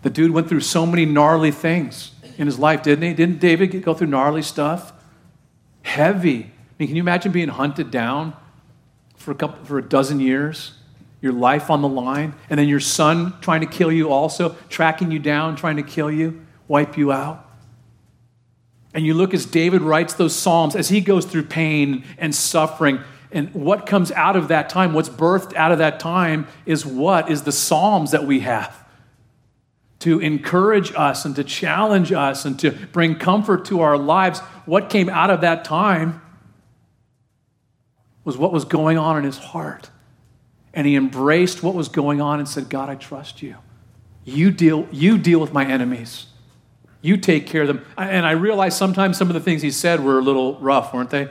The 0.03 0.11
dude 0.11 0.33
went 0.33 0.49
through 0.49 0.61
so 0.61 0.85
many 0.85 1.07
gnarly 1.07 1.51
things 1.51 2.13
in 2.37 2.47
his 2.47 2.59
life, 2.59 2.83
didn't 2.83 3.05
he? 3.05 3.15
Didn't 3.15 3.41
David 3.41 3.83
go 3.83 3.95
through 3.95 4.09
gnarly 4.09 4.43
stuff? 4.43 4.93
Heavy. 5.83 6.45
I 6.45 6.75
mean, 6.79 6.89
can 6.89 6.97
you 6.97 7.03
imagine 7.03 7.33
being 7.33 7.49
hunted 7.49 7.91
down 7.91 8.35
for 9.17 9.31
a, 9.31 9.35
couple, 9.35 9.65
for 9.65 9.79
a 9.79 9.83
dozen 9.83 10.21
years? 10.21 10.73
Your 11.21 11.33
life 11.33 11.71
on 11.71 11.83
the 11.83 11.89
line, 11.89 12.35
and 12.51 12.59
then 12.59 12.69
your 12.69 12.81
son 12.81 13.35
trying 13.41 13.61
to 13.61 13.67
kill 13.67 13.93
you 13.93 14.11
also, 14.11 14.57
tracking 14.69 15.13
you 15.13 15.21
down, 15.21 15.55
trying 15.55 15.77
to 15.77 15.85
kill 15.85 16.11
you, 16.11 16.45
wipe 16.67 16.99
you 16.99 17.13
out. 17.13 17.49
And 18.95 19.07
you 19.07 19.15
look 19.15 19.33
as 19.33 19.47
David 19.47 19.83
writes 19.83 20.15
those 20.15 20.35
Psalms, 20.35 20.77
as 20.77 20.89
he 20.89 21.01
goes 21.01 21.25
through 21.25 21.45
pain 21.45 22.05
and 22.19 22.35
suffering, 22.35 23.01
and 23.31 23.53
what 23.55 23.87
comes 23.87 24.13
out 24.13 24.37
of 24.37 24.49
that 24.49 24.69
time, 24.69 24.93
what's 24.93 25.09
birthed 25.09 25.55
out 25.55 25.73
of 25.73 25.79
that 25.79 25.99
time, 25.99 26.47
is 26.67 26.85
what? 26.85 27.31
Is 27.31 27.43
the 27.43 27.53
Psalms 27.53 28.11
that 28.11 28.27
we 28.27 28.41
have 28.41 28.83
to 30.01 30.19
encourage 30.19 30.93
us 30.97 31.25
and 31.25 31.37
to 31.37 31.45
challenge 31.45 32.11
us 32.11 32.45
and 32.45 32.59
to 32.59 32.73
bring 32.73 33.15
comfort 33.15 33.65
to 33.67 33.83
our 33.83 33.97
lives. 33.97 34.41
What 34.67 34.91
came 34.91 35.09
out 35.09 35.31
of 35.31 35.43
that 35.43 35.65
time 35.65 36.21
was 38.25 38.37
what 38.37 38.53
was 38.53 38.65
going 38.65 38.99
on 38.99 39.17
in 39.17 39.23
his 39.23 39.39
heart. 39.39 39.91
And 40.75 40.89
he 40.89 40.97
embraced 40.97 41.63
what 41.63 41.75
was 41.75 41.89
going 41.89 42.21
on 42.21 42.41
and 42.41 42.49
said, 42.49 42.69
God, 42.69 42.89
I 42.89 42.97
trust 42.97 43.43
you. 43.43 43.55
You 44.25 44.51
deal, 44.51 44.89
you 44.91 45.19
deal 45.19 45.39
with 45.39 45.53
my 45.53 45.65
enemies. 45.65 46.27
You 47.03 47.17
take 47.17 47.47
care 47.49 47.63
of 47.63 47.69
them. 47.69 47.85
And 47.99 48.25
I 48.25 48.31
realize 48.33 48.77
sometimes 48.77 49.19
some 49.19 49.29
of 49.29 49.35
the 49.35 49.41
things 49.41 49.61
he 49.61 49.73
said 49.73 50.03
were 50.03 50.19
a 50.19 50.23
little 50.23 50.59
rough, 50.61 50.95
weren't 50.95 51.11
they? 51.11 51.25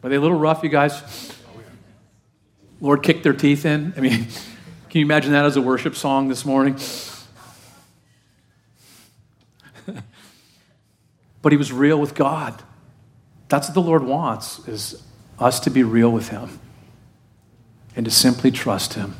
Were 0.00 0.08
they 0.08 0.16
a 0.16 0.20
little 0.20 0.38
rough, 0.38 0.62
you 0.62 0.68
guys? 0.68 1.02
Lord 2.80 3.02
kicked 3.02 3.24
their 3.24 3.32
teeth 3.32 3.66
in. 3.66 3.92
I 3.96 4.00
mean, 4.00 4.26
can 4.90 5.00
you 5.00 5.04
imagine 5.04 5.32
that 5.32 5.44
as 5.44 5.56
a 5.56 5.62
worship 5.62 5.96
song 5.96 6.28
this 6.28 6.44
morning? 6.44 6.78
but 11.42 11.52
he 11.52 11.58
was 11.58 11.72
real 11.72 11.98
with 11.98 12.14
God. 12.14 12.62
That's 13.48 13.68
what 13.68 13.74
the 13.74 13.82
Lord 13.82 14.04
wants, 14.04 14.66
is 14.68 15.02
us 15.38 15.60
to 15.60 15.70
be 15.70 15.82
real 15.82 16.10
with 16.10 16.28
him 16.28 16.60
and 17.96 18.04
to 18.04 18.10
simply 18.10 18.50
trust 18.50 18.94
him 18.94 19.16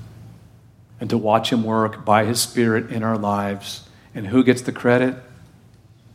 and 1.01 1.11
to 1.11 1.19
watch 1.19 1.51
him 1.51 1.65
work 1.65 2.05
by 2.05 2.25
his 2.25 2.41
spirit 2.41 2.91
in 2.91 3.03
our 3.03 3.19
lives. 3.19 3.84
And 4.15 4.27
who 4.27 4.45
gets 4.45 4.62
the 4.62 4.73
credit? 4.73 5.17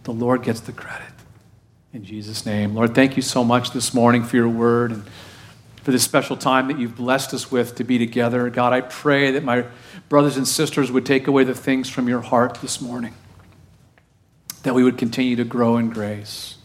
The 0.04 0.14
Lord 0.14 0.44
gets 0.44 0.62
the 0.62 0.72
credit. 0.72 1.08
In 1.94 2.06
Jesus' 2.06 2.46
name. 2.46 2.76
Lord, 2.76 2.96
thank 2.96 3.16
you 3.16 3.22
so 3.22 3.44
much 3.44 3.72
this 3.72 3.94
morning 3.94 4.24
for 4.24 4.36
your 4.36 4.48
word 4.48 4.92
and 4.92 5.04
for 5.84 5.92
this 5.92 6.04
special 6.04 6.38
time 6.38 6.68
that 6.68 6.78
you've 6.78 6.96
blessed 6.96 7.34
us 7.34 7.52
with 7.52 7.76
to 7.76 7.84
be 7.84 7.98
together. 7.98 8.50
God, 8.50 8.74
I 8.74 8.82
pray 8.82 9.32
that 9.32 9.44
my 9.44 9.66
brothers 10.08 10.38
and 10.38 10.48
sisters 10.48 10.92
would 10.92 11.06
take 11.06 11.28
away 11.28 11.44
the 11.44 11.56
things 11.56 11.90
from 11.90 12.08
your 12.08 12.22
heart 12.22 12.60
this 12.62 12.80
morning, 12.80 13.16
that 14.64 14.76
we 14.76 14.84
would 14.84 14.98
continue 14.98 15.36
to 15.36 15.44
grow 15.44 15.78
in 15.78 15.90
grace 15.90 16.56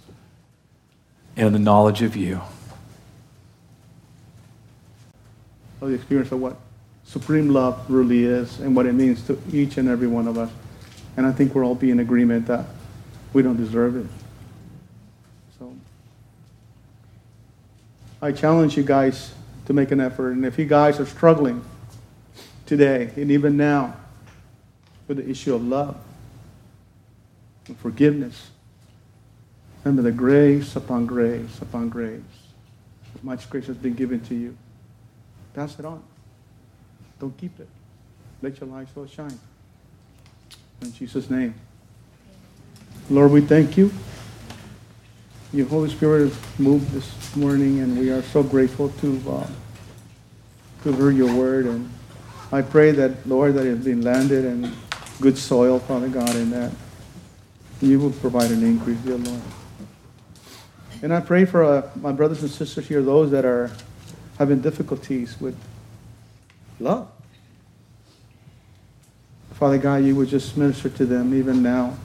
and 1.37 1.47
in 1.47 1.53
the 1.53 1.59
knowledge 1.59 2.03
of 2.03 2.17
you. 2.17 2.43
Of 5.81 5.89
the 5.89 5.95
experience 5.95 6.33
of 6.33 6.41
what 6.41 6.57
supreme 7.05 7.49
love 7.49 7.85
really 7.89 8.25
is 8.25 8.61
and 8.61 8.75
what 8.75 8.87
it 8.87 8.93
means 8.93 9.27
to 9.27 9.39
each 9.53 9.77
and 9.79 9.89
every 9.89 10.07
one 10.07 10.29
of 10.29 10.39
us. 10.39 10.51
And 11.17 11.27
I 11.27 11.33
think 11.33 11.55
we're 11.55 11.65
all 11.65 11.75
be 11.75 11.91
in 11.91 12.01
agreement 12.01 12.47
that 12.47 12.67
we 13.33 13.43
don't 13.43 13.57
deserve 13.57 13.97
it. 13.97 14.07
So 15.59 15.75
I 18.21 18.33
challenge 18.33 18.77
you 18.77 18.83
guys 18.83 19.33
to 19.67 19.73
make 19.73 19.91
an 19.91 20.01
effort. 20.01 20.31
And 20.33 20.45
if 20.45 20.59
you 20.59 20.67
guys 20.67 20.99
are 21.01 21.07
struggling 21.07 21.65
today 22.67 23.11
and 23.17 23.31
even 23.31 23.57
now 23.57 23.97
with 25.07 25.19
the 25.19 25.29
issue 25.29 25.55
of 25.55 25.65
love 25.65 25.97
and 27.67 27.79
forgiveness, 27.79 28.51
remember 29.85 30.03
the 30.03 30.17
grace 30.17 30.77
upon 30.77 31.07
grace 31.07 31.61
upon 31.61 31.89
grace. 31.89 32.21
Much 33.23 33.49
grace 33.49 33.67
has 33.67 33.77
been 33.77 33.95
given 33.95 34.21
to 34.21 34.35
you. 34.35 34.57
Pass 35.55 35.79
it 35.79 35.85
on. 35.85 36.03
Don't 37.19 37.35
keep 37.39 37.59
it. 37.59 37.69
Let 38.43 38.61
your 38.61 38.69
light 38.69 38.89
so 38.95 39.07
shine. 39.07 39.39
In 40.85 40.93
Jesus' 40.93 41.31
name. 41.31 41.55
Lord, 43.09 43.31
we 43.33 43.41
thank 43.41 43.79
you. 43.79 43.91
Your 45.51 45.67
Holy 45.67 45.89
Spirit 45.89 46.29
has 46.29 46.59
moved 46.59 46.91
this 46.91 47.35
morning, 47.35 47.81
and 47.81 47.99
we 47.99 48.11
are 48.11 48.21
so 48.21 48.43
grateful 48.43 48.91
to, 48.91 49.23
uh, 49.27 49.47
to 50.83 50.93
hear 50.93 51.11
your 51.11 51.35
word. 51.35 51.65
And 51.65 51.91
I 52.53 52.61
pray 52.61 52.91
that, 52.91 53.27
Lord, 53.27 53.55
that 53.55 53.65
it 53.65 53.77
has 53.77 53.85
been 53.85 54.03
landed 54.03 54.45
in 54.45 54.71
good 55.23 55.39
soil, 55.39 55.79
Father 55.79 56.09
God, 56.09 56.37
and 56.37 56.53
that 56.53 56.71
you 57.81 57.99
will 57.99 58.13
provide 58.13 58.51
an 58.51 58.63
increase, 58.63 58.99
dear 58.99 59.17
Lord. 59.17 59.41
And 61.01 61.15
I 61.15 61.21
pray 61.21 61.47
for 61.47 61.65
uh, 61.65 61.89
my 61.97 62.13
brothers 62.13 62.43
and 62.43 62.51
sisters 62.51 62.87
here, 62.87 63.01
those 63.01 63.31
that 63.31 63.47
are 63.47 63.71
having 64.39 64.61
difficulties 64.61 65.41
with 65.41 65.57
love. 66.79 67.09
Father 69.65 69.79
God, 69.79 70.05
you 70.05 70.15
would 70.15 70.29
just 70.29 70.59
minister 70.59 70.91
to 70.91 71.07
them 71.07 71.33
even 71.33 71.63
now. 71.63 71.97